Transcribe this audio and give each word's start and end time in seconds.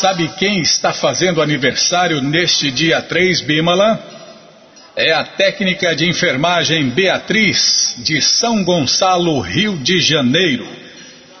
Sabe 0.00 0.26
quem 0.36 0.60
está 0.60 0.92
fazendo 0.92 1.40
aniversário 1.40 2.20
neste 2.20 2.72
dia 2.72 3.00
3, 3.00 3.42
Bimala? 3.42 4.00
É 4.96 5.12
a 5.12 5.22
técnica 5.22 5.94
de 5.94 6.08
enfermagem 6.08 6.90
Beatriz, 6.90 7.94
de 7.98 8.20
São 8.20 8.64
Gonçalo, 8.64 9.38
Rio 9.38 9.78
de 9.78 10.00
Janeiro. 10.00 10.66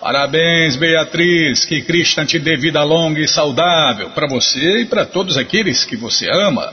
Parabéns, 0.00 0.76
Beatriz, 0.76 1.64
que 1.64 1.82
Krishna 1.82 2.24
te 2.24 2.38
dê 2.38 2.56
vida 2.56 2.84
longa 2.84 3.18
e 3.20 3.26
saudável 3.26 4.10
para 4.10 4.28
você 4.28 4.82
e 4.82 4.86
para 4.86 5.04
todos 5.04 5.36
aqueles 5.36 5.84
que 5.84 5.96
você 5.96 6.30
ama. 6.30 6.72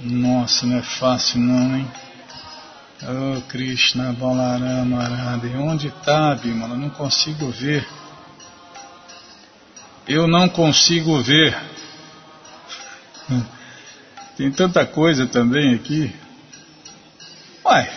Nossa, 0.00 0.66
não 0.66 0.78
é 0.78 0.82
fácil 0.82 1.40
não, 1.40 1.76
hein? 1.76 1.88
Oh, 3.02 3.40
Krishna 3.42 4.12
Balarama 4.12 5.02
Arade. 5.02 5.48
Onde 5.56 5.88
está, 5.88 6.34
Bímola? 6.34 6.76
Não 6.76 6.90
consigo 6.90 7.50
ver. 7.50 7.86
Eu 10.06 10.26
não 10.26 10.48
consigo 10.48 11.22
ver. 11.22 11.56
Tem 14.36 14.50
tanta 14.50 14.86
coisa 14.86 15.26
também 15.26 15.74
aqui. 15.74 16.14
Uai, 17.64 17.90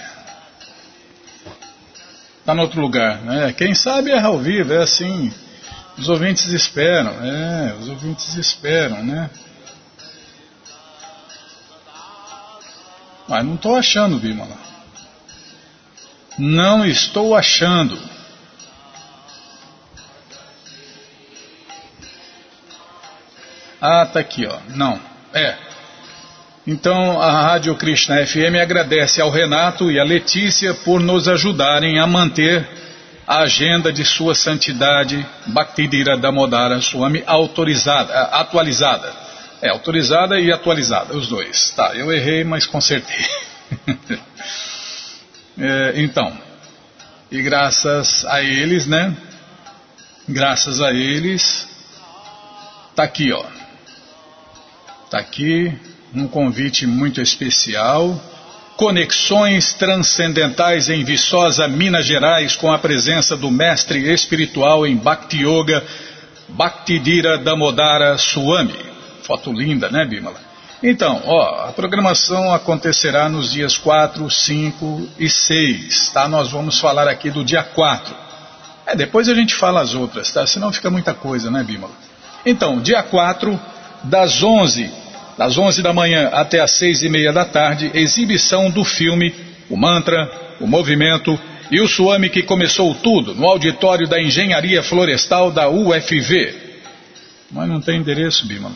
tá 2.45 2.53
no 2.53 2.61
outro 2.61 2.81
lugar, 2.81 3.21
né? 3.21 3.53
Quem 3.53 3.73
sabe 3.73 4.11
é 4.11 4.19
ao 4.19 4.37
vivo, 4.39 4.73
é 4.73 4.83
assim. 4.83 5.33
Os 5.97 6.09
ouvintes 6.09 6.47
esperam, 6.47 7.13
é, 7.23 7.75
os 7.79 7.87
ouvintes 7.87 8.35
esperam, 8.35 9.03
né? 9.03 9.29
Mas 13.27 13.45
não 13.45 13.55
estou 13.55 13.75
achando, 13.75 14.19
Bímola. 14.19 14.57
Não 16.37 16.85
estou 16.85 17.35
achando. 17.35 17.97
Ah, 23.79 24.05
tá 24.05 24.19
aqui, 24.19 24.45
ó. 24.45 24.59
Não. 24.69 25.12
É. 25.33 25.55
Então 26.65 27.21
a 27.21 27.31
Rádio 27.31 27.75
Krishna 27.75 28.25
FM 28.25 28.61
agradece 28.61 29.19
ao 29.19 29.29
Renato 29.29 29.91
e 29.91 29.99
à 29.99 30.03
Letícia 30.03 30.73
por 30.73 31.01
nos 31.01 31.27
ajudarem 31.27 31.99
a 31.99 32.07
manter 32.07 32.65
a 33.27 33.39
agenda 33.39 33.91
de 33.91 34.05
Sua 34.05 34.35
Santidade 34.35 35.25
Bhaktidira 35.47 36.17
Damodara 36.17 36.79
Swami 36.81 37.23
autorizada, 37.25 38.13
atualizada. 38.13 39.23
É, 39.61 39.69
autorizada 39.69 40.39
e 40.39 40.51
atualizada, 40.51 41.15
os 41.15 41.29
dois. 41.29 41.71
Tá, 41.71 41.93
eu 41.95 42.11
errei, 42.11 42.43
mas 42.43 42.65
consertei. 42.65 43.25
é, 45.57 45.93
então, 45.95 46.37
e 47.31 47.41
graças 47.41 48.25
a 48.25 48.41
eles, 48.41 48.85
né? 48.85 49.15
Graças 50.27 50.81
a 50.81 50.91
eles, 50.91 51.67
tá 52.93 53.03
aqui, 53.03 53.31
ó. 53.31 53.52
Está 55.13 55.21
aqui 55.21 55.71
um 56.15 56.27
convite 56.27 56.87
muito 56.87 57.21
especial. 57.21 58.19
Conexões 58.75 59.71
transcendentais 59.73 60.89
em 60.89 61.03
Viçosa, 61.03 61.67
Minas 61.67 62.07
Gerais, 62.07 62.55
com 62.55 62.71
a 62.71 62.79
presença 62.79 63.37
do 63.37 63.51
mestre 63.51 64.11
espiritual 64.11 64.87
em 64.87 64.95
Bhakti 64.95 65.45
Yoga, 65.45 65.85
Bhaktidira 66.49 67.37
Damodara 67.37 68.17
Swami. 68.17 68.73
Foto 69.21 69.53
linda, 69.53 69.87
né, 69.87 70.03
Bimala? 70.03 70.41
Então, 70.81 71.21
ó, 71.25 71.67
a 71.67 71.71
programação 71.73 72.51
acontecerá 72.51 73.29
nos 73.29 73.53
dias 73.53 73.77
4, 73.77 74.27
5 74.27 75.09
e 75.19 75.29
6, 75.29 76.09
tá? 76.09 76.27
Nós 76.27 76.51
vamos 76.51 76.79
falar 76.79 77.07
aqui 77.07 77.29
do 77.29 77.45
dia 77.45 77.61
4. 77.61 78.15
É, 78.87 78.95
depois 78.95 79.29
a 79.29 79.35
gente 79.35 79.53
fala 79.53 79.79
as 79.79 79.93
outras, 79.93 80.31
tá? 80.31 80.47
Senão 80.47 80.73
fica 80.73 80.89
muita 80.89 81.13
coisa, 81.13 81.51
né, 81.51 81.63
Bimala? 81.63 81.93
Então, 82.43 82.81
dia 82.81 83.03
4, 83.03 83.59
das 84.05 84.41
11 84.41 85.02
das 85.37 85.57
11 85.57 85.81
da 85.81 85.93
manhã 85.93 86.29
até 86.29 86.59
as 86.59 86.71
seis 86.71 87.03
e 87.03 87.09
meia 87.09 87.33
da 87.33 87.45
tarde, 87.45 87.91
exibição 87.93 88.69
do 88.69 88.83
filme 88.83 89.33
O 89.69 89.77
Mantra, 89.77 90.29
o 90.59 90.67
Movimento 90.67 91.39
e 91.71 91.81
o 91.81 91.87
Suami 91.87 92.29
que 92.29 92.43
começou 92.43 92.93
tudo 92.95 93.33
no 93.33 93.47
auditório 93.47 94.07
da 94.07 94.21
Engenharia 94.21 94.83
Florestal 94.83 95.51
da 95.51 95.69
UFV. 95.69 96.55
Mas 97.49 97.67
não 97.67 97.81
tem 97.81 97.99
endereço, 97.99 98.45
Bimala. 98.47 98.75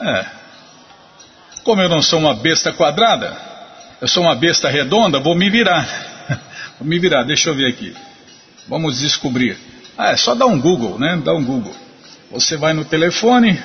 É. 0.00 0.24
Como 1.64 1.82
eu 1.82 1.88
não 1.88 2.00
sou 2.00 2.18
uma 2.18 2.34
besta 2.34 2.72
quadrada, 2.72 3.36
eu 4.00 4.08
sou 4.08 4.22
uma 4.22 4.34
besta 4.34 4.68
redonda, 4.68 5.18
vou 5.18 5.34
me 5.34 5.50
virar. 5.50 5.86
vou 6.78 6.86
me 6.86 6.98
virar, 6.98 7.24
deixa 7.24 7.50
eu 7.50 7.54
ver 7.54 7.66
aqui. 7.66 7.94
Vamos 8.68 9.00
descobrir. 9.00 9.56
Ah, 9.96 10.12
é 10.12 10.16
só 10.16 10.34
dar 10.34 10.46
um 10.46 10.60
Google, 10.60 10.98
né? 10.98 11.20
Dá 11.24 11.34
um 11.34 11.44
Google. 11.44 11.74
Você 12.30 12.56
vai 12.56 12.74
no 12.74 12.84
telefone, 12.84 13.58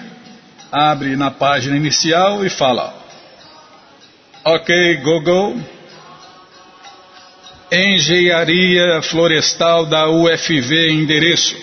abre 0.71 1.15
na 1.17 1.29
página 1.29 1.75
inicial 1.75 2.45
e 2.45 2.49
fala: 2.49 2.95
Ok, 4.45 4.97
Google, 4.97 5.61
Engenharia 7.69 9.01
Florestal 9.01 9.85
da 9.85 10.09
UFV, 10.09 10.91
endereço. 10.91 11.55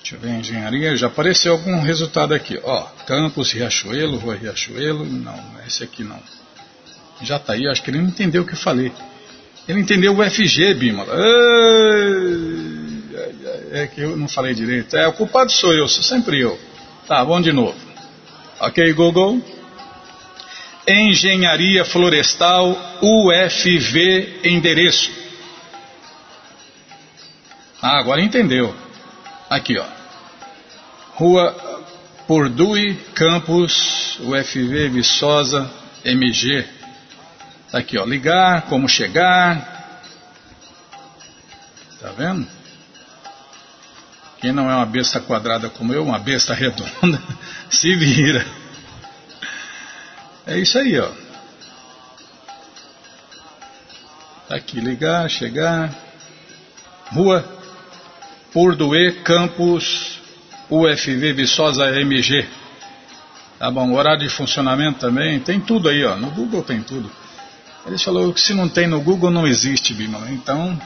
Deixa 0.00 0.16
eu 0.16 0.20
ver, 0.20 0.40
engenharia, 0.40 0.94
já 0.94 1.06
apareceu 1.06 1.52
algum 1.52 1.80
resultado 1.80 2.34
aqui. 2.34 2.60
Ó, 2.62 2.82
Campos, 3.06 3.50
Riachuelo, 3.52 4.18
Rua 4.18 4.34
Riachuelo, 4.34 5.06
não, 5.06 5.40
esse 5.66 5.82
aqui 5.82 6.04
não. 6.04 6.20
Já 7.22 7.36
está 7.36 7.54
aí, 7.54 7.66
acho 7.66 7.82
que 7.82 7.90
ele 7.90 7.98
não 7.98 8.08
entendeu 8.08 8.42
o 8.42 8.46
que 8.46 8.52
eu 8.52 8.58
falei. 8.58 8.92
Ele 9.72 9.80
entendeu 9.80 10.14
o 10.14 10.22
FG, 10.22 10.74
Bímola. 10.74 11.14
É 13.72 13.86
que 13.86 14.02
eu 14.02 14.14
não 14.18 14.28
falei 14.28 14.52
direito. 14.52 14.94
É, 14.94 15.08
o 15.08 15.14
culpado 15.14 15.50
sou 15.50 15.72
eu, 15.72 15.88
sou 15.88 16.02
sempre 16.02 16.38
eu. 16.38 16.60
Tá, 17.08 17.24
vamos 17.24 17.44
de 17.44 17.52
novo. 17.52 17.74
Ok, 18.60 18.92
Google. 18.92 19.40
Engenharia 20.86 21.86
Florestal 21.86 22.76
UFV 23.00 24.40
endereço. 24.44 25.10
Ah, 27.80 27.98
agora 27.98 28.20
entendeu. 28.20 28.74
Aqui, 29.48 29.78
ó. 29.78 29.86
Rua 31.14 31.86
Pordui, 32.28 32.94
Campos, 33.14 34.18
UFV, 34.20 34.90
Viçosa, 34.90 35.70
MG. 36.04 36.81
Tá 37.72 37.78
aqui, 37.78 37.96
ó. 37.96 38.04
Ligar, 38.04 38.66
como 38.66 38.86
chegar. 38.86 40.02
Tá 41.98 42.10
vendo? 42.10 42.46
Quem 44.38 44.52
não 44.52 44.70
é 44.70 44.74
uma 44.74 44.84
besta 44.84 45.20
quadrada 45.20 45.70
como 45.70 45.94
eu, 45.94 46.04
uma 46.04 46.18
besta 46.18 46.52
redonda, 46.52 47.22
se 47.70 47.94
vira. 47.94 48.44
É 50.46 50.58
isso 50.58 50.78
aí, 50.78 50.98
ó. 50.98 51.10
Tá 54.48 54.56
aqui, 54.56 54.78
ligar, 54.78 55.30
chegar. 55.30 55.94
Rua 57.12 57.42
Pordoe, 58.52 59.22
Campus, 59.22 60.20
UFV, 60.68 61.32
Viçosa, 61.32 61.88
MG. 62.00 62.46
Tá 63.58 63.70
bom, 63.70 63.94
horário 63.94 64.26
de 64.26 64.28
funcionamento 64.28 64.98
também, 64.98 65.40
tem 65.40 65.58
tudo 65.58 65.88
aí, 65.88 66.04
ó. 66.04 66.16
No 66.16 66.30
Google 66.32 66.62
tem 66.62 66.82
tudo. 66.82 67.21
Ele 67.86 67.98
falou 67.98 68.32
que 68.32 68.40
se 68.40 68.54
não 68.54 68.68
tem 68.68 68.86
no 68.86 69.00
Google 69.00 69.30
não 69.30 69.46
existe, 69.46 69.92
Bima. 69.92 70.20
Então, 70.30 70.80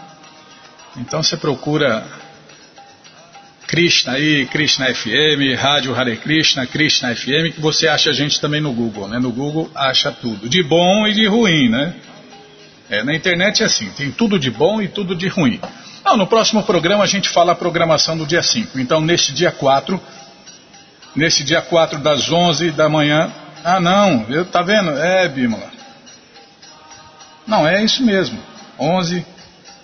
então 0.96 1.22
você 1.22 1.37
procura 1.37 2.06
Krishna 3.66 4.12
aí, 4.12 4.46
Krishna 4.46 4.94
FM, 4.94 5.58
Rádio 5.58 5.94
Hare 5.94 6.16
Krishna, 6.16 6.66
Krishna 6.66 7.14
FM, 7.14 7.54
que 7.54 7.60
você 7.60 7.87
acha 7.88 8.10
a 8.10 8.12
gente 8.12 8.40
também 8.40 8.60
no 8.60 8.72
Google, 8.72 9.08
né? 9.08 9.19
No 9.19 9.31
Google 9.31 9.70
acha 9.75 10.10
tudo, 10.10 10.48
de 10.48 10.62
bom 10.62 11.06
e 11.06 11.12
de 11.12 11.26
ruim, 11.26 11.69
né? 11.69 11.94
É, 12.88 13.02
na 13.02 13.14
internet 13.14 13.62
é 13.62 13.66
assim, 13.66 13.90
tem 13.90 14.12
tudo 14.12 14.38
de 14.38 14.50
bom 14.50 14.81
e 14.81 14.88
tudo 14.88 15.14
de 15.14 15.26
ruim. 15.26 15.60
Não, 16.04 16.16
no 16.16 16.26
próximo 16.26 16.62
programa 16.62 17.02
a 17.02 17.06
gente 17.06 17.28
fala 17.28 17.52
a 17.52 17.56
programação 17.56 18.16
do 18.16 18.25
dia 18.25 18.43
5. 18.43 18.78
Então, 18.78 19.00
neste 19.00 19.34
dia 19.34 19.50
4, 19.50 20.00
nesse 21.14 21.43
dia 21.43 21.60
4 21.60 21.98
das 21.98 22.31
11 22.31 22.70
da 22.70 22.88
manhã, 22.88 23.32
ah 23.64 23.81
não, 23.81 24.25
eu, 24.28 24.44
tá 24.44 24.62
vendo? 24.62 24.90
É, 24.90 25.28
Bímola. 25.28 25.75
Não, 27.46 27.66
é 27.66 27.82
isso 27.82 28.02
mesmo. 28.02 28.38
11, 28.78 29.25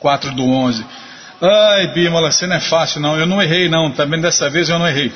4 0.00 0.32
do 0.32 0.44
11. 0.44 0.84
Ai, 1.40 1.88
Bímola, 1.88 2.30
você 2.30 2.46
não 2.46 2.56
é 2.56 2.60
fácil 2.60 3.00
não. 3.00 3.18
Eu 3.18 3.26
não 3.26 3.42
errei 3.42 3.68
não, 3.68 3.90
também 3.90 4.20
dessa 4.20 4.48
vez 4.48 4.68
eu 4.68 4.78
não 4.78 4.88
errei. 4.88 5.12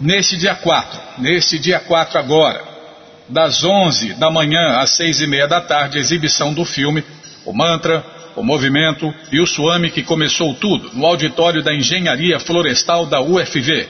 Neste 0.00 0.36
dia 0.36 0.54
4, 0.54 1.00
neste 1.18 1.58
dia 1.58 1.78
4 1.78 2.18
agora, 2.18 2.62
das 3.28 3.62
11 3.62 4.14
da 4.14 4.30
manhã 4.30 4.78
às 4.78 4.90
6 4.90 5.20
e 5.20 5.26
meia 5.26 5.46
da 5.46 5.60
tarde, 5.60 5.98
exibição 5.98 6.52
do 6.52 6.64
filme 6.64 7.04
O 7.44 7.52
Mantra, 7.52 8.04
o 8.36 8.42
Movimento 8.42 9.12
e 9.30 9.40
o 9.40 9.46
Suami 9.46 9.90
que 9.90 10.02
começou 10.02 10.54
tudo, 10.54 10.90
no 10.94 11.06
auditório 11.06 11.62
da 11.62 11.74
Engenharia 11.74 12.38
Florestal 12.38 13.06
da 13.06 13.20
UFV. 13.20 13.88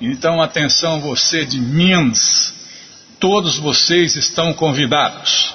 Então 0.00 0.40
atenção 0.40 1.00
você 1.00 1.44
de 1.44 1.60
Minas, 1.60 2.54
todos 3.20 3.58
vocês 3.58 4.16
estão 4.16 4.52
convidados. 4.52 5.54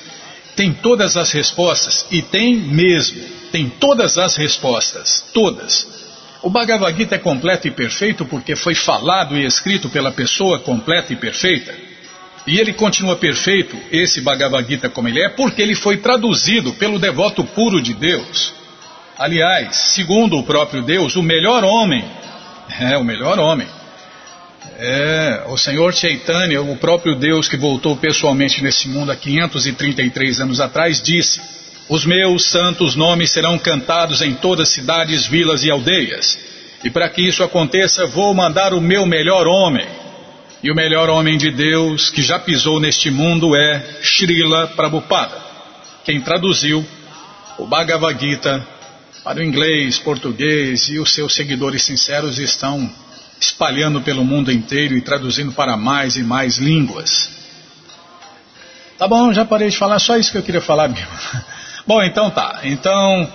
tem 0.54 0.72
todas 0.72 1.16
as 1.16 1.32
respostas, 1.32 2.06
e 2.10 2.22
tem 2.22 2.56
mesmo, 2.56 3.22
tem 3.50 3.68
todas 3.68 4.16
as 4.18 4.36
respostas, 4.36 5.24
todas. 5.32 5.99
O 6.42 6.48
Bhagavad 6.48 6.96
Gita 6.96 7.16
é 7.16 7.18
completo 7.18 7.68
e 7.68 7.70
perfeito 7.70 8.24
porque 8.24 8.56
foi 8.56 8.74
falado 8.74 9.36
e 9.36 9.44
escrito 9.44 9.90
pela 9.90 10.10
pessoa 10.10 10.58
completa 10.58 11.12
e 11.12 11.16
perfeita. 11.16 11.74
E 12.46 12.58
ele 12.58 12.72
continua 12.72 13.16
perfeito, 13.16 13.76
esse 13.92 14.22
Bhagavad 14.22 14.66
Gita 14.66 14.88
como 14.88 15.08
ele 15.08 15.22
é, 15.22 15.28
porque 15.28 15.60
ele 15.60 15.74
foi 15.74 15.98
traduzido 15.98 16.72
pelo 16.74 16.98
devoto 16.98 17.44
puro 17.44 17.82
de 17.82 17.92
Deus. 17.92 18.54
Aliás, 19.18 19.76
segundo 19.94 20.38
o 20.38 20.42
próprio 20.42 20.82
Deus, 20.82 21.14
o 21.14 21.22
melhor 21.22 21.62
homem, 21.62 22.02
é 22.80 22.96
o 22.96 23.04
melhor 23.04 23.38
homem. 23.38 23.68
É, 24.78 25.44
o 25.48 25.58
Senhor 25.58 25.92
Chaitanya, 25.92 26.62
o 26.62 26.76
próprio 26.76 27.14
Deus 27.14 27.48
que 27.48 27.56
voltou 27.58 27.96
pessoalmente 27.96 28.62
nesse 28.62 28.88
mundo 28.88 29.12
há 29.12 29.16
533 29.16 30.40
anos 30.40 30.58
atrás, 30.58 31.02
disse 31.02 31.38
os 31.90 32.06
meus 32.06 32.44
santos 32.44 32.94
nomes 32.94 33.32
serão 33.32 33.58
cantados 33.58 34.22
em 34.22 34.32
todas 34.32 34.68
as 34.68 34.74
cidades, 34.74 35.26
vilas 35.26 35.64
e 35.64 35.70
aldeias. 35.72 36.38
E 36.84 36.88
para 36.88 37.08
que 37.08 37.20
isso 37.20 37.42
aconteça, 37.42 38.06
vou 38.06 38.32
mandar 38.32 38.72
o 38.72 38.80
meu 38.80 39.04
melhor 39.04 39.48
homem. 39.48 39.88
E 40.62 40.70
o 40.70 40.74
melhor 40.74 41.10
homem 41.10 41.36
de 41.36 41.50
Deus 41.50 42.08
que 42.08 42.22
já 42.22 42.38
pisou 42.38 42.78
neste 42.78 43.10
mundo 43.10 43.56
é 43.56 43.84
Srila 44.02 44.68
Prabhupada, 44.68 45.36
quem 46.04 46.20
traduziu 46.20 46.86
o 47.58 47.66
Bhagavad 47.66 48.20
Gita 48.20 48.64
para 49.24 49.40
o 49.40 49.42
inglês, 49.42 49.98
português 49.98 50.88
e 50.88 50.98
os 51.00 51.12
seus 51.12 51.34
seguidores 51.34 51.82
sinceros 51.82 52.38
estão 52.38 52.88
espalhando 53.40 54.00
pelo 54.00 54.24
mundo 54.24 54.52
inteiro 54.52 54.96
e 54.96 55.00
traduzindo 55.00 55.50
para 55.50 55.76
mais 55.76 56.14
e 56.14 56.22
mais 56.22 56.56
línguas. 56.56 57.30
Tá 58.96 59.08
bom, 59.08 59.32
já 59.32 59.44
parei 59.44 59.70
de 59.70 59.76
falar, 59.76 59.98
só 59.98 60.16
isso 60.16 60.30
que 60.30 60.38
eu 60.38 60.42
queria 60.42 60.60
falar 60.60 60.88
mesmo. 60.88 61.08
Bom, 61.90 62.00
então 62.04 62.30
tá. 62.30 62.60
Então, 62.62 63.28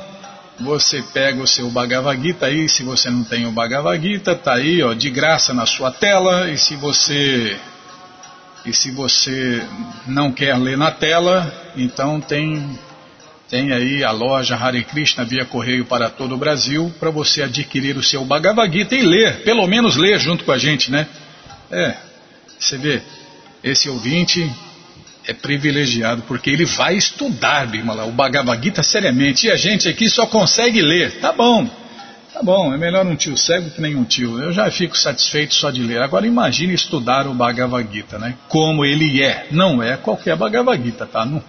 você 0.61 1.01
pega 1.01 1.43
o 1.43 1.45
seu 1.45 1.69
Bhagavad 1.69 2.21
Gita 2.23 2.45
aí, 2.45 2.69
se 2.69 2.83
você 2.83 3.09
não 3.09 3.21
tem 3.21 3.45
o 3.45 3.51
Bhagavad 3.51 4.01
Gita, 4.01 4.33
tá 4.33 4.53
aí, 4.53 4.81
ó, 4.81 4.93
de 4.93 5.09
graça 5.09 5.53
na 5.53 5.65
sua 5.65 5.91
tela, 5.91 6.49
e 6.49 6.57
se 6.57 6.73
você 6.77 7.59
e 8.65 8.73
se 8.73 8.91
você 8.91 9.61
não 10.07 10.31
quer 10.31 10.57
ler 10.57 10.77
na 10.77 10.89
tela, 10.89 11.53
então 11.75 12.21
tem 12.21 12.79
tem 13.49 13.73
aí 13.73 14.05
a 14.05 14.11
loja 14.11 14.55
Hare 14.55 14.85
Krishna 14.85 15.25
via 15.25 15.43
correio 15.43 15.83
para 15.83 16.09
todo 16.09 16.35
o 16.35 16.37
Brasil 16.37 16.95
para 16.97 17.09
você 17.09 17.43
adquirir 17.43 17.97
o 17.97 18.03
seu 18.03 18.23
Bhagavad 18.23 18.71
Gita 18.71 18.95
e 18.95 19.01
ler, 19.01 19.43
pelo 19.43 19.67
menos 19.67 19.97
ler 19.97 20.17
junto 20.17 20.45
com 20.45 20.53
a 20.53 20.57
gente, 20.57 20.89
né? 20.89 21.05
É, 21.69 21.93
você 22.57 22.77
vê, 22.77 23.01
esse 23.61 23.89
ouvinte 23.89 24.49
é 25.27 25.33
privilegiado 25.33 26.23
porque 26.27 26.49
ele 26.49 26.65
vai 26.65 26.95
estudar, 26.95 27.67
Bimala, 27.67 28.05
o 28.05 28.11
Bhagavad 28.11 28.63
Gita 28.63 28.83
seriamente 28.83 29.47
e 29.47 29.51
a 29.51 29.55
gente 29.55 29.87
aqui 29.87 30.09
só 30.09 30.25
consegue 30.25 30.81
ler. 30.81 31.19
Tá 31.19 31.31
bom, 31.31 31.67
tá 32.33 32.43
bom, 32.43 32.73
é 32.73 32.77
melhor 32.77 33.05
um 33.05 33.15
tio 33.15 33.37
cego 33.37 33.69
que 33.71 33.81
nem 33.81 33.95
um 33.95 34.03
tio. 34.03 34.39
Eu 34.39 34.53
já 34.53 34.69
fico 34.69 34.97
satisfeito 34.97 35.55
só 35.55 35.71
de 35.71 35.81
ler. 35.81 36.01
Agora 36.01 36.27
imagine 36.27 36.73
estudar 36.73 37.27
o 37.27 37.33
Bhagavad 37.33 37.87
Gita, 37.91 38.19
né? 38.19 38.35
Como 38.47 38.85
ele 38.85 39.23
é. 39.23 39.47
Não 39.51 39.81
é 39.81 39.97
qualquer 39.97 40.35
Bhagavad 40.35 40.83
Gita, 40.83 41.05
tá? 41.05 41.25
Não, 41.25 41.43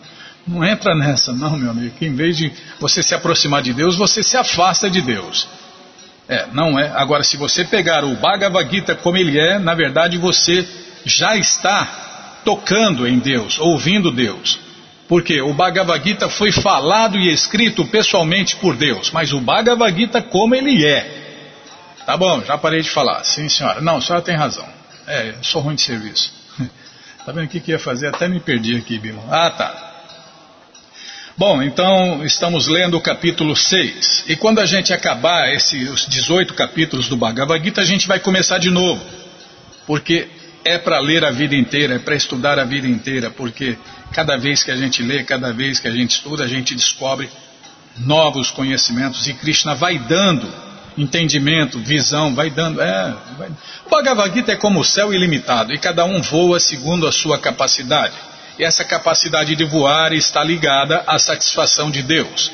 não 0.47 0.65
entra 0.65 0.95
nessa, 0.95 1.33
não, 1.33 1.57
meu 1.57 1.71
amigo. 1.71 1.95
Que 1.99 2.07
em 2.07 2.15
vez 2.15 2.37
de 2.37 2.53
você 2.81 3.03
se 3.03 3.15
aproximar 3.15 3.63
de 3.63 3.75
Deus, 3.75 3.95
você 3.95 4.23
se 4.23 4.37
afasta 4.37 4.89
de 4.89 5.03
Deus. 5.03 5.47
É, 6.29 6.47
não 6.53 6.79
é. 6.79 6.91
Agora, 6.95 7.23
se 7.23 7.37
você 7.37 7.65
pegar 7.65 8.05
o 8.05 8.17
Bhagavad 8.17 8.69
Gita 8.71 8.95
como 8.95 9.17
ele 9.17 9.39
é, 9.39 9.59
na 9.59 9.75
verdade 9.75 10.17
você 10.19 10.67
já 11.05 11.37
está 11.37 12.06
tocando 12.47 13.09
em 13.09 13.19
Deus, 13.19 13.59
ouvindo 13.59 14.13
Deus. 14.13 14.57
Porque 15.09 15.43
o 15.43 15.53
Bhagavad 15.53 16.03
Gita 16.03 16.29
foi 16.29 16.53
falado 16.53 17.19
e 17.19 17.33
escrito 17.33 17.85
pessoalmente 17.85 18.55
por 18.57 18.77
Deus, 18.77 19.11
mas 19.11 19.33
o 19.33 19.41
Bhagavad 19.41 19.95
Gita 19.99 20.23
como 20.23 20.55
ele 20.55 20.87
é. 20.87 21.25
Tá 22.07 22.17
bom, 22.17 22.43
já 22.45 22.57
parei 22.57 22.81
de 22.81 22.91
falar. 22.91 23.25
Sim, 23.25 23.49
senhora. 23.49 23.81
Não, 23.81 23.97
a 23.97 24.01
senhora 24.01 24.25
tem 24.25 24.37
razão. 24.37 24.67
É, 25.09 25.31
eu 25.31 25.45
sou 25.45 25.61
ruim 25.61 25.75
de 25.75 25.83
serviço. 25.83 26.33
Tá 27.27 27.33
vendo 27.33 27.47
o 27.47 27.49
que, 27.49 27.59
que 27.59 27.73
ia 27.73 27.79
fazer? 27.81 28.07
Até 28.07 28.29
me 28.29 28.39
perdi 28.39 28.77
aqui, 28.77 29.01
Bima. 29.01 29.21
Ah, 29.29 29.51
tá. 29.51 29.95
Bom, 31.37 31.61
então 31.61 32.25
estamos 32.25 32.69
lendo 32.69 32.97
o 32.97 33.01
capítulo 33.01 33.57
6. 33.57 34.27
E 34.29 34.37
quando 34.37 34.61
a 34.61 34.65
gente 34.65 34.93
acabar 34.93 35.53
esses 35.53 36.07
18 36.07 36.55
capítulos 36.55 37.09
do 37.09 37.17
Bhagavad 37.17 37.65
Gita, 37.65 37.81
a 37.81 37.85
gente 37.85 38.07
vai 38.07 38.21
começar 38.21 38.59
de 38.59 38.71
novo. 38.71 39.05
Porque 39.89 40.29
é 40.67 40.79
para 40.79 40.99
ler 40.99 41.25
a 41.25 41.31
vida 41.31 41.55
inteira, 41.55 41.95
é 41.95 41.99
para 41.99 42.17
estudar 42.17 42.59
a 42.59 42.65
vida 42.65 42.89
inteira, 42.89 43.31
porque 43.31 43.79
cada 44.13 44.37
vez 44.37 44.65
que 44.65 44.71
a 44.73 44.77
gente 44.77 45.01
lê, 45.01 45.23
cada 45.23 45.53
vez 45.53 45.79
que 45.79 45.87
a 45.87 45.93
gente 45.93 46.11
estuda, 46.11 46.43
a 46.43 46.49
gente 46.49 46.75
descobre 46.75 47.31
novos 47.99 48.51
conhecimentos 48.51 49.27
e 49.29 49.35
Krishna 49.35 49.77
vai 49.77 49.97
dando 49.99 50.53
entendimento, 50.99 51.79
visão, 51.79 52.35
vai 52.35 52.51
dando. 52.51 52.81
É, 52.81 53.15
vai... 53.39 53.49
O 53.87 53.91
Bhagavad 53.91 54.35
Gita 54.35 54.53
é 54.53 54.57
como 54.57 54.81
o 54.81 54.85
céu 54.85 55.15
ilimitado 55.15 55.73
e 55.73 55.79
cada 55.79 56.05
um 56.05 56.21
voa 56.21 56.59
segundo 56.59 57.07
a 57.07 57.13
sua 57.13 57.39
capacidade. 57.39 58.15
E 58.59 58.65
essa 58.65 58.85
capacidade 58.85 59.55
de 59.55 59.65
voar 59.65 60.13
está 60.13 60.43
ligada 60.43 61.05
à 61.07 61.19
satisfação 61.19 61.91
de 61.91 62.03
Deus. 62.03 62.51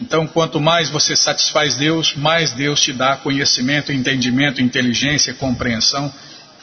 Então, 0.00 0.26
quanto 0.26 0.60
mais 0.60 0.90
você 0.90 1.14
satisfaz 1.14 1.76
Deus, 1.76 2.14
mais 2.16 2.52
Deus 2.52 2.80
te 2.80 2.92
dá 2.92 3.16
conhecimento, 3.16 3.92
entendimento, 3.92 4.60
inteligência, 4.60 5.34
compreensão 5.34 6.12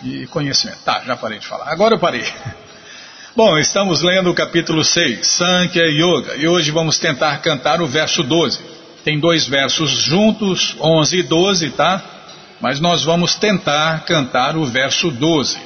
e 0.04 0.28
conhecimento. 0.28 0.80
Tá, 0.84 1.02
já 1.06 1.16
parei 1.16 1.40
de 1.40 1.48
falar. 1.48 1.72
Agora 1.72 1.96
eu 1.96 2.00
parei. 2.00 2.26
Bom, 3.36 3.58
estamos 3.58 4.02
lendo 4.02 4.30
o 4.30 4.34
capítulo 4.34 4.84
6, 4.84 5.26
Sankhya 5.26 5.86
Yoga, 5.86 6.36
e 6.36 6.48
hoje 6.48 6.70
vamos 6.70 7.00
tentar 7.00 7.38
cantar 7.38 7.82
o 7.82 7.88
verso 7.88 8.24
12. 8.24 8.60
Tem 9.06 9.20
dois 9.20 9.48
versos 9.48 9.90
juntos, 9.92 10.76
11 10.80 11.18
e 11.18 11.24
12, 11.24 11.70
tá? 11.72 12.04
Mas 12.60 12.80
nós 12.80 13.04
vamos 13.04 13.36
tentar 13.36 14.02
cantar 14.06 14.58
o 14.58 14.66
verso 14.66 15.10
12. 15.10 15.60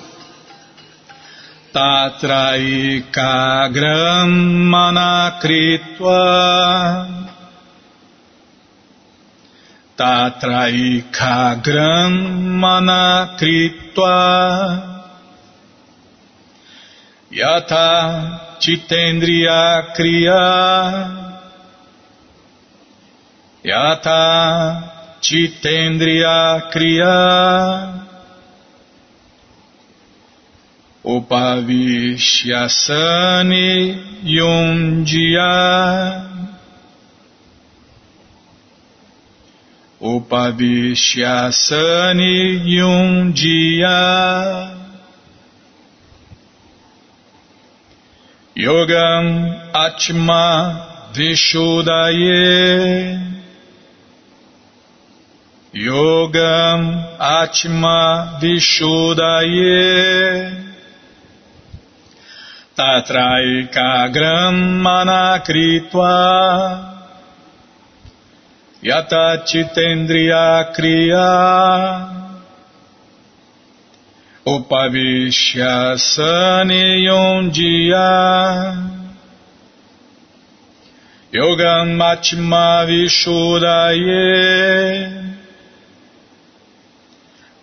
Manakritva 9.97 10.35
tatraikagram 10.41 12.13
manakritva 12.61 14.17
yata 17.31 17.89
chitendriya 18.59 19.61
kriya 19.95 20.43
yata 23.63 24.23
chitendriya 25.21 26.37
kriya 26.71 27.17
Upavishyasani 40.01 42.33
Yunjya. 42.65 42.75
Upavishyasani 42.75 42.75
Yunjya 42.75 43.99
Yogam 48.55 49.25
Atma 49.73 50.75
Vishudaye 51.13 53.19
Yogam 55.73 57.03
Atma 57.19 58.29
Vishudaye 58.41 60.51
tatraikagram 62.77 64.55
manakritva 64.83 66.15
yatachitendriya 68.89 70.45
kriya. 70.75 71.31
Upavishyasani 74.45 77.05
yondiya 77.05 78.09
yogam 81.33 81.97
machma 81.97 82.85
vishudaye. 82.85 84.29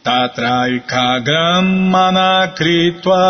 Tatraikagram 0.05 1.67
manakritva 1.95 3.25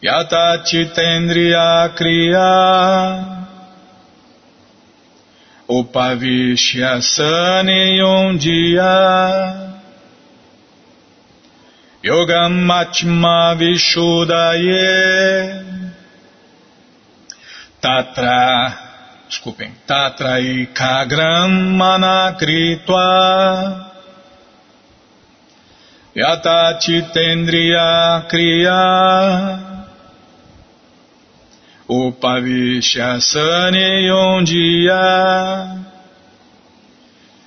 Yata 0.00 0.62
Chitendriya 0.64 1.90
Kriya 1.98 2.50
Upavishyasani 5.70 8.02
Yondiya 8.02 8.98
Yogam 12.02 12.66
Machma 12.66 13.54
Vishudaye. 13.54 14.90
Tatra 17.80 18.74
Desculpem 19.28 19.72
Tatra 19.86 20.40
Ikagram 20.40 21.76
Manakritva 21.78 23.08
Yata 26.16 26.78
Chitendriya 26.82 28.26
Kriya 28.28 29.69
Upavishasane 31.90 33.86
Yondiya 34.06 35.04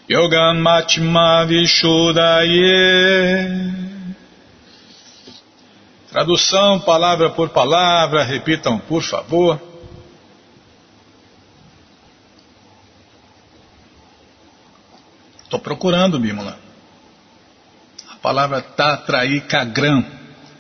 Yoga 0.10 0.54
Matma 0.54 1.46
Vishudaye 1.46 2.74
Tradução 6.12 6.80
palavra 6.82 7.30
por 7.30 7.50
palavra, 7.50 8.24
repitam 8.24 8.78
por 8.78 9.02
favor. 9.02 9.60
procurando, 15.64 16.20
Bímola. 16.20 16.60
A 18.12 18.16
palavra 18.18 18.62
Tatraikagram. 18.62 20.06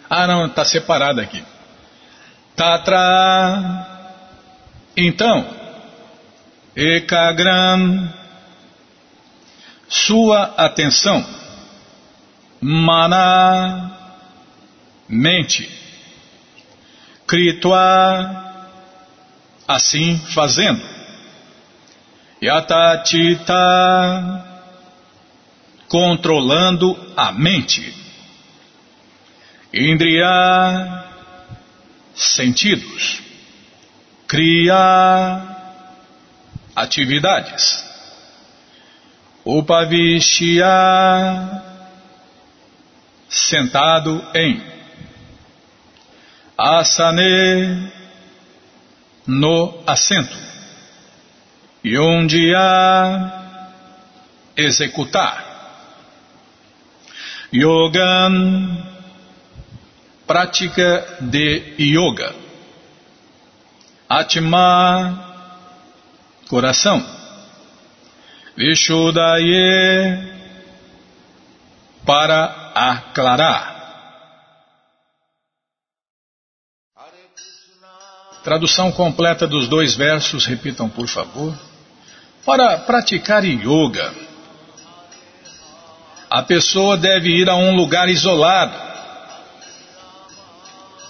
Ah, 0.10 0.26
não, 0.26 0.48
está 0.48 0.66
separada 0.66 1.22
aqui. 1.22 1.44
Tatra. 2.56 3.88
Então, 4.96 5.46
Ekagram. 6.76 8.10
Sua 9.88 10.54
atenção. 10.58 11.26
Mana. 12.62 13.92
Mente. 15.08 15.70
Kritva. 17.28 18.42
Assim 19.68 20.20
fazendo. 20.34 20.82
Yatatita 22.42 23.54
controlando 25.88 26.98
a 27.16 27.32
mente. 27.32 27.94
Indriya, 29.72 31.04
sentidos. 32.16 33.22
Kriya, 34.28 35.42
atividades. 36.76 37.84
Upavishya, 39.46 40.66
sentado 43.30 44.26
em. 44.34 44.62
Asane, 46.58 47.92
no 49.28 49.84
assento. 49.86 50.38
Yondia, 51.84 53.34
executar. 54.56 55.44
Yogan, 57.52 58.93
prática 60.34 61.20
de 61.22 61.76
yoga. 61.78 62.34
Atma, 64.10 65.36
coração. 66.50 67.06
Vishudaye, 68.58 70.34
para 72.04 72.72
aclarar. 72.74 73.74
Tradução 78.44 78.92
completa 78.92 79.46
dos 79.48 79.68
dois 79.68 79.96
versos, 79.96 80.48
repitam 80.48 80.90
por 80.90 81.08
favor. 81.08 81.56
Para 82.44 82.80
praticar 82.80 83.46
yoga, 83.46 84.12
a 86.28 86.42
pessoa 86.42 86.98
deve 86.98 87.30
ir 87.30 87.48
a 87.48 87.56
um 87.56 87.76
lugar 87.76 88.10
isolado, 88.10 88.93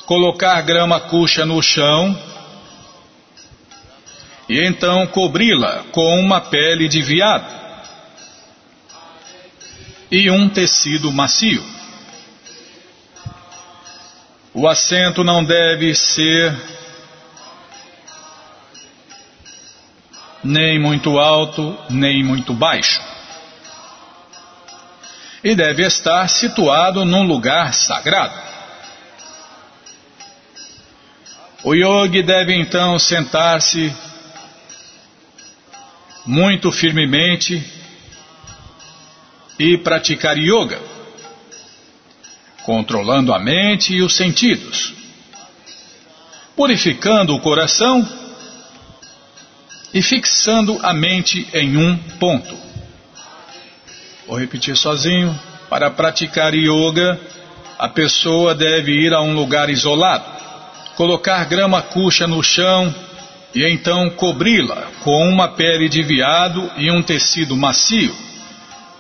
colocar 0.06 0.62
grama 0.62 1.00
cuxa 1.00 1.46
no 1.46 1.62
chão 1.62 2.18
e 4.50 4.66
então 4.66 5.06
cobri-la 5.08 5.84
com 5.92 6.20
uma 6.20 6.42
pele 6.42 6.88
de 6.88 7.02
viado 7.02 7.46
e 10.12 10.30
um 10.30 10.48
tecido 10.50 11.12
macio. 11.12 11.64
O 14.54 14.68
assento 14.68 15.24
não 15.24 15.44
deve 15.44 15.96
ser 15.96 16.56
nem 20.44 20.78
muito 20.78 21.18
alto, 21.18 21.78
nem 21.90 22.24
muito 22.24 22.54
baixo 22.54 23.14
e 25.44 25.54
deve 25.54 25.86
estar 25.86 26.28
situado 26.30 27.04
num 27.04 27.24
lugar 27.24 27.74
sagrado. 27.74 28.53
O 31.64 31.74
yogi 31.74 32.22
deve 32.22 32.54
então 32.54 33.00
sentar-se 33.00 33.94
muito 36.26 36.70
firmemente 36.72 37.64
e 39.58 39.78
praticar 39.78 40.38
yoga, 40.38 40.82
controlando 42.64 43.34
a 43.34 43.40
mente 43.40 43.94
e 43.94 44.02
os 44.02 44.14
sentidos, 44.14 44.94
purificando 46.54 47.34
o 47.34 47.40
coração 47.40 48.06
e 49.94 50.02
fixando 50.02 50.78
a 50.84 50.94
mente 50.94 51.48
em 51.54 51.78
um 51.78 51.98
ponto. 52.20 52.58
Vou 54.28 54.38
repetir 54.38 54.76
sozinho. 54.76 55.38
Para 55.70 55.90
praticar 55.90 56.54
yoga, 56.54 57.20
a 57.80 57.88
pessoa 57.88 58.54
deve 58.54 58.92
ir 58.92 59.14
a 59.14 59.22
um 59.22 59.34
lugar 59.34 59.70
isolado, 59.70 60.43
colocar 60.96 61.46
grama 61.46 61.82
cuxa 61.82 62.28
no 62.28 62.42
chão 62.44 62.94
e 63.54 63.68
então 63.68 64.10
cobri-la 64.12 64.88
com 65.02 65.30
uma 65.30 65.50
pele 65.50 65.88
de 65.88 66.02
veado 66.02 66.72
e 66.78 66.92
um 66.92 67.02
tecido 67.02 67.56
macio. 67.56 68.16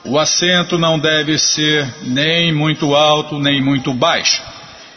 O 0.05 0.19
assento 0.19 0.77
não 0.77 0.99
deve 0.99 1.37
ser 1.37 1.87
nem 2.03 2.53
muito 2.53 2.93
alto 2.93 3.39
nem 3.39 3.61
muito 3.61 3.93
baixo 3.93 4.41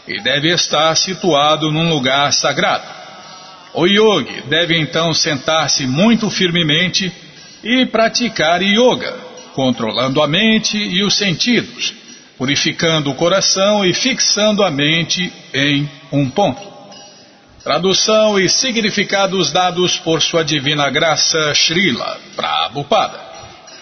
e 0.07 0.21
deve 0.21 0.53
estar 0.53 0.95
situado 0.95 1.71
num 1.71 1.89
lugar 1.89 2.31
sagrado. 2.33 2.85
O 3.73 3.85
yogi 3.85 4.43
deve 4.47 4.77
então 4.77 5.13
sentar-se 5.13 5.85
muito 5.85 6.29
firmemente 6.29 7.11
e 7.63 7.85
praticar 7.85 8.61
yoga 8.61 9.27
controlando 9.57 10.21
a 10.21 10.27
mente 10.27 10.77
e 10.77 11.03
os 11.03 11.17
sentidos, 11.17 11.91
purificando 12.37 13.09
o 13.09 13.15
coração 13.15 13.83
e 13.83 13.91
fixando 13.91 14.63
a 14.63 14.69
mente 14.69 15.33
em 15.51 15.89
um 16.11 16.29
ponto. 16.29 16.76
Tradução 17.67 18.39
e 18.39 18.47
significados 18.47 19.51
dados 19.51 19.97
por 19.97 20.21
Sua 20.21 20.41
Divina 20.41 20.89
Graça 20.89 21.53
Srila 21.53 22.17
Prabhupada. 22.33 23.19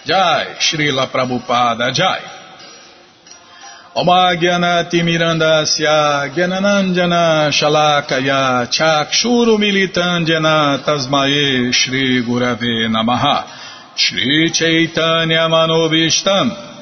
Jai, 0.04 0.56
Srila 0.58 1.06
Prabhupada 1.06 1.94
Jai. 1.94 2.20
Omagyanatimirandasya 3.94 6.32
Gyananandjana 6.34 7.52
Shalakaya 7.52 8.66
Chakshuru 8.68 9.56
Militandjana 9.56 10.80
Tasmae 10.84 11.72
Shri 11.72 12.24
Gurave 12.24 12.88
Namaha 12.88 13.44
Shri 13.94 14.50
Chaitanya 14.50 15.48
Manobishtam 15.48 16.75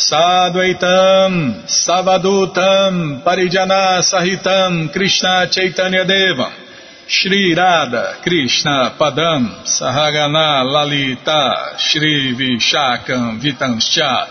Sadvaitam, 0.00 1.66
Savadutam, 1.68 3.22
Parijana 3.22 4.00
Sahitam, 4.00 4.90
Krishna 4.90 5.46
Chaitanya 5.50 6.06
Devam, 6.06 6.50
Shri 7.06 7.54
Radha, 7.54 8.16
Krishna 8.22 8.96
Padam, 8.98 9.62
Sahagana 9.62 10.64
Lalita, 10.64 11.76
Shri 11.76 12.34
Vishakam 12.34 13.40
Vitanscha, 13.42 14.26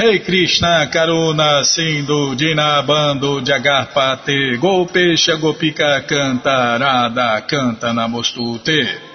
Rei 0.00 0.18
hey 0.18 0.24
Krishna 0.24 0.90
Karuna 0.92 1.62
Sindhu 1.62 2.34
Dinabando 2.34 3.40
Jagarpate, 3.40 4.58
Gopesha 4.60 5.38
Gopika 5.40 6.04
Canta, 6.08 6.76
Radha 6.80 7.46
Canta 7.46 7.92
Namostute. 7.92 9.13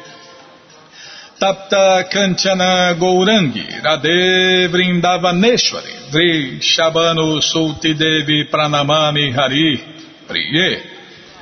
Tapta 1.40 2.04
Kanchana 2.12 2.94
Gourangi 3.00 3.82
Radhe 3.82 4.68
Vrindavaneshwari 4.68 6.12
Vri 6.12 6.60
Shabano 6.60 7.40
Sulti 7.42 7.94
Devi 7.94 8.44
Pranamami 8.52 9.32
Hari 9.32 9.80
Priye 10.28 10.82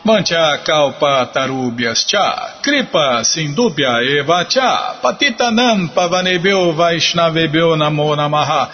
Mancha 0.05 0.59
Kalpa 0.63 1.31
Tarubhyas 1.33 2.05
Cha 2.05 2.59
Kripa 2.61 3.23
Sindubhya 3.23 4.19
Eva 4.19 4.45
Cha 4.47 4.99
Patitanam 5.01 5.89
Pavanebhyo 5.89 6.75
Vaishnavebhyo 6.75 7.75
Namo 7.75 8.15
Namaha 8.15 8.69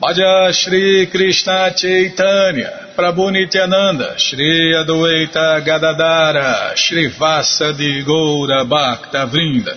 Bhaja 0.00 0.52
Shri 0.52 1.08
Krishna 1.10 1.72
Chaitanya 1.74 2.94
Prabhu 2.96 3.32
Nityananda 3.32 4.16
Shri 4.16 4.74
Adwaita 4.74 5.60
Gadadara 5.66 6.76
Shri 6.76 7.08
Vasa 7.18 7.72
de 7.72 8.04
Goura 8.04 8.64
Bhakta 8.64 9.26
Vrinda 9.26 9.76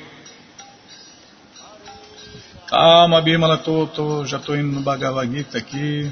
Calma, 2.71 3.21
Bimala, 3.21 3.57
tô, 3.57 3.85
tô, 3.85 4.25
já 4.25 4.37
estou 4.37 4.55
indo 4.55 4.71
no 4.71 4.79
Bhagavad 4.79 5.29
Gita 5.29 5.57
aqui. 5.57 6.09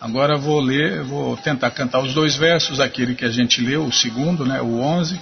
Agora 0.00 0.36
vou 0.36 0.60
ler, 0.60 1.04
vou 1.04 1.36
tentar 1.36 1.70
cantar 1.70 2.00
os 2.00 2.12
dois 2.12 2.34
versos, 2.34 2.80
aquele 2.80 3.14
que 3.14 3.24
a 3.24 3.30
gente 3.30 3.60
leu, 3.60 3.84
o 3.84 3.92
segundo, 3.92 4.44
né, 4.44 4.60
o 4.60 4.80
11, 4.80 5.20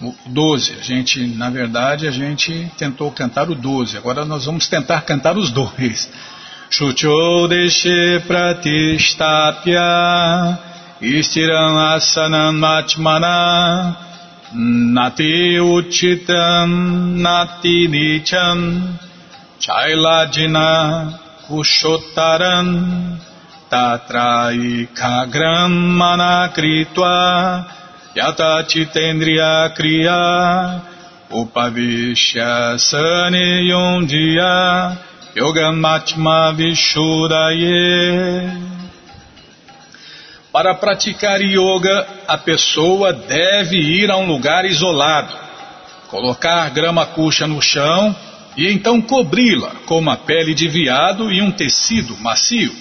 o 0.00 0.14
12. 0.26 0.74
A 0.78 0.80
gente, 0.80 1.26
na 1.26 1.50
verdade, 1.50 2.06
a 2.06 2.12
gente 2.12 2.70
tentou 2.78 3.10
cantar 3.10 3.50
o 3.50 3.56
12. 3.56 3.96
Agora 3.96 4.24
nós 4.24 4.44
vamos 4.44 4.68
tentar 4.68 5.00
cantar 5.00 5.36
os 5.36 5.50
dois. 5.50 6.08
Shucho 6.70 7.48
deshe 7.48 8.22
pratistapya 8.28 9.82
istiram 11.00 11.76
asanam 11.78 12.52
matmana 12.52 14.07
Nati 14.54 15.58
uchitam 15.60 17.20
nati 17.20 17.86
nicham 17.88 18.60
chailajina 19.60 21.12
kushotaram 21.46 22.68
tatra 23.70 24.52
ikagram 24.52 25.72
manakritva 26.00 27.14
yata 28.14 28.64
chitendriya 28.68 29.68
kriya 29.76 30.80
upavishya 31.30 32.78
yondiya 33.70 34.96
yogam 35.36 35.76
matma 35.84 36.52
vishudaye 36.56 37.88
para 40.52 40.74
praticar 40.74 41.40
yoga, 41.40 42.06
a 42.26 42.38
pessoa 42.38 43.12
deve 43.12 43.76
ir 43.76 44.10
a 44.10 44.16
um 44.16 44.26
lugar 44.26 44.64
isolado, 44.64 45.32
colocar 46.08 46.70
grama 46.70 47.04
cuxa 47.04 47.46
no 47.46 47.60
chão 47.60 48.16
e 48.56 48.72
então 48.72 49.00
cobri-la 49.00 49.72
com 49.84 49.98
uma 49.98 50.16
pele 50.16 50.54
de 50.54 50.66
veado 50.68 51.30
e 51.30 51.42
um 51.42 51.50
tecido 51.50 52.16
macio. 52.16 52.74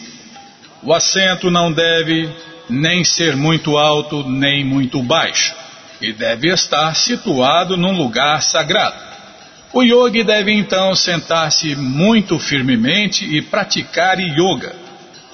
O 0.82 0.94
assento 0.94 1.52
não 1.52 1.72
deve 1.72 2.30
nem 2.70 3.04
ser 3.04 3.36
muito 3.36 3.78
alto 3.78 4.24
nem 4.24 4.64
muito 4.64 5.02
baixo 5.04 5.54
e 6.00 6.14
deve 6.14 6.50
estar 6.50 6.96
situado 6.96 7.76
num 7.76 7.96
lugar 7.98 8.42
sagrado. 8.42 9.08
O 9.74 9.84
yogi 9.84 10.24
deve 10.24 10.54
então 10.54 10.96
sentar-se 10.96 11.76
muito 11.76 12.40
firmemente 12.40 13.26
e 13.26 13.42
praticar 13.42 14.18
yoga 14.20 14.87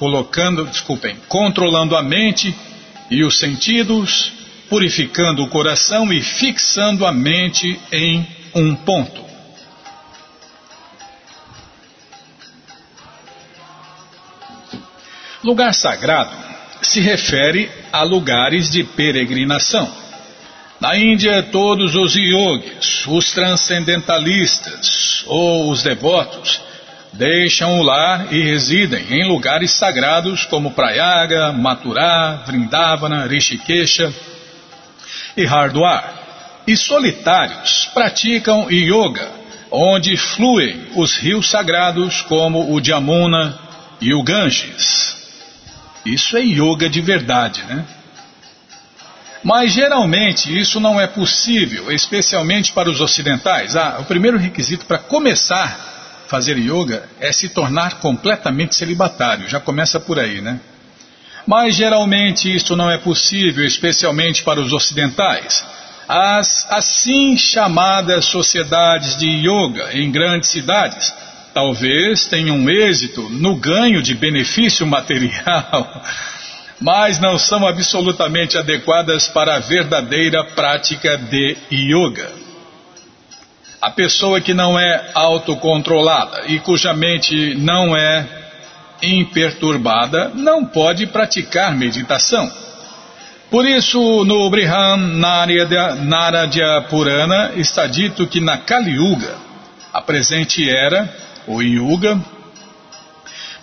colocando, 0.04 0.66
desculpem, 0.66 1.16
controlando 1.30 1.96
a 1.96 2.04
mente 2.04 2.54
e 3.10 3.24
os 3.24 3.40
sentidos, 3.40 4.34
purificando 4.70 5.42
o 5.42 5.48
coração 5.48 6.12
e 6.12 6.22
fixando 6.22 7.06
a 7.06 7.14
mente 7.14 7.80
em 7.90 8.28
um 8.54 8.76
ponto. 8.76 9.24
Lugar 15.42 15.74
sagrado 15.74 16.36
se 16.82 17.00
refere 17.00 17.72
a 17.90 18.04
lugares 18.04 18.70
de 18.70 18.84
peregrinação. 18.84 19.90
Na 20.82 20.98
Índia, 20.98 21.44
todos 21.44 21.96
os 21.96 22.14
yogis, 22.14 23.08
os 23.08 23.32
transcendentalistas 23.32 25.24
ou 25.28 25.72
os 25.72 25.82
devotos 25.82 26.73
deixam 27.14 27.80
o 27.80 27.84
lar 27.84 28.34
e 28.34 28.44
residem 28.44 29.06
em 29.10 29.28
lugares 29.28 29.72
sagrados 29.72 30.46
como 30.46 30.72
Prayaga, 30.72 31.52
Mathura, 31.52 32.42
Vrindavana, 32.46 33.28
Rishikesha 33.28 34.14
e 35.38 35.46
Hardwar. 35.46 36.22
E 36.66 36.76
solitários 36.76 37.90
praticam 37.94 38.72
yoga, 38.72 39.30
onde 39.70 40.16
fluem 40.18 40.88
os 40.96 41.18
rios 41.18 41.50
sagrados 41.50 42.22
como 42.22 42.74
o 42.74 42.84
Jamuna 42.84 43.60
e 44.02 44.14
o 44.14 44.24
Ganges. 44.24 45.16
Isso 46.06 46.36
é 46.36 46.42
yoga 46.42 46.90
de 46.90 47.02
verdade, 47.02 47.64
né? 47.64 47.86
Mas 49.44 49.74
geralmente 49.74 50.58
isso 50.58 50.80
não 50.80 51.00
é 51.00 51.06
possível, 51.06 51.92
especialmente 51.92 52.72
para 52.72 52.90
os 52.90 53.02
ocidentais. 53.02 53.76
Ah, 53.76 53.98
o 54.00 54.06
primeiro 54.06 54.38
requisito 54.38 54.86
para 54.86 54.98
começar 54.98 55.94
fazer 56.28 56.58
yoga 56.58 57.04
é 57.20 57.32
se 57.32 57.50
tornar 57.50 58.00
completamente 58.00 58.76
celibatário, 58.76 59.50
já 59.50 59.60
começa 59.60 60.00
por 60.00 60.20
aí, 60.20 60.42
né? 60.42 60.60
Mas 61.46 61.76
geralmente 61.76 62.54
isso 62.54 62.76
não 62.76 62.90
é 62.90 62.98
possível, 62.98 63.66
especialmente 63.66 64.44
para 64.44 64.62
os 64.62 64.72
ocidentais. 64.72 65.66
As 66.08 66.66
assim 66.70 67.38
chamadas 67.38 68.26
sociedades 68.26 69.16
de 69.16 69.28
yoga 69.28 69.90
em 69.94 70.12
grandes 70.12 70.50
cidades 70.50 71.14
talvez 71.54 72.26
tenham 72.26 72.70
êxito 72.70 73.30
no 73.30 73.56
ganho 73.56 74.02
de 74.02 74.16
benefício 74.16 74.86
material, 74.88 76.04
mas 76.82 77.20
não 77.20 77.38
são 77.38 77.66
absolutamente 77.68 78.58
adequadas 78.58 79.28
para 79.28 79.56
a 79.56 79.60
verdadeira 79.60 80.44
prática 80.44 81.18
de 81.18 81.56
yoga. 81.72 82.43
A 83.84 83.90
pessoa 83.92 84.40
que 84.40 84.54
não 84.54 84.80
é 84.80 85.12
autocontrolada 85.14 86.46
e 86.48 86.58
cuja 86.58 86.94
mente 86.94 87.54
não 87.56 87.94
é 87.94 88.26
imperturbada 89.02 90.32
não 90.34 90.66
pode 90.66 91.06
praticar 91.06 91.76
meditação. 91.76 92.50
Por 93.52 93.68
isso, 93.68 94.00
no 94.24 94.50
Briham 94.50 94.96
Naradya 94.96 96.86
Purana 96.90 97.52
está 97.58 97.86
dito 97.86 98.26
que 98.26 98.40
na 98.40 98.58
Kali 98.58 98.92
Yuga, 98.92 99.36
a 99.92 100.02
presente 100.02 100.70
era, 100.70 101.14
o 101.46 101.62
Yuga, 101.62 102.18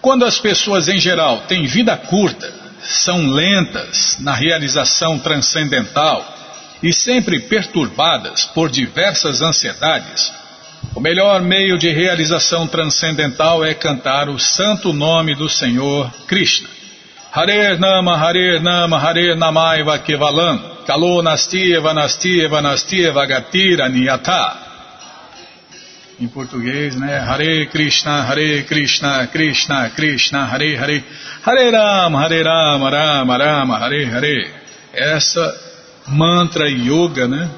quando 0.03 0.27
as 0.27 0.39
pessoas 0.39 0.87
em 0.87 0.99
geral 1.01 1.45
têm 1.49 1.67
vida 1.67 1.97
curta, 1.97 2.53
são 2.83 3.27
lentas 3.27 4.19
na 4.21 4.35
realização 4.35 5.19
transcendental, 5.19 6.40
e 6.83 6.93
sempre 6.93 7.41
perturbadas 7.41 8.45
por 8.47 8.71
diversas 8.71 9.43
ansiedades, 9.43 10.33
o 10.95 11.01
melhor 11.01 11.43
meio 11.43 11.79
de 11.79 11.91
realização 11.91 12.67
transcendental 12.67 13.65
é 13.65 13.75
cantar 13.75 14.29
o 14.29 14.39
santo 14.39 14.93
nome 14.93 15.35
do 15.35 15.49
Senhor 15.49 16.11
Krishna. 16.27 16.69
Hare 17.33 17.79
Nama, 17.79 18.17
Hare 18.17 18.59
Nama, 18.59 18.99
Hare 18.99 19.37
Namaiva 19.37 19.99
Kevalam, 19.99 20.59
Kalo 20.87 21.23
Nastiva, 21.23 21.95
Nastiva, 21.95 22.61
Nastiva, 22.61 23.25
Gatira, 23.25 23.89
Niyata. 23.89 24.57
Em 26.19 26.27
português, 26.27 26.97
né? 26.97 27.19
Hare 27.19 27.67
Krishna, 27.67 28.23
Hare 28.25 28.65
Krishna, 28.65 29.27
Krishna, 29.29 29.91
Krishna, 29.91 30.45
Hare 30.45 30.77
Hare, 30.77 31.05
Hare 31.43 31.71
Rama, 31.71 32.21
Hare 32.21 32.43
Rama, 32.43 32.91
Rama, 32.91 33.39
Rama, 33.39 33.79
Hare 33.79 34.05
Hare. 34.07 34.51
Essa 34.93 35.70
mantra 36.11 36.69
yoga, 36.69 37.27
né? 37.27 37.49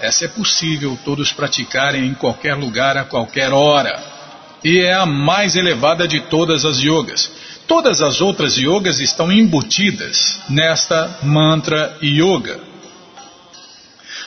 Essa 0.00 0.24
é 0.24 0.28
possível 0.28 0.98
todos 1.04 1.32
praticarem 1.32 2.06
em 2.06 2.14
qualquer 2.14 2.54
lugar, 2.54 2.96
a 2.96 3.04
qualquer 3.04 3.52
hora. 3.52 4.02
E 4.64 4.80
é 4.80 4.94
a 4.94 5.06
mais 5.06 5.54
elevada 5.54 6.08
de 6.08 6.20
todas 6.22 6.64
as 6.64 6.80
yogas. 6.80 7.30
Todas 7.66 8.02
as 8.02 8.20
outras 8.20 8.56
yogas 8.56 9.00
estão 9.00 9.30
embutidas 9.30 10.40
nesta 10.48 11.18
mantra 11.22 11.96
yoga. 12.02 12.72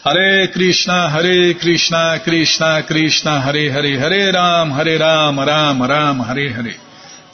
Hare 0.04 0.48
Krishna, 0.50 1.08
Hare 1.08 1.56
Krishna, 1.56 2.20
Krishna 2.20 2.84
Krishna, 2.84 3.40
Hare 3.40 3.70
Hare, 3.70 3.98
Hare 3.98 4.32
Ram, 4.32 4.72
Hare 4.72 4.98
Ram, 4.98 5.40
Ram 5.40 5.82
Ram, 5.82 6.22
Hare 6.22 6.54
Hare. 6.54 6.80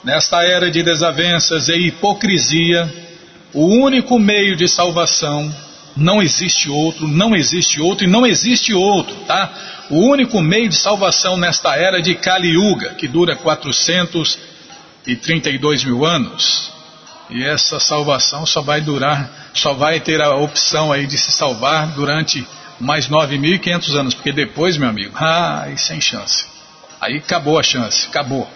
Nesta 0.02 0.42
era 0.42 0.70
de 0.70 0.82
desavenças 0.82 1.68
e 1.68 1.76
hipocrisia, 1.88 2.92
o 3.52 3.66
único 3.66 4.18
meio 4.18 4.56
de 4.56 4.66
salvação 4.66 5.54
não 5.96 6.22
existe 6.22 6.70
outro, 6.70 7.08
não 7.08 7.34
existe 7.34 7.80
outro 7.80 8.04
e 8.04 8.08
não 8.08 8.26
existe 8.26 8.74
outro, 8.74 9.14
tá? 9.26 9.50
O 9.90 10.10
único 10.10 10.40
meio 10.40 10.68
de 10.68 10.76
salvação 10.76 11.36
nesta 11.36 11.74
era 11.76 12.00
de 12.00 12.14
Kali 12.14 12.48
Yuga, 12.48 12.94
que 12.94 13.06
dura 13.06 13.36
432 13.36 15.84
mil 15.84 16.04
anos, 16.04 16.72
e 17.30 17.44
essa 17.44 17.78
salvação 17.80 18.46
só 18.46 18.62
vai 18.62 18.80
durar, 18.80 19.50
só 19.54 19.74
vai 19.74 20.00
ter 20.00 20.20
a 20.20 20.34
opção 20.36 20.92
aí 20.92 21.06
de 21.06 21.16
se 21.18 21.30
salvar 21.32 21.88
durante 21.88 22.46
mais 22.80 23.08
9.500 23.08 23.98
anos, 23.98 24.14
porque 24.14 24.32
depois, 24.32 24.76
meu 24.76 24.88
amigo, 24.88 25.12
ah, 25.16 25.66
sem 25.76 26.00
chance. 26.00 26.46
Aí 27.00 27.18
acabou 27.18 27.58
a 27.58 27.62
chance, 27.62 28.06
acabou. 28.06 28.48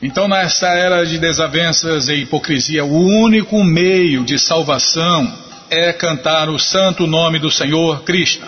Então, 0.00 0.28
nessa 0.28 0.68
era 0.68 1.04
de 1.04 1.18
desavenças 1.18 2.08
e 2.08 2.22
hipocrisia, 2.22 2.84
o 2.84 3.24
único 3.24 3.64
meio 3.64 4.24
de 4.24 4.38
salvação 4.38 5.47
é 5.70 5.92
cantar 5.92 6.48
o 6.48 6.58
santo 6.58 7.06
nome 7.06 7.38
do 7.38 7.50
Senhor 7.50 8.02
Krishna. 8.02 8.46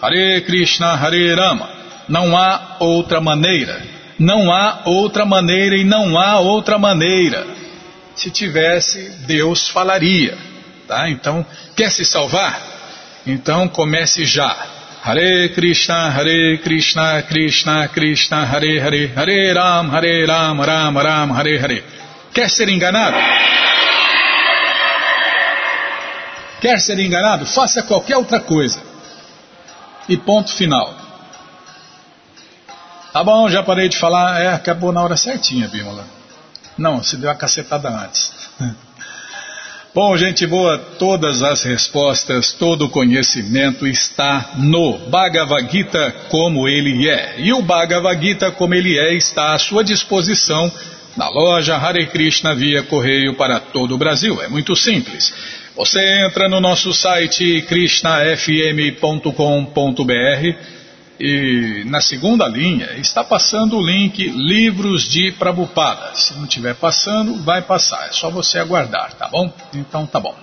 Hare 0.00 0.40
Krishna, 0.42 0.94
Hare 0.94 1.34
Rama. 1.34 1.68
Não 2.08 2.36
há 2.36 2.76
outra 2.80 3.20
maneira. 3.20 3.80
Não 4.18 4.52
há 4.52 4.82
outra 4.84 5.24
maneira 5.24 5.76
e 5.76 5.84
não 5.84 6.18
há 6.18 6.38
outra 6.38 6.78
maneira. 6.78 7.46
Se 8.14 8.30
tivesse, 8.30 9.10
Deus 9.26 9.68
falaria. 9.68 10.36
Tá? 10.86 11.08
Então, 11.08 11.44
quer 11.76 11.90
se 11.90 12.04
salvar? 12.04 12.60
Então 13.26 13.68
comece 13.68 14.24
já. 14.24 14.54
Hare 15.04 15.48
Krishna, 15.48 16.10
Hare 16.10 16.58
Krishna, 16.58 17.22
Krishna 17.22 17.88
Krishna, 17.88 18.44
Hare 18.44 18.78
Hare, 18.78 19.12
Hare 19.16 19.52
Ram, 19.52 19.90
Hare 19.90 20.26
Ram, 20.26 20.60
Ram 20.60 20.98
Ram, 20.98 21.32
Hare 21.32 21.58
Hare. 21.58 21.84
Quer 22.32 22.48
ser 22.48 22.68
enganado? 22.68 23.16
Quer 26.62 26.80
ser 26.80 26.96
enganado? 27.00 27.44
Faça 27.44 27.82
qualquer 27.82 28.16
outra 28.16 28.38
coisa. 28.38 28.80
E 30.08 30.16
ponto 30.16 30.52
final. 30.52 30.94
Tá 33.12 33.24
bom, 33.24 33.50
já 33.50 33.64
parei 33.64 33.88
de 33.88 33.98
falar. 33.98 34.40
É, 34.40 34.54
acabou 34.54 34.92
na 34.92 35.02
hora 35.02 35.16
certinha, 35.16 35.66
Bímola. 35.66 36.06
Não, 36.78 37.02
se 37.02 37.16
deu 37.16 37.28
a 37.28 37.34
cacetada 37.34 37.88
antes. 37.88 38.32
Bom, 39.94 40.16
gente 40.16 40.46
boa, 40.46 40.78
todas 40.78 41.42
as 41.42 41.64
respostas, 41.64 42.50
todo 42.52 42.86
o 42.86 42.88
conhecimento 42.88 43.86
está 43.86 44.52
no 44.56 44.96
Bhagavad 45.10 45.70
Gita 45.70 46.10
como 46.30 46.66
ele 46.66 47.10
é. 47.10 47.34
E 47.36 47.52
o 47.52 47.60
Bhagavad 47.60 48.18
Gita 48.18 48.50
como 48.50 48.72
ele 48.72 48.98
é 48.98 49.12
está 49.12 49.52
à 49.52 49.58
sua 49.58 49.84
disposição 49.84 50.72
na 51.14 51.28
loja 51.28 51.76
Hare 51.76 52.06
Krishna 52.06 52.54
via 52.54 52.82
correio 52.82 53.34
para 53.34 53.60
todo 53.60 53.94
o 53.94 53.98
Brasil. 53.98 54.40
É 54.40 54.48
muito 54.48 54.74
simples. 54.74 55.34
Você 55.74 56.26
entra 56.26 56.50
no 56.50 56.60
nosso 56.60 56.92
site 56.92 57.62
krishnafm.com.br 57.62 59.32
e 61.18 61.82
na 61.86 61.98
segunda 62.02 62.46
linha 62.46 62.90
está 62.98 63.24
passando 63.24 63.78
o 63.78 63.86
link 63.86 64.22
Livros 64.28 65.08
de 65.08 65.32
Prabupada. 65.32 66.14
Se 66.14 66.34
não 66.34 66.44
estiver 66.44 66.74
passando, 66.74 67.42
vai 67.42 67.62
passar. 67.62 68.08
É 68.08 68.12
só 68.12 68.28
você 68.28 68.58
aguardar, 68.58 69.14
tá 69.14 69.28
bom? 69.28 69.50
Então 69.72 70.04
tá 70.04 70.20
bom. 70.20 70.36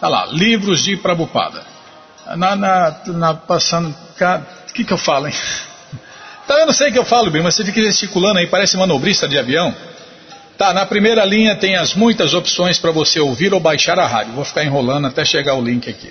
Tá 0.00 0.08
lá, 0.08 0.26
Livros 0.26 0.82
de 0.82 0.96
Prabupada. 0.96 1.62
Na, 2.34 2.56
na, 2.56 3.00
na 3.06 3.34
passando. 3.34 3.90
O 3.90 4.72
que, 4.72 4.84
que 4.84 4.92
eu 4.92 4.98
falo, 4.98 5.28
hein? 5.28 5.34
Tá, 6.46 6.60
eu 6.60 6.66
não 6.66 6.72
sei 6.72 6.90
o 6.90 6.92
que 6.92 6.98
eu 7.00 7.04
falo, 7.04 7.28
bem, 7.28 7.42
mas 7.42 7.56
você 7.56 7.64
fica 7.64 7.82
gesticulando 7.82 8.38
aí, 8.38 8.46
parece 8.46 8.76
manobrista 8.76 9.26
de 9.26 9.36
avião. 9.36 9.74
Tá, 10.58 10.72
na 10.72 10.86
primeira 10.86 11.22
linha 11.24 11.54
tem 11.54 11.76
as 11.76 11.94
muitas 11.94 12.32
opções 12.32 12.78
para 12.78 12.90
você 12.90 13.20
ouvir 13.20 13.52
ou 13.52 13.60
baixar 13.60 13.98
a 13.98 14.06
rádio. 14.06 14.32
Vou 14.32 14.44
ficar 14.44 14.64
enrolando 14.64 15.06
até 15.06 15.24
chegar 15.24 15.54
o 15.54 15.62
link 15.62 15.88
aqui. 15.88 16.10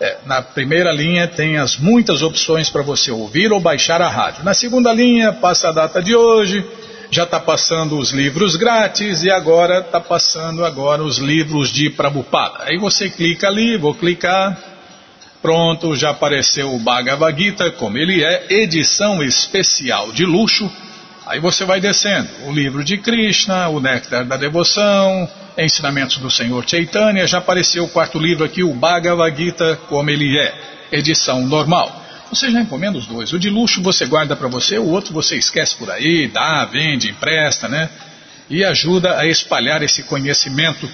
É, 0.00 0.18
na 0.24 0.40
primeira 0.40 0.92
linha 0.92 1.26
tem 1.26 1.58
as 1.58 1.76
muitas 1.76 2.22
opções 2.22 2.70
para 2.70 2.82
você 2.82 3.10
ouvir 3.10 3.52
ou 3.52 3.60
baixar 3.60 4.00
a 4.00 4.08
rádio. 4.08 4.44
Na 4.44 4.54
segunda 4.54 4.92
linha 4.92 5.32
passa 5.32 5.68
a 5.68 5.72
data 5.72 6.02
de 6.02 6.14
hoje, 6.14 6.64
já 7.10 7.24
está 7.24 7.38
passando 7.38 7.98
os 7.98 8.12
livros 8.12 8.56
grátis 8.56 9.22
e 9.24 9.30
agora 9.30 9.80
está 9.80 10.00
passando 10.00 10.64
agora 10.64 11.02
os 11.02 11.18
livros 11.18 11.70
de 11.70 11.90
Prabhupada. 11.90 12.64
Aí 12.64 12.78
você 12.78 13.08
clica 13.10 13.46
ali, 13.46 13.76
vou 13.76 13.94
clicar, 13.94 14.58
pronto, 15.40 15.94
já 15.94 16.10
apareceu 16.10 16.74
o 16.74 16.78
Bhagavad 16.78 17.42
Gita, 17.42 17.70
como 17.72 17.96
ele 17.96 18.22
é, 18.22 18.46
edição 18.50 19.22
especial 19.22 20.12
de 20.12 20.24
luxo. 20.24 20.70
Aí 21.26 21.40
você 21.40 21.64
vai 21.64 21.80
descendo, 21.80 22.28
o 22.46 22.52
livro 22.52 22.84
de 22.84 22.98
Krishna, 22.98 23.68
o 23.68 23.80
Néctar 23.80 24.24
da 24.24 24.36
Devoção, 24.36 25.28
Ensinamentos 25.58 26.18
do 26.18 26.30
Senhor 26.30 26.64
Chaitanya, 26.64 27.26
já 27.26 27.38
apareceu 27.38 27.82
o 27.82 27.88
quarto 27.88 28.16
livro 28.16 28.44
aqui, 28.44 28.62
o 28.62 28.72
Bhagavad 28.72 29.36
Gita, 29.36 29.74
como 29.88 30.08
ele 30.08 30.38
é, 30.38 30.54
edição 30.92 31.44
normal. 31.44 32.04
Você 32.30 32.48
já 32.48 32.60
encomenda 32.60 32.96
os 32.96 33.08
dois. 33.08 33.32
O 33.32 33.40
de 33.40 33.50
luxo 33.50 33.82
você 33.82 34.06
guarda 34.06 34.36
para 34.36 34.46
você, 34.46 34.78
o 34.78 34.86
outro 34.86 35.12
você 35.12 35.36
esquece 35.36 35.74
por 35.74 35.90
aí, 35.90 36.28
dá, 36.28 36.64
vende, 36.64 37.10
empresta, 37.10 37.68
né? 37.68 37.90
E 38.48 38.64
ajuda 38.64 39.18
a 39.18 39.26
espalhar 39.26 39.82
esse 39.82 40.04
conhecimento 40.04 40.88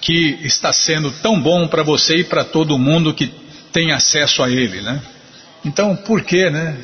que 0.00 0.38
está 0.42 0.72
sendo 0.72 1.10
tão 1.10 1.38
bom 1.38 1.68
para 1.68 1.82
você 1.82 2.16
e 2.16 2.24
para 2.24 2.42
todo 2.42 2.78
mundo 2.78 3.12
que 3.12 3.30
tem 3.70 3.92
acesso 3.92 4.42
a 4.42 4.50
ele, 4.50 4.80
né? 4.80 5.02
Então, 5.62 5.94
por 5.94 6.22
que, 6.22 6.48
né? 6.48 6.74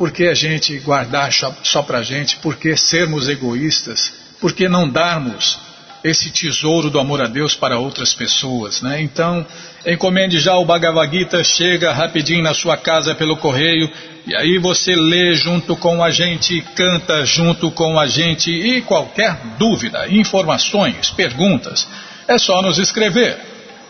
Por 0.00 0.12
que 0.12 0.28
a 0.28 0.34
gente 0.34 0.78
guardar 0.78 1.30
só 1.30 1.82
para 1.82 1.98
a 1.98 2.02
gente? 2.02 2.36
Por 2.36 2.56
que 2.56 2.74
sermos 2.74 3.28
egoístas? 3.28 4.10
Por 4.40 4.54
que 4.54 4.66
não 4.66 4.88
darmos 4.88 5.58
esse 6.02 6.30
tesouro 6.30 6.88
do 6.88 6.98
amor 6.98 7.20
a 7.20 7.26
Deus 7.26 7.54
para 7.54 7.78
outras 7.78 8.14
pessoas, 8.14 8.80
né? 8.80 9.02
Então, 9.02 9.44
encomende 9.86 10.38
já 10.38 10.56
o 10.56 10.64
Bhagavad 10.64 11.14
Gita, 11.14 11.44
chega 11.44 11.92
rapidinho 11.92 12.42
na 12.42 12.54
sua 12.54 12.78
casa 12.78 13.14
pelo 13.14 13.36
correio, 13.36 13.90
e 14.26 14.34
aí 14.34 14.58
você 14.58 14.96
lê 14.96 15.34
junto 15.34 15.76
com 15.76 16.02
a 16.02 16.10
gente, 16.10 16.62
canta 16.74 17.26
junto 17.26 17.70
com 17.70 18.00
a 18.00 18.06
gente, 18.06 18.50
e 18.50 18.80
qualquer 18.80 19.36
dúvida, 19.58 20.08
informações, 20.08 21.10
perguntas, 21.10 21.86
é 22.26 22.38
só 22.38 22.62
nos 22.62 22.78
escrever. 22.78 23.36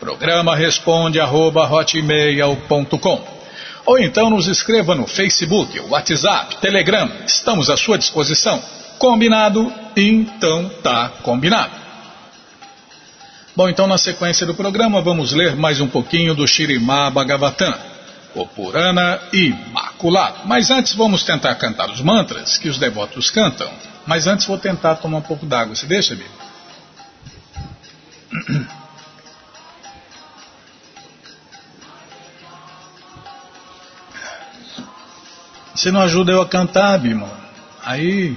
Programa 0.01 0.57
responde 0.57 1.21
arroba, 1.21 1.69
ou 3.87 3.99
então 3.99 4.31
nos 4.31 4.47
escreva 4.47 4.95
no 4.95 5.07
Facebook, 5.07 5.79
WhatsApp, 5.89 6.57
Telegram, 6.57 7.11
estamos 7.27 7.71
à 7.71 7.77
sua 7.77 7.99
disposição. 7.99 8.63
Combinado? 8.99 9.73
Então 9.97 10.69
tá 10.83 11.09
combinado. 11.23 11.75
Bom, 13.57 13.69
então 13.69 13.87
na 13.87 13.99
sequência 13.99 14.47
do 14.47 14.55
programa 14.55 15.01
vamos 15.01 15.33
ler 15.33 15.57
mais 15.57 15.81
um 15.81 15.89
pouquinho 15.89 16.35
do 16.35 16.47
Shirimá 16.47 17.11
Bhagavatam, 17.11 17.75
o 18.35 18.47
Purana 18.47 19.21
Imaculado. 19.33 20.41
Mas 20.45 20.71
antes 20.71 20.95
vamos 20.95 21.25
tentar 21.25 21.55
cantar 21.57 21.91
os 21.91 22.01
mantras 22.01 22.59
que 22.59 22.69
os 22.69 22.79
devotos 22.79 23.31
cantam. 23.31 23.71
Mas 24.07 24.27
antes 24.27 24.47
vou 24.47 24.59
tentar 24.59 24.97
tomar 24.97 25.19
um 25.19 25.23
pouco 25.23 25.47
d'água. 25.47 25.75
Você 25.75 25.87
deixa, 25.87 26.15
Bíblia? 26.15 26.31
Você 35.81 35.91
não 35.91 36.03
ajuda 36.03 36.33
eu 36.33 36.43
a 36.43 36.47
cantar, 36.47 36.99
Bima. 36.99 37.27
Aí 37.83 38.37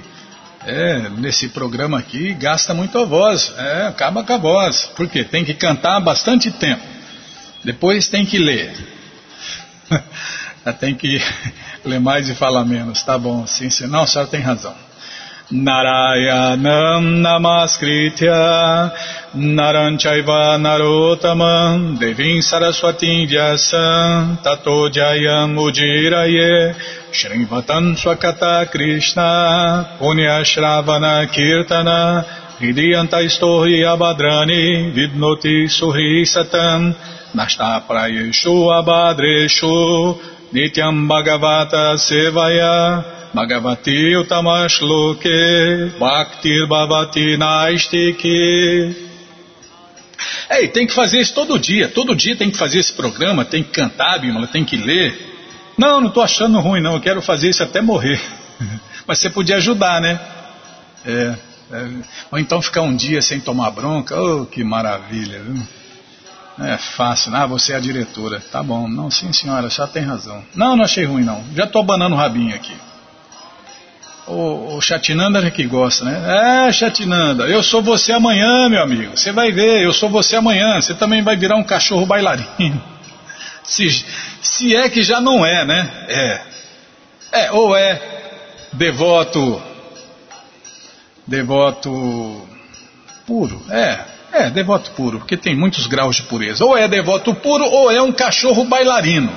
é, 0.64 1.10
nesse 1.10 1.50
programa 1.50 1.98
aqui 1.98 2.32
gasta 2.32 2.72
muito 2.72 2.98
a 2.98 3.04
voz, 3.04 3.52
é, 3.58 3.86
acaba 3.86 4.24
com 4.24 4.32
a 4.32 4.38
voz, 4.38 4.90
porque 4.96 5.22
tem 5.24 5.44
que 5.44 5.52
cantar 5.52 6.00
bastante 6.00 6.50
tempo, 6.50 6.82
depois 7.62 8.08
tem 8.08 8.24
que 8.24 8.38
ler, 8.38 8.74
tem 10.80 10.94
que 10.94 11.20
ler 11.84 12.00
mais 12.00 12.30
e 12.30 12.34
falar 12.34 12.64
menos, 12.64 13.02
tá 13.02 13.18
bom, 13.18 13.46
sim, 13.46 13.68
sim, 13.68 13.88
não, 13.88 14.04
a 14.04 14.06
senhora 14.06 14.30
tem 14.30 14.40
razão. 14.40 14.74
Namaskritya 17.12 18.32
Naranchaiva 19.34 20.56
Narotamam 20.58 21.96
Devim 21.98 22.40
Saraswatim 22.40 23.26
Vyasam 23.26 24.38
Tato 24.42 24.90
Jayam 24.90 25.54
Ujiraye 25.58 26.74
Shrivatam 27.14 27.94
Swakata 27.94 28.68
Krishna 28.72 29.98
Punya 30.00 30.42
Shravana 30.42 31.24
Kirtana 31.30 32.24
Hridiyanta 32.58 33.22
Istohi 33.22 33.86
Abadrani 33.86 34.90
Vidnoti 34.92 35.68
Suhi 35.70 36.26
Satam 36.26 36.92
Nasta 37.32 37.84
Prayeshu 37.86 38.66
Abadreshu 38.78 40.18
Nityam 40.52 41.06
Bhagavata 41.06 41.94
Sevaya 41.94 43.04
Bhagavati 43.32 44.18
Utamashloke 44.20 45.96
Bhaktir 45.96 46.66
Bhavati 46.66 47.38
Naistiki 47.38 49.04
Ei, 50.50 50.66
tem 50.66 50.84
que 50.84 50.92
fazer 50.92 51.20
isso 51.20 51.34
todo 51.34 51.58
dia, 51.60 51.88
todo 51.88 52.14
dia 52.14 52.34
tem 52.34 52.50
que 52.50 52.58
fazer 52.58 52.78
esse 52.78 52.92
programa, 52.92 53.44
tem 53.44 53.62
que 53.62 53.70
cantar, 53.70 54.18
Bimala, 54.20 54.46
tem 54.46 54.64
que 54.64 54.76
ler. 54.76 55.33
Não, 55.76 56.00
não 56.00 56.08
estou 56.08 56.22
achando 56.22 56.58
ruim, 56.60 56.80
não. 56.80 56.94
Eu 56.94 57.00
quero 57.00 57.20
fazer 57.20 57.50
isso 57.50 57.62
até 57.62 57.80
morrer. 57.80 58.20
Mas 59.06 59.18
você 59.18 59.28
podia 59.28 59.56
ajudar, 59.56 60.00
né? 60.00 60.18
É, 61.04 61.34
é, 61.72 61.88
ou 62.30 62.38
então 62.38 62.62
ficar 62.62 62.82
um 62.82 62.94
dia 62.94 63.20
sem 63.20 63.40
tomar 63.40 63.70
bronca. 63.70 64.18
Oh, 64.18 64.46
que 64.46 64.62
maravilha, 64.62 65.40
viu? 65.42 65.62
É 66.60 66.76
fácil. 66.76 67.34
Ah, 67.34 67.46
você 67.46 67.72
é 67.72 67.76
a 67.76 67.80
diretora. 67.80 68.40
Tá 68.52 68.62
bom. 68.62 68.88
Não, 68.88 69.10
sim, 69.10 69.32
senhora, 69.32 69.68
já 69.68 69.86
tem 69.86 70.04
razão. 70.04 70.42
Não, 70.54 70.76
não 70.76 70.84
achei 70.84 71.04
ruim, 71.04 71.24
não. 71.24 71.42
Já 71.54 71.64
estou 71.64 71.82
abanando 71.82 72.14
o 72.14 72.18
rabinho 72.18 72.54
aqui. 72.54 72.74
O, 74.26 74.76
o 74.76 74.80
Chatinanda 74.80 75.44
é 75.46 75.50
que 75.50 75.66
gosta, 75.66 76.04
né? 76.04 76.68
É, 76.68 76.72
Chatinanda, 76.72 77.44
eu 77.44 77.62
sou 77.62 77.82
você 77.82 78.12
amanhã, 78.12 78.68
meu 78.70 78.82
amigo. 78.82 79.16
Você 79.16 79.32
vai 79.32 79.52
ver, 79.52 79.84
eu 79.84 79.92
sou 79.92 80.08
você 80.08 80.36
amanhã. 80.36 80.80
Você 80.80 80.94
também 80.94 81.22
vai 81.22 81.36
virar 81.36 81.56
um 81.56 81.64
cachorro 81.64 82.06
bailarino. 82.06 82.93
Se, 83.64 84.04
se 84.42 84.76
é 84.76 84.88
que 84.88 85.02
já 85.02 85.20
não 85.20 85.44
é, 85.44 85.64
né? 85.64 85.90
É. 86.08 86.40
É, 87.32 87.52
ou 87.52 87.76
é. 87.76 88.00
devoto, 88.72 89.60
devoto 91.26 92.46
puro, 93.26 93.60
é, 93.70 93.98
é, 94.32 94.50
devoto 94.50 94.90
puro, 94.92 95.18
porque 95.18 95.36
tem 95.36 95.56
muitos 95.56 95.86
graus 95.86 96.16
de 96.16 96.22
pureza. 96.22 96.64
Ou 96.64 96.76
é 96.76 96.86
devoto 96.86 97.34
puro 97.34 97.64
ou 97.64 97.90
é 97.90 98.00
um 98.02 98.12
cachorro 98.12 98.64
bailarino. 98.64 99.32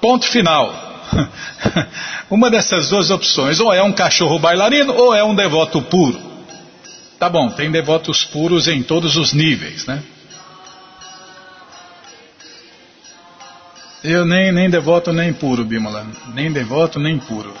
Ponto 0.00 0.26
final. 0.26 0.82
Uma 2.30 2.50
dessas 2.50 2.88
duas 2.88 3.10
opções, 3.10 3.60
ou 3.60 3.72
é 3.72 3.82
um 3.82 3.92
cachorro 3.92 4.38
bailarino 4.38 4.94
ou 4.94 5.14
é 5.14 5.22
um 5.22 5.34
devoto 5.34 5.82
puro. 5.82 6.20
Tá 7.18 7.28
bom, 7.28 7.50
tem 7.50 7.70
devotos 7.70 8.24
puros 8.24 8.68
em 8.68 8.82
todos 8.82 9.16
os 9.16 9.32
níveis, 9.32 9.86
né? 9.86 10.02
Eu 14.04 14.26
nem, 14.26 14.52
nem 14.52 14.68
devoto 14.68 15.14
nem 15.14 15.32
puro, 15.32 15.64
Bimala. 15.64 16.06
Nem 16.34 16.52
devoto 16.52 17.00
nem 17.00 17.18
puro. 17.18 17.54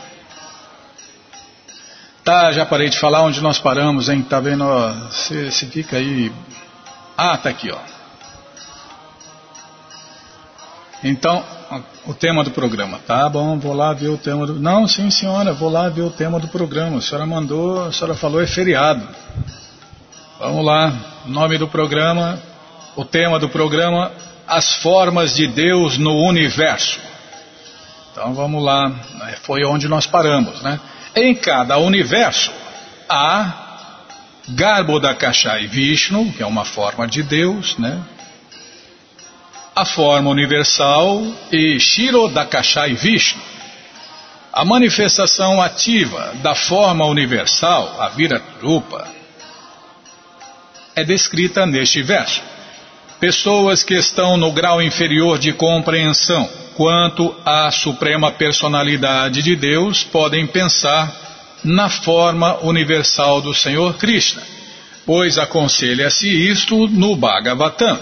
Tá, 2.22 2.52
já 2.52 2.66
parei 2.66 2.90
de 2.90 2.98
falar 2.98 3.22
onde 3.22 3.40
nós 3.40 3.58
paramos, 3.58 4.10
hein? 4.10 4.20
Tá 4.20 4.40
vendo? 4.40 4.62
Você 5.10 5.50
fica 5.50 5.96
aí. 5.96 6.30
Ah, 7.16 7.38
tá 7.38 7.48
aqui, 7.48 7.70
ó. 7.70 7.78
Então, 11.02 11.42
o 12.06 12.12
tema 12.12 12.44
do 12.44 12.50
programa. 12.50 12.98
Tá 13.06 13.26
bom, 13.26 13.58
vou 13.58 13.72
lá 13.72 13.94
ver 13.94 14.08
o 14.08 14.18
tema 14.18 14.46
do. 14.46 14.60
Não, 14.60 14.86
sim, 14.86 15.10
senhora, 15.10 15.54
vou 15.54 15.70
lá 15.70 15.88
ver 15.88 16.02
o 16.02 16.10
tema 16.10 16.38
do 16.38 16.48
programa. 16.48 16.98
A 16.98 17.00
senhora 17.00 17.24
mandou, 17.24 17.86
a 17.86 17.92
senhora 17.92 18.14
falou 18.14 18.42
é 18.42 18.46
feriado. 18.46 19.06
Vamos 20.38 20.64
lá, 20.64 20.92
nome 21.24 21.56
do 21.56 21.68
programa, 21.68 22.38
o 22.96 23.04
tema 23.04 23.38
do 23.38 23.48
programa, 23.48 24.12
as 24.46 24.74
formas 24.76 25.34
de 25.34 25.46
Deus 25.46 25.98
no 25.98 26.14
universo. 26.26 26.98
Então 28.12 28.32
vamos 28.34 28.62
lá, 28.62 28.92
foi 29.42 29.64
onde 29.64 29.88
nós 29.88 30.06
paramos, 30.06 30.62
né? 30.62 30.78
Em 31.16 31.34
cada 31.34 31.78
universo 31.78 32.52
há 33.08 33.64
Garbhodakashai 34.48 35.66
Vishnu, 35.66 36.32
que 36.32 36.42
é 36.42 36.46
uma 36.46 36.64
forma 36.64 37.06
de 37.06 37.22
Deus, 37.22 37.76
né? 37.78 38.00
A 39.74 39.84
forma 39.84 40.30
universal 40.30 41.22
e 41.50 41.80
Shirodakashai 41.80 42.94
Vishnu. 42.94 43.42
A 44.52 44.64
manifestação 44.64 45.60
ativa 45.60 46.32
da 46.42 46.54
forma 46.54 47.04
universal, 47.06 48.00
a 48.00 48.08
Viratrupa, 48.10 49.08
é 50.94 51.02
descrita 51.02 51.66
neste 51.66 52.02
verso. 52.02 52.53
Pessoas 53.20 53.82
que 53.82 53.94
estão 53.94 54.36
no 54.36 54.52
grau 54.52 54.82
inferior 54.82 55.38
de 55.38 55.52
compreensão 55.52 56.48
quanto 56.74 57.34
à 57.44 57.70
suprema 57.70 58.32
personalidade 58.32 59.42
de 59.42 59.54
Deus 59.54 60.02
podem 60.02 60.46
pensar 60.46 61.12
na 61.62 61.88
forma 61.88 62.58
universal 62.62 63.40
do 63.40 63.54
Senhor 63.54 63.94
Krishna, 63.94 64.42
pois 65.06 65.38
aconselha-se 65.38 66.28
isto 66.28 66.88
no 66.88 67.16
Bhagavatam. 67.16 67.98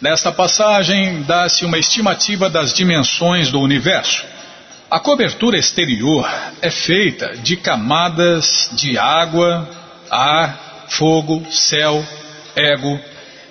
Nesta 0.00 0.30
passagem 0.30 1.22
dá-se 1.22 1.64
uma 1.64 1.78
estimativa 1.78 2.48
das 2.48 2.72
dimensões 2.72 3.50
do 3.50 3.60
universo. 3.60 4.24
A 4.90 5.00
cobertura 5.00 5.58
exterior 5.58 6.30
é 6.62 6.70
feita 6.70 7.36
de 7.38 7.56
camadas 7.56 8.70
de 8.72 8.96
água, 8.96 9.68
ar, 10.08 10.86
fogo, 10.88 11.44
céu, 11.50 12.06
ego 12.54 13.00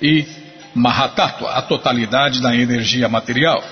e 0.05 0.27
Mahatattva, 0.75 1.51
a 1.51 1.61
totalidade 1.61 2.41
da 2.41 2.53
energia 2.53 3.09
material. 3.09 3.63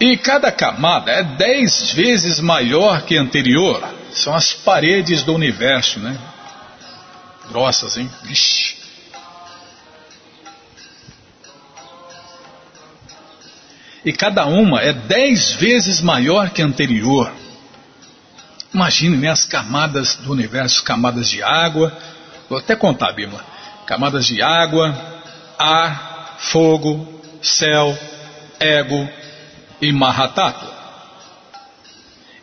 E 0.00 0.16
cada 0.16 0.50
camada 0.50 1.10
é 1.10 1.22
dez 1.22 1.92
vezes 1.92 2.40
maior 2.40 3.02
que 3.02 3.18
a 3.18 3.20
anterior. 3.20 3.82
São 4.12 4.34
as 4.34 4.52
paredes 4.52 5.22
do 5.22 5.34
universo, 5.34 6.00
né? 6.00 6.18
Grossas, 7.50 7.98
hein? 7.98 8.10
Ixi. 8.24 8.78
E 14.04 14.12
cada 14.12 14.46
uma 14.46 14.80
é 14.80 14.92
dez 14.92 15.52
vezes 15.52 16.00
maior 16.00 16.50
que 16.50 16.62
a 16.62 16.64
anterior. 16.64 17.30
Imagine, 18.72 19.16
né? 19.16 19.28
As 19.28 19.44
camadas 19.44 20.16
do 20.16 20.32
universo, 20.32 20.82
camadas 20.82 21.28
de 21.28 21.42
água. 21.42 21.94
Vou 22.48 22.58
até 22.58 22.74
contar, 22.74 23.12
Bíblia. 23.12 23.49
Camadas 23.90 24.28
de 24.28 24.40
água, 24.40 24.96
ar, 25.58 26.36
fogo, 26.38 27.08
céu, 27.42 27.98
ego 28.60 29.08
e 29.82 29.90
Mahatattva. 29.90 30.72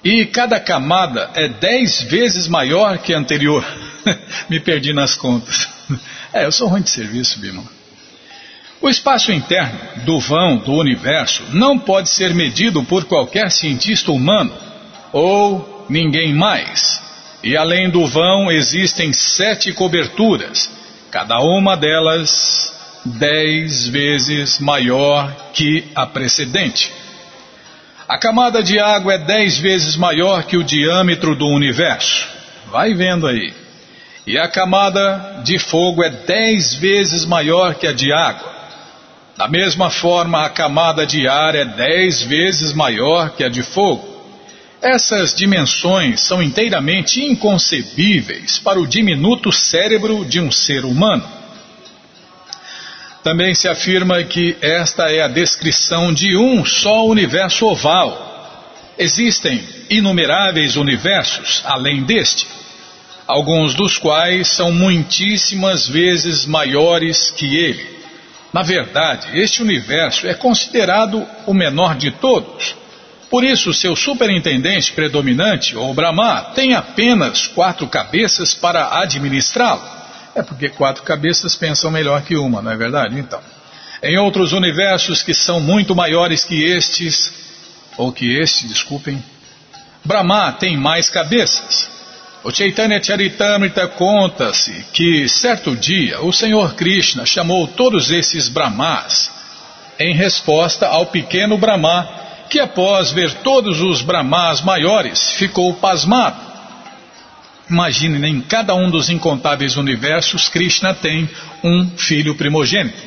E 0.04 0.26
cada 0.26 0.60
camada 0.60 1.32
é 1.36 1.48
dez 1.48 2.02
vezes 2.02 2.50
maior 2.50 2.98
que 2.98 3.14
a 3.14 3.18
anterior. 3.18 3.66
Me 4.50 4.60
perdi 4.60 4.92
nas 4.92 5.16
contas. 5.16 5.70
É, 6.34 6.44
eu 6.44 6.52
sou 6.52 6.68
ruim 6.68 6.82
de 6.82 6.90
serviço, 6.90 7.40
Bima. 7.40 7.64
O 8.82 8.90
espaço 8.90 9.32
interno 9.32 9.80
do 10.04 10.20
vão 10.20 10.58
do 10.58 10.74
universo 10.74 11.44
não 11.54 11.80
pode 11.80 12.10
ser 12.10 12.36
medido 12.36 12.84
por 12.84 13.06
qualquer 13.06 13.52
cientista 13.52 14.12
humano 14.12 14.54
ou 15.14 15.86
ninguém 15.90 16.34
mais. 16.34 17.02
E 17.42 17.56
além 17.56 17.90
do 17.90 18.06
vão 18.06 18.52
existem 18.52 19.14
sete 19.14 19.72
coberturas, 19.72 20.76
cada 21.12 21.40
uma 21.40 21.76
delas 21.76 22.74
dez 23.06 23.88
vezes 23.88 24.60
maior 24.60 25.34
que 25.54 25.86
a 25.96 26.06
precedente. 26.06 26.92
A 28.08 28.18
camada 28.18 28.64
de 28.64 28.80
água 28.80 29.14
é 29.14 29.18
dez 29.18 29.58
vezes 29.58 29.96
maior 29.96 30.44
que 30.44 30.58
o 30.58 30.64
diâmetro 30.64 31.36
do 31.36 31.48
universo. 31.48 32.28
Vai 32.72 32.94
vendo 32.94 33.28
aí. 33.28 33.54
E 34.26 34.38
a 34.38 34.48
camada 34.48 35.42
de 35.44 35.58
fogo 35.58 36.04
é 36.04 36.10
dez 36.10 36.74
vezes 36.76 37.26
maior 37.26 37.76
que 37.76 37.88
a 37.88 37.94
de 37.94 38.12
água. 38.12 38.56
Da 39.38 39.48
mesma 39.48 39.90
forma, 39.90 40.44
a 40.44 40.50
camada 40.50 41.06
de 41.06 41.28
ar 41.28 41.56
é 41.56 41.64
dez 41.64 42.24
vezes 42.24 42.74
maior 42.74 43.32
que 43.32 43.44
a 43.44 43.50
de 43.50 43.62
fogo. 43.62 44.17
Essas 44.82 45.34
dimensões 45.34 46.22
são 46.22 46.42
inteiramente 46.42 47.24
inconcebíveis 47.24 48.60
para 48.60 48.80
o 48.80 48.86
diminuto 48.86 49.52
cérebro 49.52 50.24
de 50.24 50.40
um 50.40 50.52
ser 50.52 50.86
humano. 50.86 51.28
Também 53.24 53.56
se 53.56 53.68
afirma 53.68 54.24
que 54.24 54.56
esta 54.62 55.12
é 55.12 55.22
a 55.22 55.28
descrição 55.28 56.14
de 56.14 56.38
um 56.38 56.64
só 56.64 57.06
universo 57.06 57.66
oval. 57.66 58.26
Existem 58.98 59.64
inumeráveis 59.90 60.76
universos 60.76 61.62
além 61.66 62.04
deste, 62.04 62.48
alguns 63.26 63.74
dos 63.74 63.98
quais 63.98 64.48
são 64.48 64.72
muitíssimas 64.72 65.88
vezes 65.88 66.46
maiores 66.46 67.32
que 67.32 67.58
ele. 67.58 67.98
Na 68.54 68.62
verdade, 68.62 69.40
este 69.40 69.62
universo 69.62 70.28
é 70.28 70.34
considerado 70.36 71.28
o 71.48 71.54
menor 71.54 71.96
de 71.96 72.12
todos. 72.12 72.76
Por 73.30 73.44
isso, 73.44 73.74
seu 73.74 73.96
superintendente 73.96 74.94
predominante, 74.94 75.76
ou 75.76 75.94
Brahma, 75.94 76.52
tem 76.56 76.74
apenas 76.74 77.48
quatro 77.48 77.88
cabeças 77.88 78.54
para 78.54 79.00
administrá-lo. 79.02 79.82
É 80.34 80.42
porque 80.42 80.70
quatro 80.70 81.04
cabeças 81.04 81.56
pensam 81.56 81.92
melhor 81.92 82.22
que 82.22 82.38
uma, 82.38 82.62
não 82.62 82.72
é 82.72 82.78
verdade? 82.78 83.20
Então, 83.20 83.42
em 84.02 84.18
outros 84.18 84.54
universos 84.54 85.24
que 85.24 85.34
são 85.34 85.60
muito 85.60 85.96
maiores 85.96 86.44
que 86.44 86.64
estes, 86.64 87.34
ou 87.98 88.12
que 88.12 88.38
este, 88.40 88.68
desculpem, 88.68 89.22
Brahma 90.06 90.54
tem 90.54 90.78
mais 90.78 91.10
cabeças. 91.10 91.90
O 92.44 92.52
Chaitanya 92.52 93.04
Charitamrita 93.04 93.88
conta-se 93.88 94.86
que, 94.94 95.28
certo 95.28 95.76
dia, 95.76 96.22
o 96.22 96.32
Senhor 96.32 96.76
Krishna 96.76 97.26
chamou 97.26 97.68
todos 97.68 98.10
esses 98.10 98.48
Brahmas 98.48 99.30
em 100.00 100.14
resposta 100.14 100.88
ao 100.88 101.08
pequeno 101.08 101.58
Brahma, 101.58 102.08
que 102.50 102.60
após 102.60 103.12
ver 103.12 103.34
todos 103.36 103.82
os 103.82 104.02
Brahmas 104.02 104.62
maiores, 104.62 105.32
ficou 105.34 105.74
pasmado. 105.76 106.48
Imagine, 107.70 108.26
em 108.28 108.42
cada 108.42 108.74
um 108.76 108.90
dos 108.90 109.10
incontáveis 109.10 109.76
universos, 109.76 110.48
Krishna 110.48 110.94
tem 110.94 111.30
um 111.64 111.90
filho 111.98 112.36
primogênito, 112.36 112.98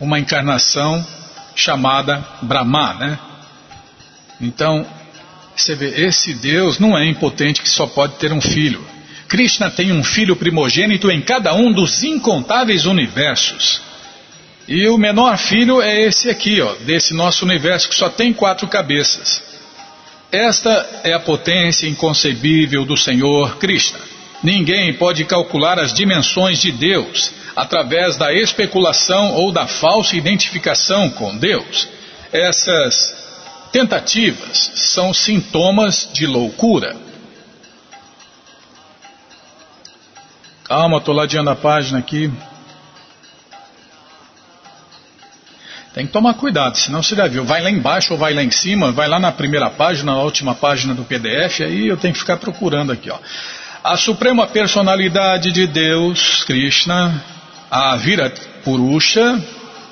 uma 0.00 0.18
encarnação 0.18 1.06
chamada 1.54 2.24
Brahma, 2.42 2.94
né? 2.94 3.18
Então, 4.40 4.84
você 5.54 5.74
vê, 5.76 6.06
esse 6.06 6.34
Deus 6.34 6.80
não 6.80 6.98
é 6.98 7.06
impotente 7.08 7.62
que 7.62 7.68
só 7.68 7.86
pode 7.86 8.14
ter 8.14 8.32
um 8.32 8.40
filho. 8.40 8.84
Krishna 9.28 9.70
tem 9.70 9.92
um 9.92 10.02
filho 10.02 10.34
primogênito 10.34 11.10
em 11.10 11.20
cada 11.20 11.54
um 11.54 11.72
dos 11.72 12.02
incontáveis 12.02 12.84
universos. 12.86 13.80
E 14.72 14.88
o 14.88 14.96
menor 14.96 15.36
filho 15.36 15.82
é 15.82 16.00
esse 16.00 16.30
aqui, 16.30 16.62
ó, 16.62 16.72
desse 16.76 17.12
nosso 17.12 17.44
universo 17.44 17.90
que 17.90 17.94
só 17.94 18.08
tem 18.08 18.32
quatro 18.32 18.66
cabeças. 18.66 19.42
Esta 20.32 21.02
é 21.04 21.12
a 21.12 21.20
potência 21.20 21.86
inconcebível 21.86 22.82
do 22.86 22.96
Senhor 22.96 23.58
Krishna. 23.58 24.00
Ninguém 24.42 24.94
pode 24.94 25.26
calcular 25.26 25.78
as 25.78 25.92
dimensões 25.92 26.58
de 26.58 26.72
Deus 26.72 27.34
através 27.54 28.16
da 28.16 28.32
especulação 28.32 29.34
ou 29.34 29.52
da 29.52 29.66
falsa 29.66 30.16
identificação 30.16 31.10
com 31.10 31.36
Deus. 31.36 31.86
Essas 32.32 33.14
tentativas 33.72 34.72
são 34.74 35.12
sintomas 35.12 36.08
de 36.14 36.26
loucura. 36.26 36.96
Calma, 40.64 40.96
estou 40.96 41.14
ladeando 41.14 41.50
a 41.50 41.56
página 41.56 41.98
aqui. 41.98 42.32
Tem 45.94 46.06
que 46.06 46.12
tomar 46.12 46.34
cuidado, 46.34 46.78
senão 46.78 47.02
você 47.02 47.14
já 47.14 47.26
viu. 47.26 47.44
Vai 47.44 47.60
lá 47.62 47.70
embaixo 47.70 48.14
ou 48.14 48.18
vai 48.18 48.32
lá 48.32 48.42
em 48.42 48.50
cima, 48.50 48.90
vai 48.92 49.08
lá 49.08 49.18
na 49.20 49.30
primeira 49.30 49.68
página, 49.68 50.12
na 50.12 50.22
última 50.22 50.54
página 50.54 50.94
do 50.94 51.04
PDF, 51.04 51.60
aí 51.60 51.86
eu 51.86 51.96
tenho 51.98 52.14
que 52.14 52.20
ficar 52.20 52.38
procurando 52.38 52.92
aqui. 52.92 53.10
Ó. 53.10 53.18
A 53.84 53.96
Suprema 53.96 54.46
Personalidade 54.46 55.52
de 55.52 55.66
Deus, 55.66 56.44
Krishna, 56.44 57.22
a 57.70 57.94
Virat 57.96 58.40
Purusha, 58.64 59.38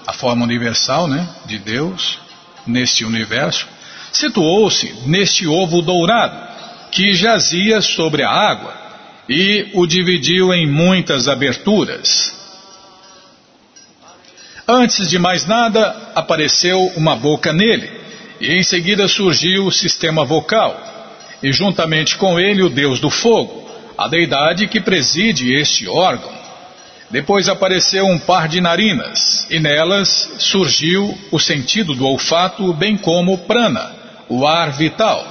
a 0.07 0.12
forma 0.12 0.44
universal 0.44 1.07
né, 1.07 1.28
de 1.44 1.59
Deus, 1.59 2.18
neste 2.66 3.05
universo, 3.05 3.66
situou-se 4.11 4.94
neste 5.07 5.46
ovo 5.46 5.82
dourado 5.82 6.48
que 6.90 7.12
jazia 7.12 7.80
sobre 7.80 8.24
a 8.24 8.30
água 8.30 8.74
e 9.28 9.70
o 9.74 9.86
dividiu 9.86 10.53
em 10.53 10.66
muitas 10.66 11.28
aberturas. 11.28 12.39
Antes 14.73 15.09
de 15.09 15.18
mais 15.18 15.47
nada, 15.47 16.12
apareceu 16.14 16.93
uma 16.95 17.16
boca 17.16 17.53
nele, 17.53 17.91
e 18.41 18.53
em 18.55 18.62
seguida 18.62 19.09
surgiu 19.09 19.66
o 19.66 19.73
sistema 19.73 20.25
vocal, 20.25 20.81
e 21.43 21.53
juntamente 21.53 22.16
com 22.16 22.39
ele 22.39 22.62
o 22.62 22.68
deus 22.68 23.01
do 23.01 23.11
fogo, 23.11 23.68
a 23.99 24.07
deidade 24.07 24.68
que 24.68 24.81
preside 24.81 25.53
este 25.53 25.89
órgão. 25.89 26.33
Depois 27.11 27.49
apareceu 27.49 28.07
um 28.07 28.16
par 28.16 28.47
de 28.47 28.61
narinas, 28.61 29.45
e 29.51 29.59
nelas 29.59 30.35
surgiu 30.39 31.18
o 31.33 31.41
sentido 31.41 31.93
do 31.93 32.07
olfato, 32.07 32.73
bem 32.73 32.97
como 32.97 33.39
prana, 33.39 33.91
o 34.29 34.47
ar 34.47 34.71
vital. 34.71 35.27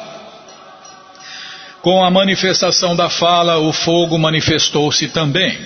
Com 1.82 2.04
a 2.04 2.12
manifestação 2.12 2.94
da 2.94 3.10
fala, 3.10 3.58
o 3.58 3.72
fogo 3.72 4.20
manifestou-se 4.20 5.08
também, 5.08 5.58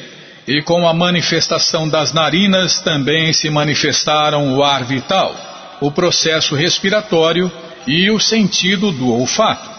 e 0.47 0.61
com 0.61 0.87
a 0.87 0.93
manifestação 0.93 1.87
das 1.87 2.13
narinas 2.13 2.79
também 2.79 3.31
se 3.31 3.49
manifestaram 3.49 4.55
o 4.55 4.63
ar 4.63 4.83
vital, 4.83 5.35
o 5.79 5.91
processo 5.91 6.55
respiratório 6.55 7.51
e 7.87 8.09
o 8.11 8.19
sentido 8.19 8.91
do 8.91 9.11
olfato. 9.11 9.73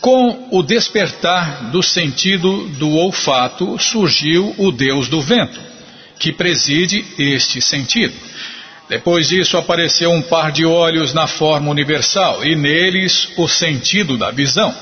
Com 0.00 0.50
o 0.52 0.62
despertar 0.62 1.70
do 1.72 1.82
sentido 1.82 2.68
do 2.78 2.90
olfato 2.90 3.76
surgiu 3.76 4.54
o 4.56 4.70
Deus 4.70 5.08
do 5.08 5.20
vento, 5.20 5.60
que 6.18 6.32
preside 6.32 7.04
este 7.18 7.60
sentido. 7.60 8.14
Depois 8.88 9.28
disso 9.28 9.56
apareceu 9.56 10.10
um 10.10 10.22
par 10.22 10.52
de 10.52 10.64
olhos 10.64 11.12
na 11.12 11.26
forma 11.26 11.70
universal 11.70 12.44
e 12.44 12.54
neles 12.54 13.28
o 13.36 13.48
sentido 13.48 14.16
da 14.16 14.30
visão. 14.30 14.74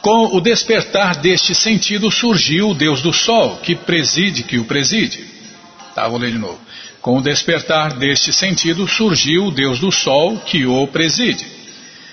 Com 0.00 0.36
o 0.36 0.40
despertar 0.40 1.16
deste 1.16 1.54
sentido 1.54 2.10
surgiu 2.10 2.70
o 2.70 2.74
Deus 2.74 3.02
do 3.02 3.12
Sol, 3.12 3.56
que 3.56 3.74
preside, 3.74 4.44
que 4.44 4.56
o 4.56 4.64
preside. 4.64 5.24
Tá, 5.94 6.06
vou 6.08 6.18
ler 6.18 6.30
de 6.30 6.38
novo. 6.38 6.60
Com 7.02 7.18
o 7.18 7.22
despertar 7.22 7.92
deste 7.94 8.32
sentido 8.32 8.86
surgiu 8.86 9.46
o 9.46 9.50
Deus 9.50 9.80
do 9.80 9.90
Sol 9.90 10.38
que 10.38 10.64
o 10.64 10.86
preside. 10.86 11.44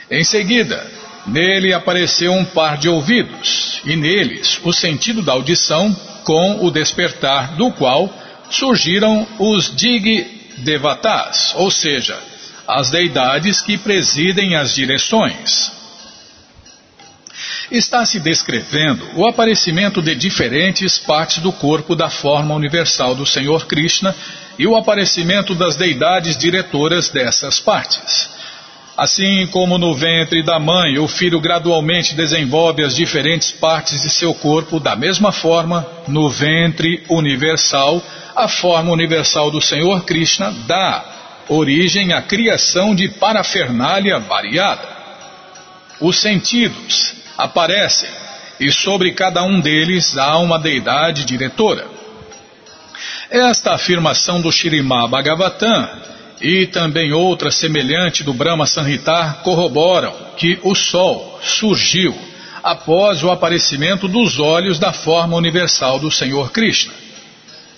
Em 0.09 0.23
seguida, 0.23 0.85
nele 1.25 1.73
apareceu 1.73 2.31
um 2.31 2.45
par 2.45 2.77
de 2.77 2.89
ouvidos, 2.89 3.81
e 3.85 3.95
neles 3.95 4.59
o 4.63 4.73
sentido 4.73 5.21
da 5.21 5.33
audição, 5.33 5.95
com 6.23 6.65
o 6.65 6.71
despertar 6.71 7.55
do 7.55 7.71
qual 7.71 8.13
surgiram 8.49 9.27
os 9.39 9.75
Dig 9.75 10.41
Devatas, 10.59 11.53
ou 11.55 11.69
seja, 11.71 12.17
as 12.67 12.89
deidades 12.89 13.61
que 13.61 13.77
presidem 13.77 14.55
as 14.55 14.73
direções. 14.73 15.71
Está 17.71 18.05
se 18.05 18.19
descrevendo 18.19 19.09
o 19.15 19.27
aparecimento 19.27 20.01
de 20.01 20.13
diferentes 20.15 20.97
partes 20.97 21.39
do 21.39 21.51
corpo 21.51 21.95
da 21.95 22.09
forma 22.09 22.53
universal 22.53 23.15
do 23.15 23.25
Senhor 23.25 23.65
Krishna 23.65 24.15
e 24.59 24.67
o 24.67 24.75
aparecimento 24.75 25.55
das 25.55 25.75
deidades 25.75 26.37
diretoras 26.37 27.09
dessas 27.09 27.59
partes. 27.59 28.29
Assim 28.95 29.47
como 29.47 29.79
no 29.79 29.95
ventre 29.95 30.43
da 30.43 30.59
mãe 30.59 30.99
o 30.99 31.07
filho 31.07 31.39
gradualmente 31.39 32.13
desenvolve 32.13 32.83
as 32.83 32.95
diferentes 32.95 33.49
partes 33.49 34.01
de 34.01 34.09
seu 34.09 34.35
corpo, 34.35 34.79
da 34.79 34.95
mesma 34.95 35.31
forma, 35.31 35.85
no 36.07 36.29
ventre 36.29 37.03
universal, 37.09 38.01
a 38.35 38.47
forma 38.47 38.91
universal 38.91 39.49
do 39.49 39.59
Senhor 39.59 40.03
Krishna 40.03 40.51
dá 40.67 41.05
origem 41.49 42.13
à 42.13 42.21
criação 42.21 42.93
de 42.93 43.09
parafernália 43.09 44.19
variada. 44.19 44.87
Os 45.99 46.19
sentidos 46.19 47.15
aparecem 47.35 48.09
e 48.59 48.71
sobre 48.71 49.11
cada 49.13 49.43
um 49.43 49.59
deles 49.59 50.15
há 50.17 50.37
uma 50.37 50.59
deidade 50.59 51.25
diretora. 51.25 51.87
Esta 53.29 53.73
afirmação 53.73 54.39
do 54.39 54.51
Shirimá 54.51 55.07
Bhagavatam 55.07 55.89
e 56.43 56.67
também 56.67 57.13
outra 57.13 57.49
semelhante 57.49 58.21
do 58.21 58.33
Brahma 58.33 58.65
Sanhita 58.65 59.39
corroboram 59.45 60.13
que 60.35 60.59
o 60.61 60.75
Sol 60.75 61.39
surgiu 61.41 62.13
após 62.61 63.23
o 63.23 63.31
aparecimento 63.31 64.09
dos 64.09 64.39
olhos 64.39 64.77
da 64.77 64.91
forma 64.91 65.37
universal 65.37 65.99
do 65.99 66.11
Senhor 66.11 66.51
Krishna. 66.51 66.93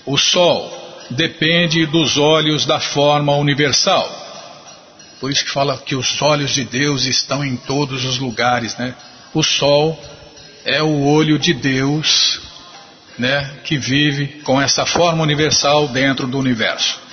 O 0.04 0.18
Sol 0.18 1.06
depende 1.12 1.86
dos 1.86 2.18
olhos 2.18 2.66
da 2.66 2.80
forma 2.80 3.36
universal. 3.36 4.10
Por 5.20 5.32
isso 5.32 5.46
que 5.46 5.52
fala 5.52 5.78
que 5.78 5.96
os 5.96 6.20
olhos 6.20 6.52
de 6.52 6.64
Deus 6.64 7.06
estão 7.06 7.46
em 7.46 7.56
todos 7.56 8.04
os 8.04 8.18
lugares, 8.18 8.76
né? 8.78 8.96
O 9.32 9.44
Sol 9.44 10.00
é 10.66 10.82
o 10.82 11.04
olho 11.04 11.38
de 11.38 11.54
Deus 11.54 12.42
né, 13.16 13.48
que 13.64 13.78
vive 13.78 14.42
com 14.44 14.60
essa 14.60 14.88
forma 14.88 15.22
universal 15.22 15.88
dentro 15.88 16.26
do 16.26 16.40
universo. 16.40 17.05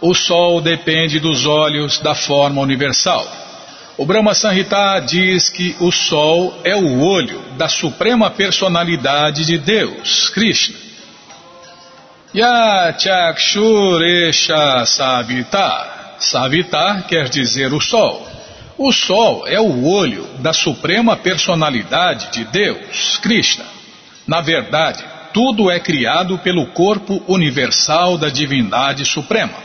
O 0.00 0.14
Sol 0.14 0.60
depende 0.60 1.18
dos 1.18 1.46
olhos 1.46 1.98
da 1.98 2.14
forma 2.14 2.60
universal. 2.60 3.26
O 3.96 4.04
Brahma 4.04 4.34
Sanhita 4.34 5.00
diz 5.00 5.48
que 5.48 5.74
o 5.80 5.90
Sol 5.90 6.60
é 6.62 6.76
o 6.76 7.00
olho 7.00 7.40
da 7.56 7.66
suprema 7.66 8.28
personalidade 8.28 9.46
de 9.46 9.56
Deus, 9.56 10.28
Krishna. 10.28 10.76
Yachakshuresha 12.34 14.84
Savitar. 14.84 16.16
Savitar 16.18 17.06
quer 17.06 17.30
dizer 17.30 17.72
o 17.72 17.80
Sol. 17.80 18.28
O 18.76 18.92
Sol 18.92 19.46
é 19.46 19.58
o 19.58 19.86
olho 19.86 20.26
da 20.40 20.52
suprema 20.52 21.16
personalidade 21.16 22.30
de 22.32 22.44
Deus, 22.44 23.16
Krishna. 23.22 23.64
Na 24.26 24.42
verdade, 24.42 25.02
tudo 25.32 25.70
é 25.70 25.80
criado 25.80 26.36
pelo 26.38 26.66
corpo 26.66 27.22
universal 27.26 28.18
da 28.18 28.28
divindade 28.28 29.06
suprema. 29.06 29.64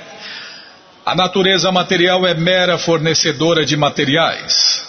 A 1.06 1.16
natureza 1.16 1.72
material 1.72 2.28
é 2.28 2.34
mera 2.36 2.78
fornecedora 2.78 3.66
de 3.66 3.76
materiais. 3.76 4.84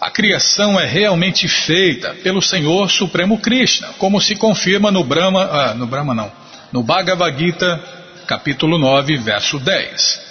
A 0.00 0.08
criação 0.08 0.78
é 0.78 0.86
realmente 0.86 1.48
feita 1.48 2.14
pelo 2.22 2.40
Senhor 2.40 2.88
Supremo 2.88 3.38
Krishna, 3.38 3.88
como 3.98 4.20
se 4.20 4.36
confirma 4.36 4.92
no 4.92 5.02
Brahma, 5.02 5.42
ah, 5.42 5.74
no 5.74 5.86
Brahma 5.86 6.14
não, 6.14 6.30
no 6.72 6.84
Bhagavad 6.84 7.36
Gita, 7.36 7.82
capítulo 8.24 8.78
9, 8.78 9.16
verso 9.16 9.58
10. 9.58 10.28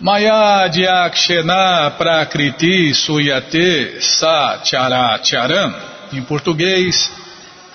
Maya 0.00 0.66
Dyakshena 0.66 1.92
Prakriti 1.96 2.92
Suyate 2.92 3.98
Sa 4.00 4.60
Charam. 4.64 5.74
Em 6.12 6.22
português, 6.22 7.10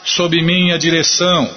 sob 0.04 0.40
minha 0.44 0.78
direção, 0.78 1.50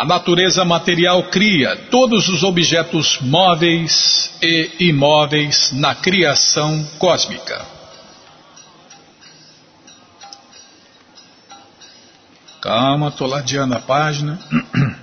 a 0.00 0.04
natureza 0.06 0.64
material 0.64 1.24
cria 1.24 1.76
todos 1.90 2.26
os 2.30 2.42
objetos 2.42 3.18
móveis 3.20 4.34
e 4.42 4.70
imóveis 4.88 5.72
na 5.74 5.94
criação 5.94 6.82
cósmica. 6.98 7.66
Calma, 12.62 13.08
estou 13.08 13.26
ladeando 13.26 13.74
a 13.74 13.80
página. 13.80 14.38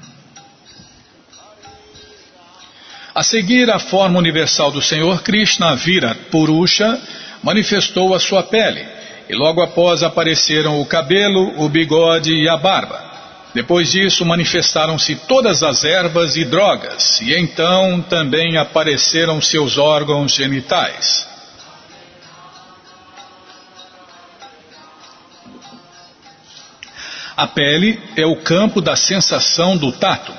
A 3.14 3.24
seguir, 3.24 3.70
a 3.70 3.80
forma 3.80 4.18
universal 4.20 4.72
do 4.72 4.82
Senhor 4.82 5.22
Krishna, 5.24 5.76
Vira 5.76 6.16
Purusha, 6.32 7.00
manifestou 7.44 8.14
a 8.14 8.20
sua 8.20 8.44
pele 8.44 8.86
e 9.28 9.36
logo 9.36 9.62
após 9.62 10.04
apareceram 10.04 10.80
o 10.80 10.86
cabelo, 10.86 11.54
o 11.60 11.68
bigode 11.68 12.32
e 12.32 12.48
a 12.48 12.58
barba. 12.58 13.07
Depois 13.58 13.92
disso 13.92 14.24
manifestaram-se 14.24 15.16
todas 15.28 15.64
as 15.64 15.84
ervas 15.84 16.36
e 16.36 16.46
drogas, 16.46 17.20
e 17.22 17.34
então 17.34 18.04
também 18.04 18.56
apareceram 18.56 19.42
seus 19.42 19.80
órgãos 19.80 20.36
genitais. 20.36 21.28
A 27.36 27.48
pele 27.48 28.00
é 28.16 28.28
o 28.28 28.36
campo 28.36 28.80
da 28.80 28.96
sensação 28.96 29.76
do 29.76 29.92
tato. 29.92 30.32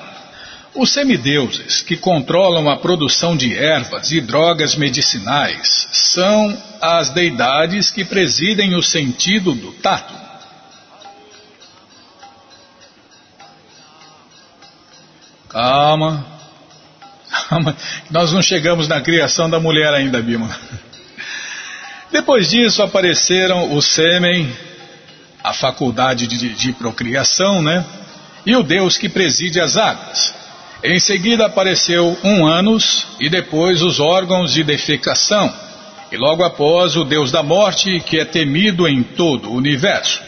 Os 0.72 0.92
semideuses, 0.92 1.82
que 1.82 1.96
controlam 1.96 2.70
a 2.70 2.76
produção 2.76 3.36
de 3.36 3.52
ervas 3.52 4.12
e 4.12 4.20
drogas 4.20 4.76
medicinais, 4.76 5.88
são 5.90 6.56
as 6.80 7.10
deidades 7.10 7.90
que 7.90 8.04
presidem 8.04 8.76
o 8.76 8.82
sentido 8.82 9.54
do 9.54 9.72
tato. 9.72 10.27
Calma. 15.48 16.24
Calma. 17.48 17.76
Nós 18.10 18.32
não 18.32 18.42
chegamos 18.42 18.88
na 18.88 19.00
criação 19.00 19.48
da 19.48 19.58
mulher 19.58 19.92
ainda, 19.94 20.20
Bima. 20.20 20.48
Depois 22.10 22.50
disso 22.50 22.82
apareceram 22.82 23.72
o 23.74 23.82
sêmen, 23.82 24.50
a 25.42 25.52
faculdade 25.52 26.26
de, 26.26 26.50
de 26.50 26.72
procriação, 26.72 27.62
né? 27.62 27.84
E 28.46 28.56
o 28.56 28.62
Deus 28.62 28.96
que 28.96 29.08
preside 29.08 29.60
as 29.60 29.76
águas. 29.76 30.34
Em 30.82 30.98
seguida 31.00 31.46
apareceu 31.46 32.16
um 32.22 32.46
ânus 32.46 33.06
e 33.20 33.28
depois 33.28 33.82
os 33.82 33.98
órgãos 34.00 34.52
de 34.52 34.62
defecação, 34.62 35.52
e 36.10 36.16
logo 36.16 36.44
após 36.44 36.96
o 36.96 37.04
Deus 37.04 37.30
da 37.30 37.42
morte, 37.42 38.00
que 38.00 38.18
é 38.18 38.24
temido 38.24 38.86
em 38.86 39.02
todo 39.02 39.50
o 39.50 39.56
universo. 39.56 40.22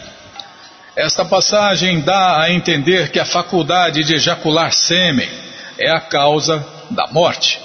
Esta 1.01 1.25
passagem 1.25 2.03
dá 2.03 2.43
a 2.43 2.53
entender 2.53 3.11
que 3.11 3.19
a 3.19 3.25
faculdade 3.25 4.05
de 4.05 4.17
ejacular 4.17 4.71
sêmen 4.71 5.31
é 5.79 5.91
a 5.91 5.99
causa 5.99 6.63
da 6.91 7.07
morte. 7.07 7.59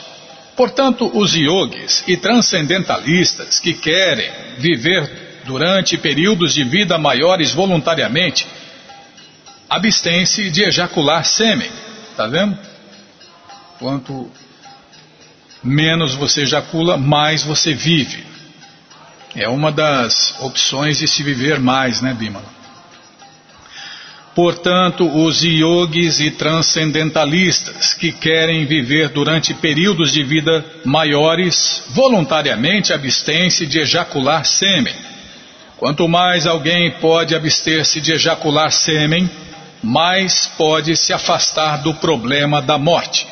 Portanto, 0.56 1.12
os 1.14 1.36
yogis 1.36 2.02
e 2.08 2.16
transcendentalistas 2.16 3.60
que 3.60 3.74
querem 3.74 4.32
viver 4.58 5.42
durante 5.44 5.98
períodos 5.98 6.54
de 6.54 6.64
vida 6.64 6.98
maiores 6.98 7.52
voluntariamente, 7.52 8.48
abstêm-se 9.70 10.50
de 10.50 10.64
ejacular 10.64 11.26
sêmen. 11.26 11.70
Está 12.12 12.28
vendo? 12.28 12.58
Quanto 13.78 14.32
menos 15.62 16.16
você 16.16 16.44
ejacula, 16.44 16.96
mais 16.96 17.44
você 17.44 17.74
vive. 17.74 18.26
É 19.36 19.50
uma 19.50 19.74
das 19.74 20.40
opções 20.40 21.00
de 21.00 21.08
se 21.10 21.22
viver 21.22 21.60
mais, 21.60 22.00
né, 22.00 22.14
Bimala? 22.14 22.56
Portanto, 24.36 25.10
os 25.24 25.42
yogis 25.42 26.20
e 26.20 26.30
transcendentalistas 26.30 27.94
que 27.94 28.12
querem 28.12 28.66
viver 28.66 29.08
durante 29.08 29.54
períodos 29.54 30.12
de 30.12 30.26
vida 30.26 30.64
maiores, 30.84 31.82
voluntariamente 31.92 32.92
abstêm-se 32.92 33.66
de 33.66 33.80
ejacular 33.80 34.46
sêmen. 34.46 34.94
Quanto 35.78 36.06
mais 36.10 36.46
alguém 36.46 36.92
pode 36.92 37.34
abster-se 37.34 38.02
de 38.02 38.12
ejacular 38.12 38.74
sêmen, 38.74 39.30
mais 39.82 40.48
pode 40.58 40.98
se 40.98 41.14
afastar 41.14 41.82
do 41.82 41.94
problema 41.94 42.62
da 42.62 42.78
morte. 42.78 43.26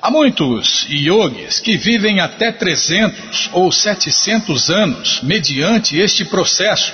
Há 0.00 0.08
muitos 0.08 0.86
yogis 0.88 1.58
que 1.58 1.76
vivem 1.76 2.20
até 2.20 2.52
300 2.52 3.50
ou 3.52 3.72
700 3.72 4.70
anos 4.70 5.20
mediante 5.22 5.98
este 5.98 6.24
processo. 6.24 6.92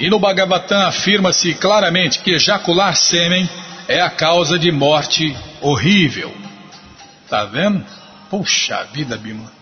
E 0.00 0.08
no 0.08 0.18
Bhagavatam 0.18 0.80
afirma-se 0.80 1.52
claramente 1.52 2.20
que 2.20 2.30
ejacular 2.30 2.96
sêmen 2.96 3.46
é 3.86 4.00
a 4.00 4.08
causa 4.08 4.58
de 4.58 4.72
morte 4.72 5.36
horrível. 5.60 6.34
Tá 7.28 7.44
vendo? 7.44 7.84
Puxa 8.30 8.82
vida, 8.94 9.18
Bima. 9.18 9.52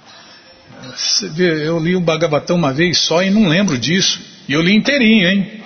Eu 1.36 1.80
li 1.80 1.96
o 1.96 2.00
Bhagavatam 2.00 2.54
uma 2.54 2.72
vez 2.72 2.98
só 2.98 3.20
e 3.20 3.30
não 3.30 3.48
lembro 3.48 3.76
disso. 3.76 4.20
E 4.48 4.52
eu 4.52 4.62
li 4.62 4.76
inteirinho, 4.76 5.28
hein? 5.28 5.60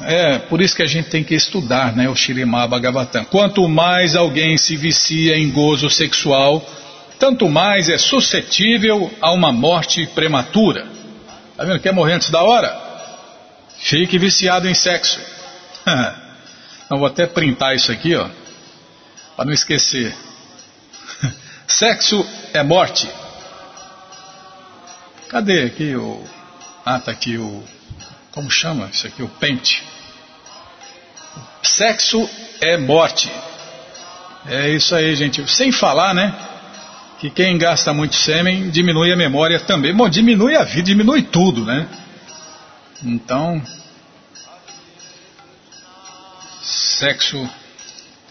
É, 0.00 0.38
por 0.38 0.60
isso 0.60 0.76
que 0.76 0.82
a 0.82 0.86
gente 0.86 1.08
tem 1.08 1.24
que 1.24 1.34
estudar, 1.34 1.96
né, 1.96 2.08
o 2.08 2.14
Shirimá 2.14 2.68
Bhagavatam. 2.68 3.24
Quanto 3.24 3.68
mais 3.68 4.14
alguém 4.14 4.56
se 4.56 4.76
vicia 4.76 5.36
em 5.36 5.50
gozo 5.50 5.90
sexual, 5.90 6.64
tanto 7.18 7.48
mais 7.48 7.88
é 7.88 7.98
suscetível 7.98 9.10
a 9.20 9.32
uma 9.32 9.50
morte 9.50 10.06
prematura. 10.14 10.86
Tá 11.56 11.64
vendo? 11.64 11.80
Quer 11.80 11.92
morrer 11.92 12.12
antes 12.12 12.30
da 12.30 12.40
hora? 12.40 12.83
Fique 13.84 14.18
viciado 14.18 14.66
em 14.66 14.74
sexo. 14.74 15.20
Não 16.90 16.98
vou 16.98 17.06
até 17.06 17.26
printar 17.26 17.76
isso 17.76 17.92
aqui, 17.92 18.14
ó, 18.14 18.28
para 19.36 19.46
não 19.46 19.52
esquecer. 19.52 20.14
Sexo 21.66 22.24
é 22.52 22.62
morte. 22.62 23.08
Cadê 25.28 25.64
aqui 25.64 25.96
o. 25.96 26.22
Ah, 26.84 27.00
tá 27.00 27.10
aqui 27.10 27.38
o 27.38 27.64
como 28.32 28.50
chama 28.50 28.88
isso 28.92 29.06
aqui? 29.06 29.22
O 29.22 29.28
pente. 29.28 29.82
Sexo 31.62 32.28
é 32.60 32.76
morte. 32.76 33.30
É 34.46 34.68
isso 34.70 34.94
aí, 34.94 35.16
gente. 35.16 35.50
Sem 35.50 35.72
falar, 35.72 36.12
né? 36.12 36.34
Que 37.18 37.30
quem 37.30 37.56
gasta 37.56 37.92
muito 37.94 38.14
sêmen 38.14 38.70
diminui 38.70 39.10
a 39.12 39.16
memória 39.16 39.58
também. 39.58 39.94
Bom, 39.94 40.08
diminui 40.08 40.54
a 40.54 40.64
vida, 40.64 40.82
diminui 40.82 41.22
tudo, 41.22 41.64
né? 41.64 41.88
Então, 43.04 43.62
sexo 46.62 47.46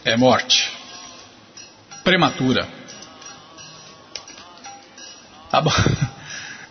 é 0.03 0.17
morte. 0.17 0.71
Prematura. 2.03 2.67
Tá 5.49 5.61
bom. 5.61 5.71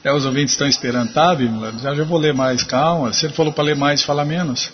É, 0.05 0.13
os 0.13 0.25
ouvintes 0.25 0.55
estão 0.55 0.67
esperando, 0.67 1.13
tá, 1.13 1.33
Bíblia? 1.33 1.73
Já, 1.81 1.95
já 1.95 2.03
vou 2.03 2.19
ler 2.19 2.35
mais, 2.35 2.65
calma. 2.65 3.13
Se 3.13 3.25
ele 3.25 3.35
falou 3.35 3.53
para 3.53 3.63
ler 3.63 3.77
mais, 3.77 4.03
fala 4.03 4.25
menos. 4.25 4.69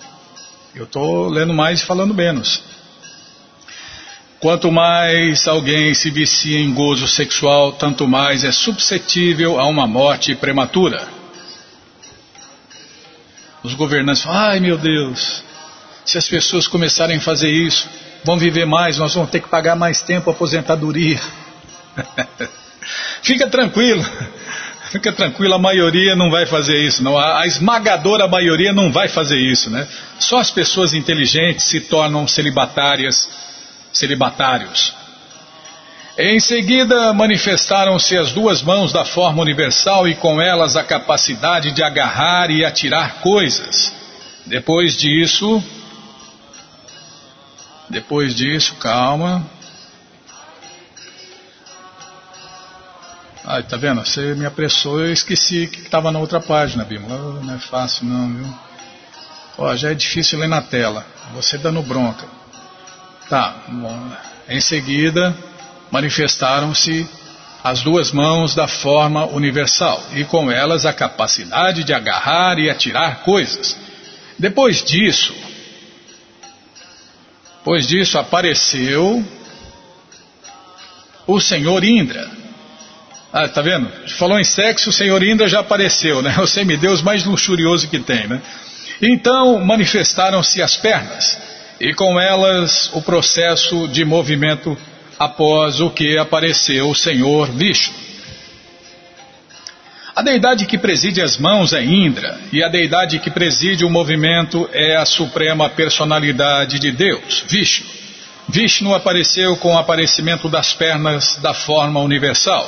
Eu 0.75 0.85
estou 0.85 1.29
lendo 1.29 1.53
mais 1.53 1.83
e 1.83 1.85
falando 1.85 2.15
menos. 2.15 2.63
Quanto 4.41 4.73
mais 4.73 5.47
alguém 5.47 5.93
se 5.93 6.09
vicia 6.09 6.59
em 6.59 6.73
gozo 6.73 7.07
sexual, 7.07 7.73
tanto 7.73 8.09
mais 8.09 8.43
é 8.43 8.51
suscetível 8.51 9.61
a 9.61 9.67
uma 9.67 9.87
morte 9.87 10.35
prematura. 10.35 11.18
Os 13.63 13.75
governantes 13.75 14.23
falam, 14.23 14.41
ai 14.41 14.61
meu 14.61 14.79
Deus, 14.79 15.43
se 16.05 16.17
as 16.17 16.29
pessoas 16.29 16.67
começarem 16.67 17.19
a 17.19 17.21
fazer 17.21 17.51
isso, 17.51 17.89
vão 18.25 18.39
viver 18.39 18.65
mais, 18.65 18.99
nós 18.99 19.15
vamos 19.15 19.31
ter 19.31 19.41
que 19.41 19.49
pagar 19.49 19.77
mais 19.77 20.01
tempo 20.01 20.31
a 20.31 20.33
aposentadoria. 20.33 21.21
Fica 23.23 23.49
tranquilo, 23.49 24.05
Fica 24.91 25.13
tranquilo, 25.13 25.55
a 25.55 25.59
maioria 25.59 26.17
não 26.17 26.31
vai 26.31 26.47
fazer 26.47 26.79
isso, 26.79 27.03
não. 27.03 27.19
A, 27.19 27.47
esmagadora 27.47 28.27
maioria 28.27 28.73
não 28.73 28.91
vai 28.91 29.09
fazer 29.09 29.39
isso, 29.39 29.71
né? 29.71 29.87
Só 30.19 30.39
as 30.39 30.51
pessoas 30.51 30.95
inteligentes 30.95 31.67
se 31.67 31.81
tornam 31.81 32.27
celibatárias, 32.27 33.29
celibatários. 33.93 34.93
Em 36.21 36.41
seguida, 36.41 37.13
manifestaram-se 37.13 38.19
as 38.19 38.33
duas 38.33 38.61
mãos 38.61 38.93
da 38.93 39.05
forma 39.05 39.41
universal 39.41 40.09
e 40.09 40.17
com 40.17 40.41
elas 40.41 40.75
a 40.75 40.83
capacidade 40.83 41.71
de 41.71 41.81
agarrar 41.81 42.51
e 42.51 42.65
atirar 42.65 43.21
coisas. 43.21 43.93
Depois 44.45 44.97
disso, 44.97 45.63
depois 47.89 48.35
disso, 48.35 48.75
calma. 48.81 49.49
Ah, 53.45 53.63
tá 53.63 53.77
vendo? 53.77 54.05
Você 54.05 54.35
me 54.35 54.45
apressou, 54.45 54.99
eu 54.99 55.13
esqueci 55.13 55.69
que 55.69 55.83
estava 55.83 56.11
na 56.11 56.19
outra 56.19 56.41
página, 56.41 56.85
Bima. 56.85 57.17
Não 57.45 57.55
é 57.55 57.59
fácil 57.59 58.07
não, 58.07 58.35
viu? 58.35 58.55
Ó, 59.57 59.77
já 59.77 59.93
é 59.93 59.95
difícil 59.95 60.41
ler 60.41 60.49
na 60.49 60.63
tela. 60.63 61.07
Você 61.33 61.57
dando 61.57 61.81
bronca. 61.81 62.27
Tá, 63.29 63.55
bom. 63.69 64.11
Em 64.49 64.61
seguida, 64.61 65.33
manifestaram-se 65.91 67.09
as 67.63 67.81
duas 67.81 68.13
mãos 68.13 68.55
da 68.55 68.69
forma 68.69 69.27
universal 69.27 70.03
e 70.13 70.25
com 70.25 70.51
elas 70.51 70.87
a 70.87 70.93
capacidade 70.93 71.85
de 71.85 71.93
agarrar 71.93 72.59
e 72.59 72.71
atirar 72.71 73.23
coisas. 73.23 73.77
Depois 74.39 74.83
disso, 74.83 75.35
depois 77.59 77.87
disso 77.87 78.19
apareceu 78.19 79.25
o 81.27 81.41
Senhor 81.41 81.85
Indra 81.85 82.39
ah, 83.33 83.47
tá 83.47 83.61
vendo? 83.61 83.89
Falou 84.17 84.39
em 84.39 84.45
sexo, 84.45 84.89
o 84.89 84.93
Senhor 84.93 85.23
Indra 85.23 85.47
já 85.49 85.61
apareceu, 85.61 86.23
né? 86.23 86.35
O 86.41 86.47
semideus 86.47 87.03
mais 87.03 87.25
luxurioso 87.25 87.89
que 87.89 87.99
tem, 87.99 88.27
né? 88.27 88.41
Então 89.03 89.65
manifestaram-se 89.65 90.63
as 90.63 90.77
pernas, 90.77 91.39
e 91.79 91.93
com 91.93 92.19
elas 92.19 92.91
o 92.95 93.03
processo 93.03 93.87
de 93.89 94.05
movimento 94.05 94.77
após 95.19 95.81
o 95.81 95.91
que 95.91 96.17
apareceu 96.17 96.89
o 96.89 96.95
Senhor 96.95 97.51
Vishnu. 97.51 97.95
A 100.15 100.23
deidade 100.23 100.67
que 100.67 100.77
preside 100.77 101.23
as 101.23 101.39
mãos 101.39 101.73
é 101.73 101.85
Indra, 101.85 102.41
e 102.53 102.63
a 102.63 102.69
deidade 102.69 103.19
que 103.21 103.31
preside 103.31 103.85
o 103.85 103.91
movimento 103.91 104.69
é 104.73 104.97
a 104.97 105.05
suprema 105.05 105.71
personalidade 105.71 106.79
de 106.79 106.91
Deus, 106.91 107.45
Vishnu. 107.49 107.87
Vishnu 108.49 108.95
apareceu 108.95 109.57
com 109.59 109.75
o 109.75 109.79
aparecimento 109.79 110.49
das 110.49 110.73
pernas 110.73 111.37
da 111.37 111.53
forma 111.53 112.01
universal. 112.01 112.67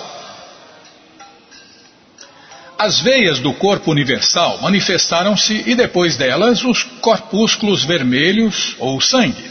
As 2.79 3.01
veias 3.01 3.41
do 3.41 3.53
corpo 3.53 3.91
universal 3.91 4.59
manifestaram-se 4.63 5.65
e 5.67 5.75
depois 5.75 6.17
delas 6.17 6.65
os 6.65 6.83
corpúsculos 6.83 7.85
vermelhos 7.85 8.75
ou 8.79 9.01
sangue. 9.01 9.51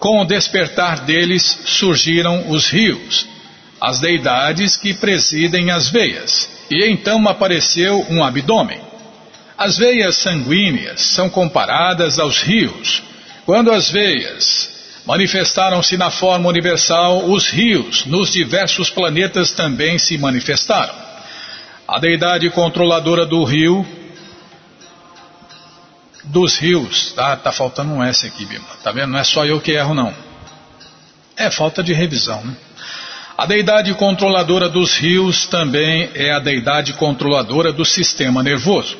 Com 0.00 0.22
o 0.22 0.24
despertar 0.24 1.00
deles 1.04 1.60
surgiram 1.66 2.50
os 2.50 2.70
rios, 2.70 3.28
as 3.78 4.00
deidades 4.00 4.74
que 4.74 4.94
presidem 4.94 5.70
as 5.70 5.90
veias, 5.90 6.48
e 6.70 6.86
então 6.90 7.28
apareceu 7.28 8.06
um 8.08 8.24
abdômen. 8.24 8.80
As 9.58 9.76
veias 9.76 10.16
sanguíneas 10.16 11.02
são 11.02 11.28
comparadas 11.28 12.18
aos 12.18 12.40
rios. 12.40 13.02
Quando 13.44 13.70
as 13.70 13.90
veias 13.90 14.70
manifestaram-se 15.04 15.98
na 15.98 16.10
forma 16.10 16.48
universal, 16.48 17.30
os 17.30 17.50
rios 17.50 18.06
nos 18.06 18.32
diversos 18.32 18.88
planetas 18.88 19.52
também 19.52 19.98
se 19.98 20.16
manifestaram. 20.16 20.94
A 21.86 21.98
deidade 21.98 22.48
controladora 22.48 23.26
do 23.26 23.44
rio, 23.44 23.86
dos 26.30 26.56
rios, 26.56 27.12
tá, 27.12 27.36
tá 27.36 27.52
faltando 27.52 27.92
um 27.92 28.02
S 28.02 28.26
aqui, 28.26 28.44
Bima. 28.44 28.64
Tá 28.82 28.92
vendo? 28.92 29.12
Não 29.12 29.18
é 29.18 29.24
só 29.24 29.44
eu 29.44 29.60
que 29.60 29.72
erro, 29.72 29.94
não. 29.94 30.14
É 31.36 31.50
falta 31.50 31.82
de 31.82 31.92
revisão, 31.92 32.44
né? 32.44 32.56
A 33.36 33.46
deidade 33.46 33.94
controladora 33.94 34.68
dos 34.68 34.96
rios 34.98 35.46
também 35.46 36.10
é 36.14 36.30
a 36.30 36.38
deidade 36.38 36.92
controladora 36.92 37.72
do 37.72 37.86
sistema 37.86 38.42
nervoso. 38.42 38.98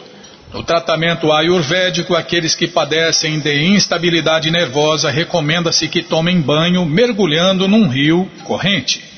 No 0.52 0.62
tratamento 0.62 1.30
ayurvédico, 1.30 2.16
aqueles 2.16 2.54
que 2.54 2.66
padecem 2.66 3.38
de 3.38 3.62
instabilidade 3.66 4.50
nervosa 4.50 5.10
recomenda-se 5.10 5.86
que 5.88 6.02
tomem 6.02 6.40
banho 6.40 6.84
mergulhando 6.86 7.68
num 7.68 7.86
rio 7.86 8.28
corrente. 8.44 9.09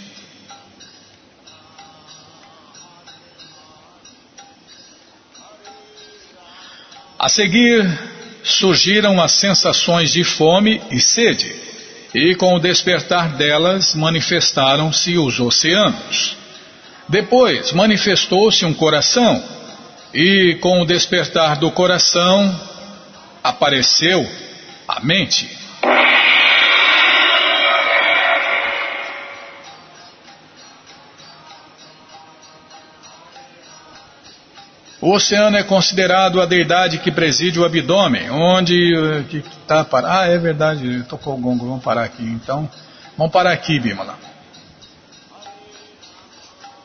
A 7.22 7.28
seguir, 7.28 7.88
surgiram 8.42 9.22
as 9.22 9.30
sensações 9.30 10.12
de 10.12 10.24
fome 10.24 10.82
e 10.90 10.98
sede, 10.98 11.54
e 12.12 12.34
com 12.34 12.52
o 12.52 12.58
despertar 12.58 13.36
delas 13.36 13.94
manifestaram-se 13.94 15.16
os 15.16 15.38
oceanos. 15.38 16.36
Depois 17.08 17.70
manifestou-se 17.70 18.64
um 18.64 18.74
coração, 18.74 19.40
e 20.12 20.58
com 20.60 20.80
o 20.80 20.84
despertar 20.84 21.58
do 21.58 21.70
coração 21.70 22.60
apareceu 23.40 24.28
a 24.88 24.98
mente. 24.98 25.48
O 35.02 35.16
oceano 35.16 35.56
é 35.56 35.64
considerado 35.64 36.40
a 36.40 36.46
deidade 36.46 36.98
que 36.98 37.10
preside 37.10 37.58
o 37.58 37.64
abdômen, 37.64 38.30
onde 38.30 38.94
eh, 38.94 39.24
está 39.60 39.82
para. 39.82 40.20
Ah, 40.20 40.26
é 40.28 40.38
verdade, 40.38 41.04
tocou 41.08 41.34
o 41.34 41.38
gongo, 41.38 41.66
vamos 41.66 41.82
parar 41.82 42.04
aqui. 42.04 42.22
Então, 42.22 42.70
vamos 43.18 43.32
parar 43.32 43.50
aqui, 43.50 43.80
Bimala. 43.80 44.16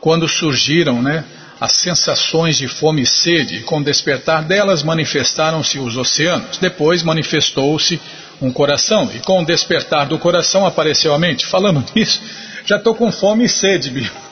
Quando 0.01 0.27
surgiram, 0.27 0.99
né, 0.99 1.23
as 1.61 1.73
sensações 1.73 2.57
de 2.57 2.67
fome 2.67 3.03
e 3.03 3.05
sede, 3.05 3.59
com 3.59 3.77
o 3.77 3.83
despertar 3.83 4.43
delas 4.43 4.81
manifestaram-se 4.81 5.77
os 5.77 5.95
oceanos. 5.95 6.57
Depois 6.57 7.03
manifestou-se 7.03 8.01
um 8.41 8.51
coração, 8.51 9.11
e 9.13 9.19
com 9.19 9.43
o 9.43 9.45
despertar 9.45 10.07
do 10.07 10.17
coração 10.17 10.65
apareceu 10.65 11.13
a 11.13 11.19
mente. 11.19 11.45
Falando 11.45 11.85
nisso, 11.93 12.19
já 12.65 12.77
estou 12.77 12.95
com 12.95 13.11
fome 13.11 13.45
e 13.45 13.49
sede, 13.49 13.91
Bimala. 13.91 14.25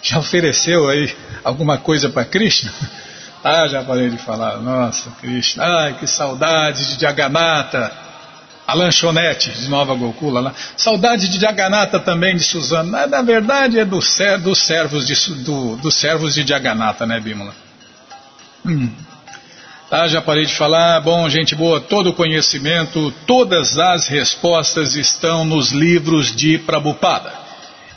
Já 0.00 0.20
ofereceu 0.20 0.88
aí 0.88 1.12
alguma 1.42 1.76
coisa 1.76 2.08
para 2.08 2.24
Krishna? 2.24 2.72
Ah, 3.44 3.66
já 3.66 3.82
parei 3.82 4.08
de 4.08 4.18
falar. 4.18 4.58
Nossa, 4.58 5.10
Krishna. 5.20 5.64
Ai, 5.64 5.94
que 5.94 6.06
saudade 6.06 6.94
de 6.94 7.00
Jagannatha. 7.00 7.92
A 8.64 8.74
lanchonete 8.74 9.50
de 9.50 9.68
Nova 9.68 9.94
Gokula 9.94 10.40
lá. 10.40 10.54
Saudade 10.76 11.28
de 11.28 11.38
Jagannatha 11.38 11.98
também 11.98 12.36
de 12.36 12.44
Suzana. 12.44 13.06
Na, 13.08 13.20
verdade 13.20 13.80
é 13.80 13.84
do, 13.84 13.98
dos 13.98 14.58
servos 14.58 15.06
de, 15.06 15.34
do, 15.42 15.76
dos 15.76 15.94
servos 15.96 16.34
de 16.34 16.46
Jagannatha, 16.46 17.04
né, 17.04 17.18
Bímola? 17.18 17.52
Hum. 18.64 18.88
Tá, 19.90 20.06
já 20.06 20.22
parei 20.22 20.46
de 20.46 20.54
falar. 20.54 21.00
Bom, 21.00 21.28
gente 21.28 21.56
boa, 21.56 21.80
todo 21.80 22.10
o 22.10 22.14
conhecimento, 22.14 23.12
todas 23.26 23.78
as 23.78 24.06
respostas 24.06 24.94
estão 24.94 25.44
nos 25.44 25.72
livros 25.72 26.34
de 26.34 26.58
Prabhupada. 26.58 27.41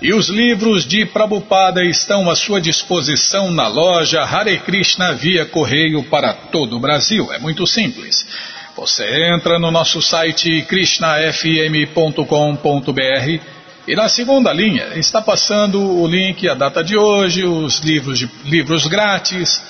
E 0.02 0.14
os 0.14 0.28
livros 0.28 0.86
de 0.86 1.06
Prabhupada 1.06 1.84
estão 1.84 2.30
à 2.30 2.36
sua 2.36 2.60
disposição 2.60 3.50
na 3.50 3.68
loja 3.68 4.24
Hare 4.24 4.60
Krishna 4.60 5.14
via 5.14 5.46
correio 5.46 6.04
para 6.04 6.34
todo 6.34 6.76
o 6.76 6.80
Brasil. 6.80 7.32
É 7.32 7.40
muito 7.40 7.66
simples. 7.66 8.28
Você 8.76 9.06
entra 9.34 9.58
no 9.58 9.72
nosso 9.72 10.02
site 10.02 10.64
krishnafm.com.br 10.64 13.42
e 13.88 13.96
na 13.96 14.10
segunda 14.10 14.52
linha 14.52 14.90
está 14.96 15.22
passando 15.22 15.80
o 15.80 16.06
link, 16.06 16.48
a 16.50 16.56
data 16.56 16.84
de 16.84 16.98
hoje, 16.98 17.46
os 17.46 17.80
livros, 17.80 18.20
de, 18.20 18.30
livros 18.44 18.88
grátis. 18.88 19.64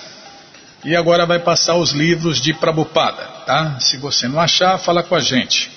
E 0.84 0.96
agora 0.96 1.26
vai 1.26 1.38
passar 1.38 1.76
os 1.76 1.92
livros 1.92 2.42
de 2.42 2.54
Prabhupada, 2.54 3.24
tá? 3.46 3.78
Se 3.80 3.98
você 3.98 4.28
não 4.28 4.40
achar, 4.40 4.80
fala 4.80 5.04
com 5.04 5.14
a 5.14 5.20
gente. 5.20 5.75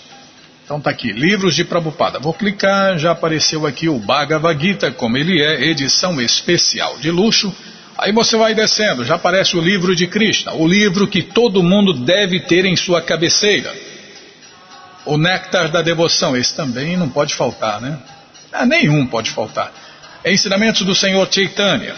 Então 0.69 0.79
tá 0.79 0.91
aqui, 0.91 1.13
livros 1.13 1.55
de 1.55 1.65
Prabhupada. 1.65 2.19
Vou 2.19 2.35
clicar, 2.35 2.99
já 2.99 3.13
apareceu 3.13 3.67
aqui 3.67 3.89
o 3.89 3.99
Bhagavad 3.99 4.63
Gita, 4.63 4.91
como 4.91 5.17
ele 5.17 5.41
é, 5.41 5.65
edição 5.65 6.21
especial 6.21 6.99
de 6.99 7.11
luxo. 7.11 7.51
Aí 7.97 8.13
você 8.13 8.37
vai 8.37 8.55
descendo, 8.55 9.03
já 9.03 9.15
aparece 9.15 9.57
o 9.57 9.63
livro 9.63 9.97
de 9.97 10.07
Krishna, 10.07 10.53
o 10.53 10.69
livro 10.69 11.09
que 11.09 11.23
todo 11.23 11.63
mundo 11.63 11.95
deve 11.95 12.41
ter 12.41 12.67
em 12.67 12.77
sua 12.77 13.01
cabeceira. 13.01 13.75
O 15.07 15.17
Néctar 15.17 15.71
da 15.71 15.81
Devoção, 15.81 16.37
esse 16.37 16.55
também 16.55 16.99
não 16.99 17.09
pode 17.09 17.35
faltar, 17.35 17.81
né? 17.81 17.99
Ah, 18.53 18.67
nenhum 18.67 19.07
pode 19.07 19.31
faltar. 19.31 19.73
Ensinamentos 20.23 20.83
do 20.83 20.95
Senhor 20.95 21.27
Chaitanya. 21.33 21.95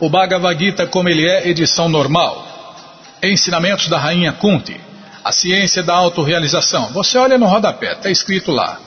O 0.00 0.10
Bhagavad 0.10 0.58
Gita, 0.58 0.88
como 0.88 1.08
ele 1.08 1.24
é, 1.24 1.48
edição 1.48 1.88
normal. 1.88 3.14
Ensinamentos 3.22 3.86
da 3.86 3.96
Rainha 3.96 4.32
Kunti. 4.32 4.87
A 5.28 5.32
ciência 5.32 5.82
da 5.82 5.94
autorrealização. 5.94 6.86
Você 6.94 7.18
olha 7.18 7.36
no 7.36 7.44
rodapé, 7.44 7.92
está 7.92 8.08
escrito 8.08 8.50
lá. 8.50 8.80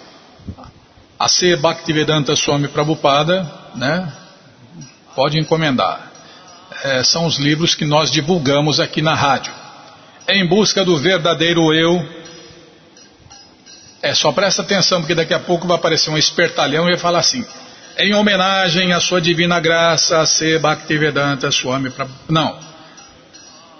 A 1.19 1.27
C 1.27 1.55
Bhaktivedanta 1.55 2.35
Swami 2.35 2.67
Prabhupada, 2.67 3.47
né? 3.75 4.11
Pode 5.15 5.39
encomendar. 5.39 6.11
É, 6.83 7.03
são 7.03 7.27
os 7.27 7.37
livros 7.37 7.75
que 7.75 7.85
nós 7.85 8.09
divulgamos 8.09 8.79
aqui 8.79 9.03
na 9.03 9.13
rádio. 9.13 9.53
Em 10.27 10.43
busca 10.47 10.83
do 10.83 10.97
verdadeiro 10.97 11.71
eu. 11.75 12.03
É, 14.01 14.15
só 14.15 14.31
presta 14.31 14.63
atenção, 14.63 14.99
porque 15.01 15.13
daqui 15.13 15.35
a 15.35 15.39
pouco 15.39 15.67
vai 15.67 15.77
aparecer 15.77 16.09
um 16.09 16.17
espertalhão 16.17 16.87
e 16.87 16.93
vai 16.93 16.99
falar 16.99 17.19
assim. 17.19 17.45
Em 17.99 18.15
homenagem 18.15 18.93
à 18.93 18.99
sua 18.99 19.21
divina 19.21 19.59
graça, 19.59 20.19
a 20.19 20.25
C 20.25 20.57
Bhaktivedanta 20.57 21.51
Swami 21.51 21.91
Prabhupada. 21.91 22.33
Não 22.33 22.70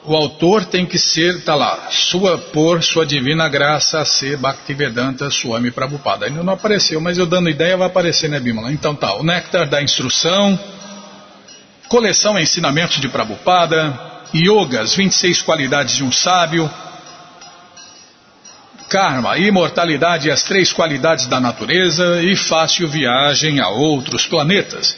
o 0.04 0.16
autor 0.16 0.66
tem 0.66 0.86
que 0.86 0.98
ser, 0.98 1.44
tá 1.44 1.54
lá, 1.54 1.90
sua 1.92 2.38
por 2.38 2.84
sua 2.84 3.06
divina 3.06 3.48
graça 3.48 4.04
ser 4.04 4.38
Bhaktivedanta 4.38 5.30
Swami 5.30 5.70
Prabhupada. 5.70 6.26
Ainda 6.26 6.44
não 6.44 6.54
apareceu, 6.54 7.00
mas 7.00 7.18
eu 7.18 7.26
dando 7.26 7.50
ideia 7.50 7.78
vai 7.78 7.88
aparecer, 7.88 8.30
né, 8.30 8.40
Bimala? 8.40 8.72
Então 8.72 8.96
tá, 8.96 9.16
o 9.16 9.24
Néctar 9.24 9.70
da 9.70 9.82
Instrução, 9.82 10.60
coleção 11.88 12.40
Ensinamentos 12.40 13.00
de 13.00 13.10
Prabhupada, 13.10 14.00
Yoga, 14.34 14.82
as 14.82 14.96
26 14.96 15.42
qualidades 15.44 15.98
de 15.98 16.04
um 16.04 16.12
sábio, 16.12 16.70
Karma, 18.90 19.38
imortalidade 19.38 20.28
e 20.28 20.32
as 20.32 20.44
três 20.44 20.74
qualidades 20.74 21.26
da 21.26 21.40
natureza 21.40 22.22
e 22.22 22.36
fácil 22.36 22.90
viagem 22.90 23.62
a 23.62 23.70
outros 23.70 24.26
planetas. 24.26 24.98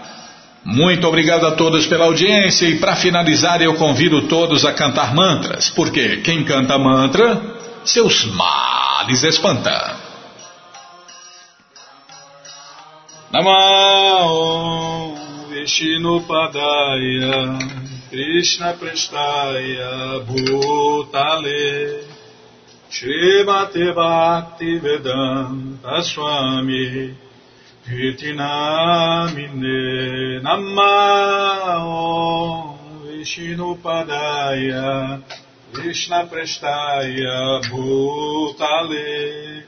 Muito 0.63 1.07
obrigado 1.07 1.47
a 1.47 1.51
todos 1.51 1.87
pela 1.87 2.05
audiência 2.05 2.67
e 2.67 2.77
para 2.77 2.95
finalizar 2.95 3.61
eu 3.61 3.73
convido 3.75 4.27
todos 4.27 4.63
a 4.63 4.73
cantar 4.73 5.15
mantras, 5.15 5.71
porque 5.71 6.17
quem 6.17 6.43
canta 6.43 6.77
mantra, 6.77 7.41
seus 7.83 8.25
males 8.25 9.23
espanta. 9.23 9.97
Namah 13.31 15.15
Vishnupadaya 15.49 17.57
Krishna 18.09 18.73
Prestaya 18.73 20.19
Bhutale 20.27 22.03
Srimati 22.89 23.91
Bhakti 23.93 24.79
Vedanta 24.79 26.03
Swami 26.03 27.15
Iti 27.89 28.33
Namine 28.37 29.73
Namah 30.45 31.81
Vishnu 33.03 33.75
Padaya 33.81 35.23
Krishna 35.73 36.29
Prestaya 36.29 37.59
Bhutale 37.65 39.63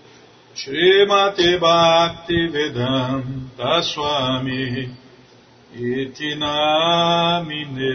Srimati 0.54 1.60
Bhakti 1.60 2.48
Vedanta 2.54 3.82
Swami 3.82 4.90
Iti 5.74 6.36
Namine 6.38 7.94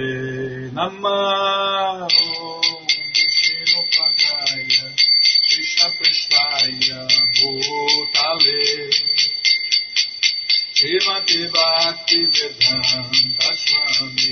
Srimati 10.79 11.43
Bhakti 11.51 12.18
Vedanta 12.26 13.51
Swami 13.53 14.31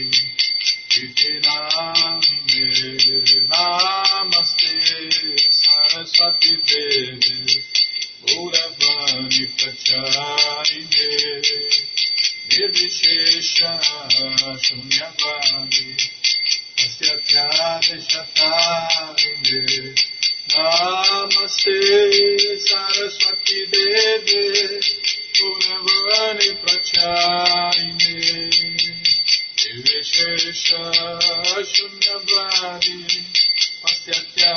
Iti 0.95 1.33
Namine 1.43 2.67
Namaste 3.51 4.71
Saraswati 5.51 6.55
Devi. 6.63 7.65
Uravani 8.31 9.45
Pracharine 9.59 11.09
Nirvishesha 12.49 13.71
Shunyavani 14.63 15.89
Asyathyade 16.79 17.97
Shatarine 18.07 19.63
Namaste 20.55 21.77
Saraswati 22.67 23.59
पुनर्वनि 25.39 26.51
प्रचारिणे 26.63 28.15
निर्विशेष 29.59 30.63
शून्यवादि 31.73 32.99
अत्यत्याविशतारिणे 33.89 34.57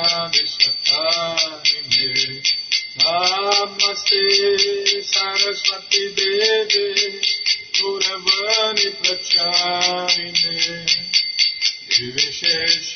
नमस्ते 3.02 4.22
सरस्वती 5.12 6.04
देवे 6.20 7.10
पुरवनि 7.80 8.90
प्रचारिणे 9.02 10.58
निर्विशेष 11.90 12.90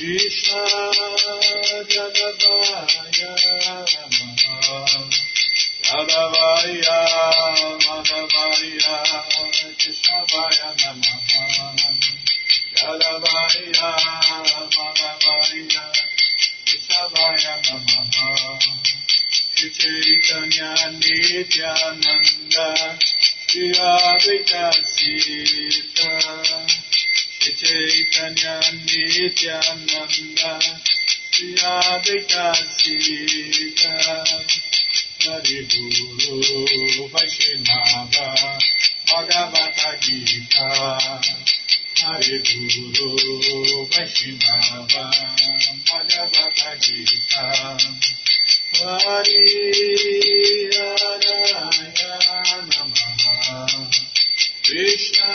Krishna 0.00 0.99
Nityananda 29.40 30.60
Shri 31.32 31.54
Advaita 31.56 32.52
Sita 32.76 33.94
Hari 35.24 35.58
Guru 35.64 37.08
Vaishnava 37.08 38.26
Bhagavata 39.08 39.90
Gita 40.02 40.68
Hari 41.96 42.36
Guru 42.44 43.86
Vaishnava 43.88 45.04
Bhagavata 45.88 46.70
Gita 46.82 47.46
Hari 48.76 49.40
Haraya 50.76 51.64
Namaha 52.68 53.58
Krishna 54.64 55.28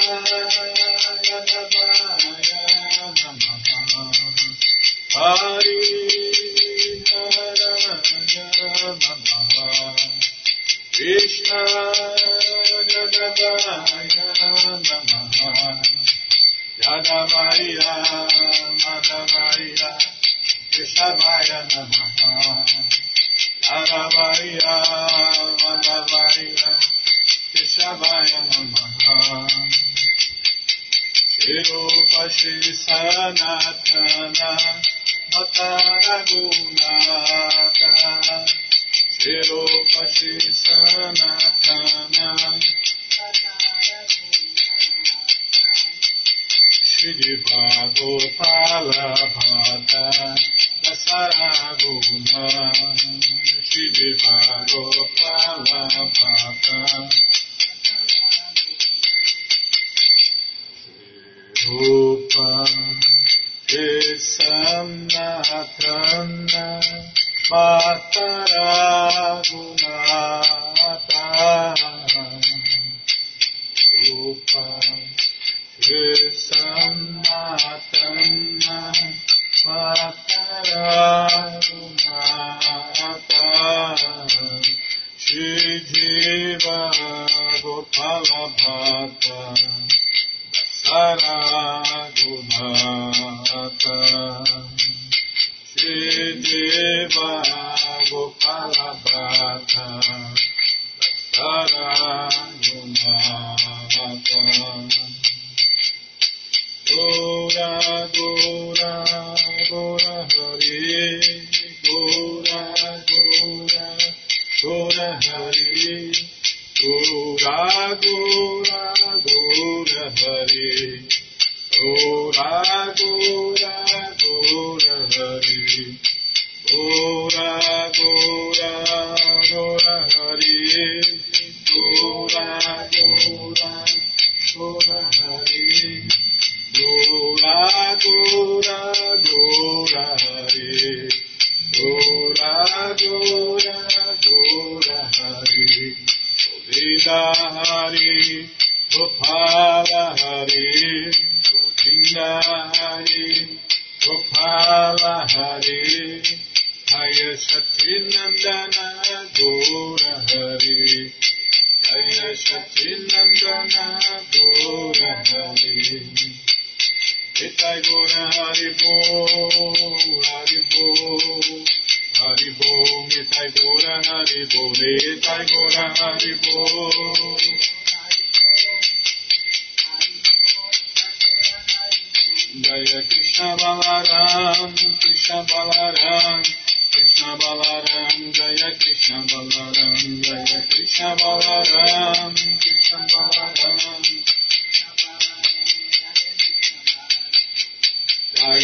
Yadavaya, 16.84 17.95
Madhavaya, 18.84 19.91
Vishavaya 20.72 21.60
Namah. 21.72 22.05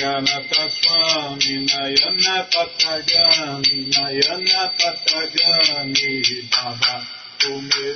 ಗಣತ 0.02 0.54
ಸ್ವಾಮಿ 0.76 1.56
ನಯನ 1.66 2.28
ಪಥಗಮಿ 2.54 3.82
ನಯನ 3.96 4.52
ಪಥಗಮಿ 4.80 6.14
ಬಾಬಾ 6.54 6.94
ಭೂಮಿ 7.42 7.90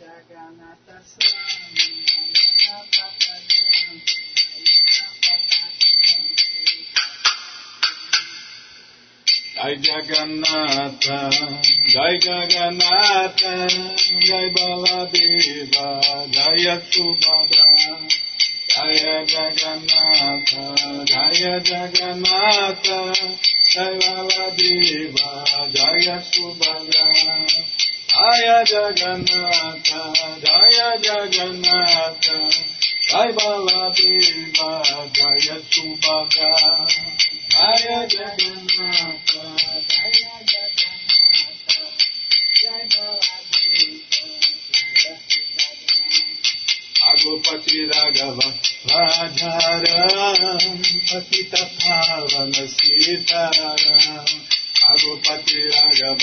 ಜಗನತ 0.00 0.88
ಸ್ವಾಮಿ 1.12 1.88
ನಯನ 2.08 2.66
ಪಥಗಮಿ 2.94 4.16
Jai 9.60 9.74
Jagannatha, 9.78 11.16
Jai 11.92 12.12
Jagannatha, 12.18 13.54
Jai 14.26 14.46
Baladeva, 14.54 15.88
Jai 16.32 16.78
Subhadra. 16.90 17.67
Jaya 18.78 19.26
Jagannatha, 19.26 20.62
Jaya 21.04 21.54
Jagannatha, 21.66 22.98
Saivavadiva, 23.74 25.30
Jaya 25.74 26.22
Subhadra. 26.22 27.08
Jaya 28.06 28.58
Jagannatha, 28.70 30.02
Jaya 30.44 30.90
Jagannatha, 31.02 32.38
Saivavadiva, 33.10 34.70
Jaya 35.12 35.58
Subhadra. 35.74 36.52
पति 47.48 47.82
राघव 47.84 48.38
राधाराम 48.90 50.76
पतित 51.10 51.54
पावन 51.54 52.52
सीताराम 52.66 54.26
रघुपति 54.90 55.60
राघव 55.68 56.22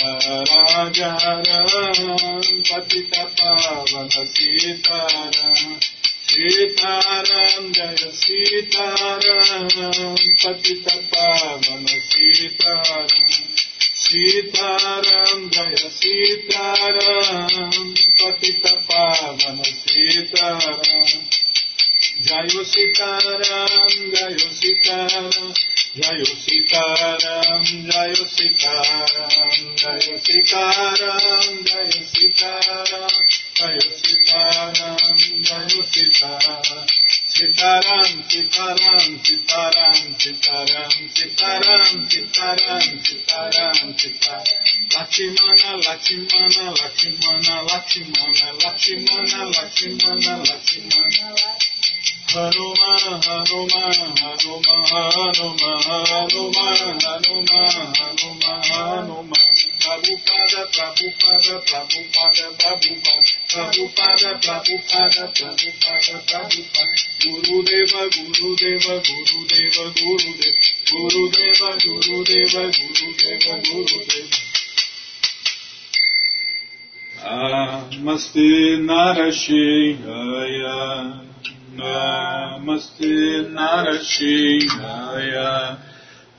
राजाराम 0.49 1.99
पतित 2.69 3.17
पावन 3.39 4.09
सीताराम 4.33 5.77
सीताराम 6.29 7.71
जय 7.71 8.11
सीताराम 8.21 9.67
पतित 10.43 10.87
पावन 11.13 11.85
सीताराम 12.09 13.54
सीताराम 14.05 15.47
जय 15.49 15.75
सीताराम 15.89 17.69
पतित 18.19 18.67
पावन 18.89 19.61
सीताराम 19.63 20.81
जय 22.25 22.63
सीताराम 22.63 23.87
जय 24.11 24.37
सीताराम 24.51 25.49
जय 25.97 26.23
सीताराम 26.35 27.63
जय 27.63 28.13
सीताराम 28.25 29.55
जय 29.75 30.17
सीताराम 30.17 31.63
जय 31.63 31.97
सीताराम 32.05 33.13
जय 33.57 33.79
सीताराम 33.79 35.17
जय 35.41 35.81
Sitaram 35.83 36.85
Sitaram, 37.35 38.23
Sitaram, 38.31 39.19
Sitaram, 39.19 39.97
Sitaram, 40.15 40.87
Sitaram, 41.11 42.07
Sitaram, 42.07 42.79
Sitaram, 43.03 43.75
Sitaram, 43.99 44.65
Lakshmana, 44.95 45.69
Lakshmana, 45.83 46.71
Lakshmana, 46.79 47.55
Lakshmana, 47.67 48.49
Lakshmana, 48.63 49.41
Lakshmana, 49.51 50.33
Lakshmana, 50.47 51.75
Hanuman, 52.31 53.19
Hanuman, 53.21 54.15
Hanuman, 54.15 54.83
Hanuman, 54.85 55.59
Hanuman, 56.05 56.79
Hanuman, 57.03 57.69
Hanuman, 57.85 58.61
Hanuman, 58.63 59.45
Prabhupada, 59.85 60.61
Prabhupada, 60.71 61.55
Prabhupada, 61.67 62.45
Prabhupada, 62.59 63.33
Prabhupada, 63.47 64.29
Prabhupada, 64.41 64.41
Prabhupada, 64.41 65.23
Prabhupada, 65.35 66.15
Prabhupada, 66.25 67.14
Gurudeva, 67.25 68.01
Gurudeva, 68.13 68.93
Gurudeva, 69.01 69.85
Gurudeva, 69.97 70.63
Gurudeva, 70.85 71.69
Gurudeva, 71.81 72.61
Gurudeva, 72.75 73.53
Gurudeva. 73.65 74.45
Namaste 77.25 78.49
Narasimhaya, 78.85 80.77
Namaste 81.75 83.13
Narasimhaya, 83.57 85.49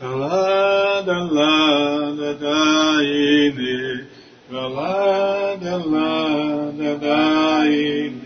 Lada 0.01 1.19
Lada 1.37 2.31
Daine, 2.39 4.07
Lada 4.51 5.77
Lada 5.79 6.93
Daine. 7.01 8.26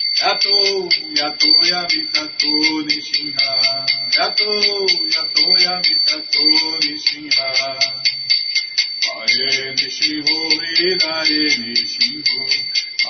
Yato 0.21 0.55
Yato 1.17 1.49
Yavitato 1.71 2.51
Nishinha 2.85 3.51
Yato 4.15 4.51
Yato 5.13 5.45
Yavitato 5.65 6.45
Nishinha 6.83 7.47
Aye 9.17 9.73
Nishinho 9.77 10.39
Hidaye 10.77 11.43
Nishinho. 11.61 12.41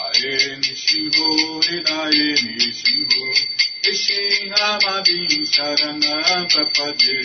Aye 0.03 0.55
Nishinho 0.63 1.27
Hidaye 1.67 2.29
Nishinho. 2.45 3.23
Nishinha 3.83 4.79
Madin 4.83 5.33
Sharana 5.53 6.15
Prapade 6.47 7.19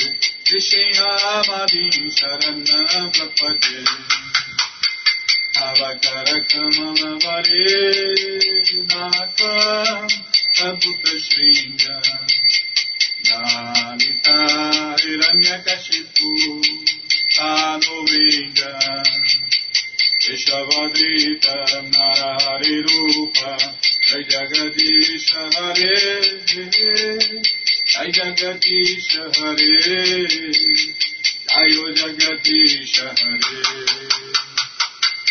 Nishinha 0.51 1.11
Madin 1.49 2.11
Sharana 2.11 2.79
Prapade 3.15 3.77
नवकरकमलवरे 5.59 7.13
नाका 8.91 9.53
अद्भुतशृङ्ग 10.67 11.85
नालितारण्यकशिपु 13.29 14.21
तानुवेङ्ग 17.37 18.61
विषवदीत 20.27 21.47
नरहरिरूप 21.95 23.39
जय 24.09 24.23
जगदीश 24.33 25.29
हरे 25.57 25.97
जय 27.93 28.09
जगदीश 28.19 29.11
हरे 29.39 29.75
जयो 31.49 31.85
जगदीश 32.03 32.95
हरे 33.01 34.56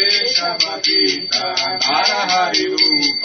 केशव 0.00 0.62
गीता 0.84 1.48
हर 1.84 2.10
हरि 2.30 2.64
रूप 2.66 3.24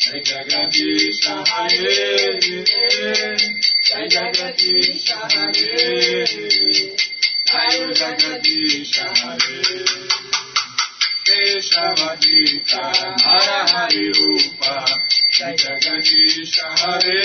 जय 0.00 0.20
जगदीश 0.26 1.20
हरे 1.50 1.94
जय 3.86 4.08
जगदीश 4.14 5.06
हरे 5.34 6.26
जय 7.50 7.94
जगदीश 8.00 8.98
हरे 9.20 9.78
केशव 11.28 12.04
गीता 12.24 12.84
हर 13.24 13.50
हरि 13.72 14.06
रूप 14.18 14.62
जय 15.32 15.56
जगदीश 15.64 16.58
हरे 16.82 17.20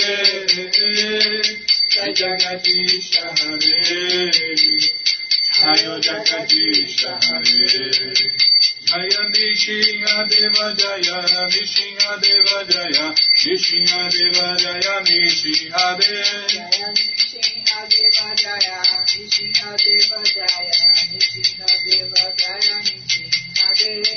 जय 1.90 2.12
जगदीश 2.22 3.18
हरे 3.42 3.80
जय 5.62 6.00
जगदीश 6.00 7.04
हरे 7.06 8.49
Jaya 8.90 9.22
Nishina 9.30 10.26
Deva 10.26 10.74
Jaya 10.74 11.18
Nishinga 11.46 12.12
Deva 12.20 12.58
Jaya 12.66 13.14
Nishinga 13.38 14.10
Deva 14.10 14.46
Jaya 14.58 14.94
Nishinga 15.06 15.86
Deva 15.94 16.34
Nishinga 16.98 17.78
Deva 17.86 18.28
Jaya 18.34 18.78
Nishinga 19.06 19.70
Deva 19.78 20.18
Jaya 20.34 20.78
Nishinga 21.06 21.66
Deva 21.86 22.24
Jaya 22.34 22.82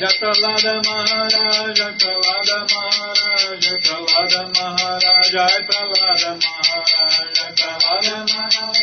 Jatalada 0.01 0.81
Maharaja, 0.83 1.45
Jatalada 1.77 2.57
Maharaja, 2.71 3.51
Jatalada 3.61 4.41
Maharaja, 4.53 5.43
Jatalada 5.53 6.31
Maharaja, 6.41 7.05
Jatalada 7.37 8.15
Maharaja. 8.25 8.82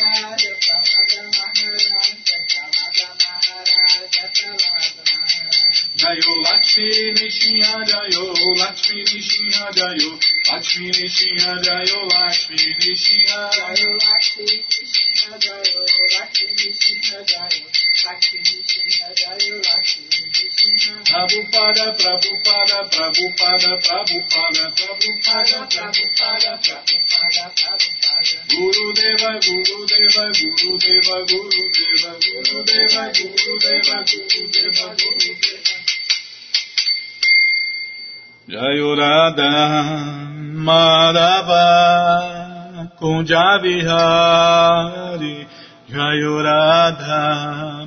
Jayo 6.01 6.33
Lakshmi 6.41 7.13
Nishinha 7.13 7.85
Jayo 7.85 8.33
Lakshmi 8.57 9.03
Nishinha 9.05 9.69
Jayo 9.77 10.09
Lakshmi 10.49 10.89
Nishinha 10.97 11.61
Jayo 11.61 11.99
Lakshmi 12.09 12.57
Nishinha 12.81 13.41
Jayo. 13.53 13.89
Lakshmi 14.01 14.45
Nishinha 14.49 15.37
Jayo 15.37 15.81
Lakshmi 16.17 16.49
Nishinha 16.57 17.19
Jayo 17.29 17.67
Lakshmi 18.01 18.39
Nishinha 18.41 19.07
Jayo 19.13 19.55
Lakshmi 19.61 20.05
Nishinha 20.09 20.95
Prabhupada 21.05 21.93
Prabhupada 22.01 22.77
Prabhupada 22.89 23.69
Prabhupada 23.85 24.63
Prabhupada 24.73 25.59
Prabhupada 25.69 26.51
Prabhupada 26.65 27.45
Prabhupada. 27.53 28.37
Guru 28.49 28.93
Deva 28.97 29.31
Guru 29.37 29.85
Deva 29.85 30.25
Guru 30.33 30.77
Deva 30.81 31.17
Guru 31.29 31.63
Deva 31.77 32.11
Guru 32.17 32.57
Deva 32.65 33.03
Guru 33.13 33.53
Deva 33.61 33.97
Guru 34.09 34.47
Deva 34.49 34.87
Guru 34.97 35.33
Deva 35.37 35.80
Jayurada 38.51 39.47
Madhava 40.67 41.63
Kunjavihari 42.99 45.47
Jayurada 45.89 47.23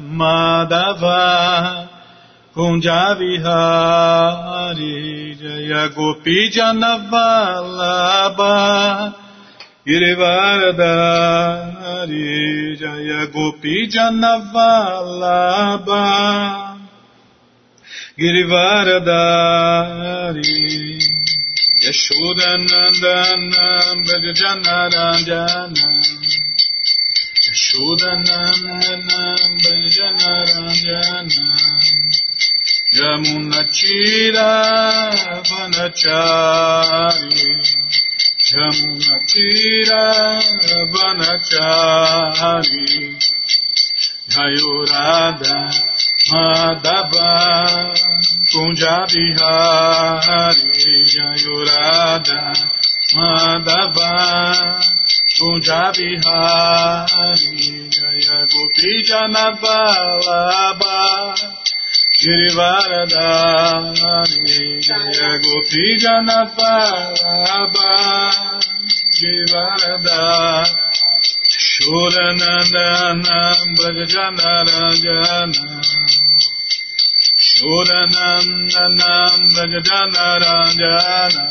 Madhava 0.00 1.84
Kunjavihari 2.56 5.36
Jayagopi 5.36 6.48
Janavalabha 6.48 8.56
Girivaradari 9.86 12.80
Jayagopi 12.80 13.76
Janavalabha 13.92 16.73
Girivardhari 18.16 20.54
Yashodanandanam 21.84 23.96
Bhajanaranjana 24.06 25.88
Yashodanandanam 27.46 29.50
Bhajanaranjana 29.64 31.46
Yamunachira 32.98 34.50
Vanachari 35.50 37.42
Yamunachira 38.54 40.02
Vanachari 40.94 42.88
Dhayo 44.30 44.74
Madhava 46.30 47.92
Punjabi 48.50 49.26
Hari 49.36 51.04
Ayurada 51.20 52.40
Madhava 53.12 54.80
Punjabi 55.36 56.16
Hari 56.24 57.92
Jayagopi 57.92 59.04
Janabalaba 59.04 60.96
Girivaradhari 62.16 64.80
Jayagopi 64.80 66.00
Janabalaba 66.00 67.92
Girivaradhari 69.12 70.72
Shuranandanam 71.74 73.58
Bhagajanarajana 73.76 75.92
Uranam 77.62 78.66
Nanam 78.72 79.48
Rajadana 79.54 80.26
Ranjana 80.42 81.44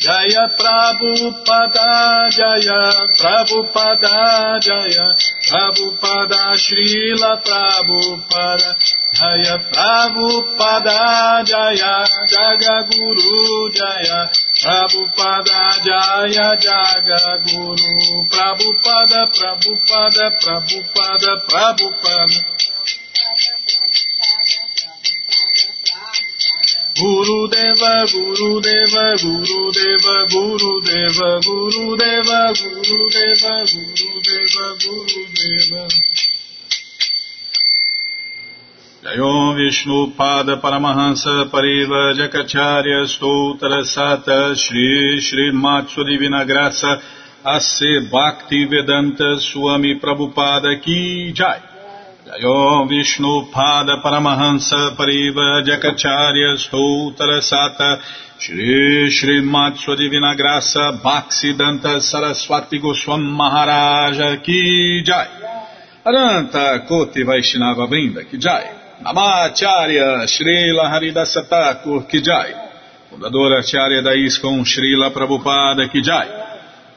Jaya 0.03 0.51
Prabhupada 0.59 2.27
Jaya 2.27 2.91
Prabhupada 3.15 4.59
Jaya 4.59 5.15
Prabhupada 5.47 6.59
Srila 6.59 7.39
Prabhupada 7.39 8.75
Jaya 9.15 9.55
Prabhupada 9.71 10.99
Jaya 11.47 12.03
Jaga 12.27 12.83
Guru 12.91 13.71
Jaya 13.71 14.27
Prabhupada 14.59 15.79
Jaya 15.87 16.51
Jaga 16.59 17.39
Guru 17.47 18.27
Prabhupada 18.27 19.31
Prabhupada 19.31 20.35
Prabhupada 20.35 21.31
Prabhupada 21.47 22.52
Deva 27.73 28.05
Guru 28.05 28.61
Deva 28.61 29.15
Guru 29.17 29.71
Deva 29.71 30.27
Guru 30.29 30.81
Deva 30.85 31.39
Guru 31.41 31.95
Deva 31.97 32.53
Guru 32.53 33.09
Deva 33.09 33.65
Guru 33.65 34.21
Deva 34.21 34.65
Guru 34.77 35.23
Deva 35.33 35.87
Jayom 39.01 39.55
Vishnu 39.55 40.13
Pada 40.15 40.57
Paramahansa 40.57 41.49
Pariva 41.49 42.13
Jakacharya 42.13 43.07
Stoutra 43.07 43.83
Sata 43.83 44.55
Shri 44.55 45.19
Shri 45.19 45.51
Matsu 45.51 46.03
Divina 46.03 46.45
Graça 46.45 47.01
A.C. 47.43 48.01
Bhakti 48.11 48.65
Vedanta 48.65 49.39
Swami 49.39 49.95
Prabhupada 49.99 50.79
Ki 50.79 51.33
Jai 51.33 51.72
तयो 52.33 52.87
Paramahansa 54.03 54.95
Pariva 54.97 55.61
परिव 55.61 56.57
Stoutara 56.57 57.41
Sata 57.41 57.99
Shri 58.39 59.11
Shri 59.11 59.41
Sua 59.77 59.95
Divina 59.95 60.33
Graça 60.35 60.99
Bhaksidanta 61.03 62.01
Saraswati 62.01 62.79
Goswam 62.79 63.21
Maharaja 63.21 64.37
Ki 64.41 65.03
Jai. 65.05 65.27
Aranta 66.03 66.87
Koti 66.87 67.23
Vaishnava 67.23 67.87
Brinda 67.87 68.27
Ki 68.27 68.37
Jai. 68.37 68.63
Namacharya 69.03 70.27
Shri 70.27 70.73
Haridasa 70.75 71.47
Thakur 71.47 72.07
Ki 72.07 72.19
Jai. 72.19 72.51
Fundadora 73.11 73.59
Acharya 73.59 74.01
da 74.01 74.11
ISKCON 74.11 74.65
Srila 74.65 75.11
Prabhupada 75.13 75.87
Ki 75.91 76.01
Jai. 76.01 76.42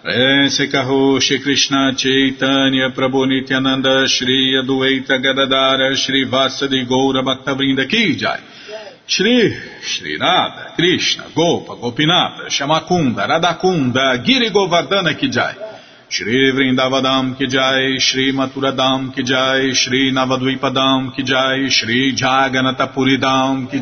Prense 0.06 0.68
Kaho 0.70 1.20
Shri 1.20 1.40
Krishna 1.40 1.92
Chaitanya 1.96 2.90
Prabhu 2.90 3.26
Nityananda 3.26 4.06
Shri 4.06 4.54
Adueita 4.54 5.20
Gadadara 5.20 5.96
Shri 5.96 6.24
Vasadi 6.30 6.86
Goura 6.86 7.24
Bhaktavrinda 7.24 7.84
Kijai, 7.90 8.40
Shri 9.04 9.52
Shri 9.82 10.16
Radha 10.16 10.74
Krishna 10.76 11.24
Gopa 11.34 11.74
Gopinata 11.74 12.46
Shamakunda 12.46 13.26
Radakunda 13.26 14.24
Giri 14.24 14.50
Govardhana 14.52 15.18
Kijai, 15.18 15.56
Shri 16.08 16.52
Vrindavadam 16.52 17.36
ki 17.36 17.48
jai, 17.48 17.98
Shri 17.98 18.32
Maturadam 18.32 19.12
ki 19.12 19.24
jai, 19.24 19.72
Shri 19.74 20.12
Navadvipadam 20.12 21.16
ki 21.16 21.24
jai, 21.24 21.68
Shri 21.68 22.14
Jaganatapuridam 22.14 23.68
ki 23.68 23.80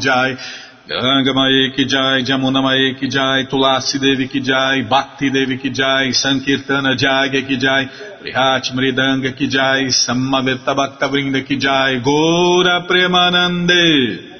jai, 0.89 1.01
Gangamaye 1.03 1.73
ki 1.75 1.85
jai, 1.87 2.23
Jamunamaye 2.25 2.99
ki 2.99 3.09
jai, 3.09 3.47
Tulasi 3.47 3.99
Devi 3.99 4.29
ki 4.29 4.41
jai, 4.41 4.83
Bhakti 4.83 5.31
Devi 5.31 5.59
ki 5.59 5.71
jai, 5.71 6.13
Sankirtana 6.13 6.97
Jagya 6.97 7.47
ki 7.47 7.57
jai, 7.57 7.89
Prihat 8.23 8.73
Mridanga 8.75 9.33
ki 9.37 9.49
jai, 9.49 9.89
Samaveta 9.89 10.75
Bhakta 10.75 11.09
Vrinda 11.09 11.43
ki 11.43 11.57
jai, 11.57 12.01
Gora 12.03 12.87
Premanande. 12.87 14.35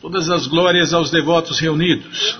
Todas 0.00 0.30
as 0.30 0.46
glórias 0.46 0.92
aos 0.92 1.10
devotos 1.10 1.60
reunidos. 1.60 2.38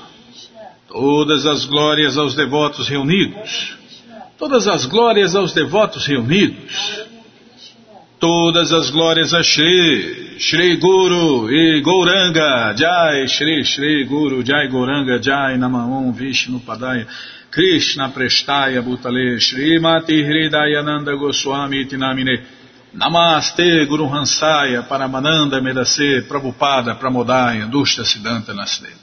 Todas 0.88 1.46
as 1.46 1.66
glórias 1.66 2.16
aos 2.16 2.34
devotos 2.34 2.88
reunidos. 2.88 3.76
Todas 4.38 4.66
as 4.66 4.86
glórias 4.86 5.36
aos 5.36 5.52
devotos 5.52 6.06
reunidos. 6.06 7.09
Todas 8.20 8.70
as 8.70 8.90
glórias 8.90 9.32
a 9.32 9.42
Shri, 9.42 10.38
Shri 10.38 10.76
Guru 10.76 11.50
e 11.50 11.80
Gouranga, 11.80 12.74
Jai, 12.74 13.26
Shri, 13.26 13.64
Shri 13.64 14.04
Guru, 14.04 14.42
Jai 14.42 14.68
Gouranga, 14.68 15.18
Jai 15.18 15.56
Namaon, 15.56 16.12
Vishnu 16.12 16.60
Padaya, 16.60 17.06
Krishna 17.50 18.10
Prestaya 18.10 18.82
Bhutale, 18.82 19.40
Shri 19.40 19.80
Mati 19.80 20.22
Hridayananda 20.22 21.16
Goswami 21.16 21.86
Tinamine, 21.86 22.44
Namaste 22.94 23.88
Guru 23.88 24.06
Hansaya, 24.06 24.86
Paramananda 24.86 25.58
Medase, 25.58 26.20
Prabhupada, 26.28 26.98
Pramodaya, 27.00 27.70
Dushta 27.70 28.04
Siddhanta 28.04 28.52
Nasdeva. 28.52 28.99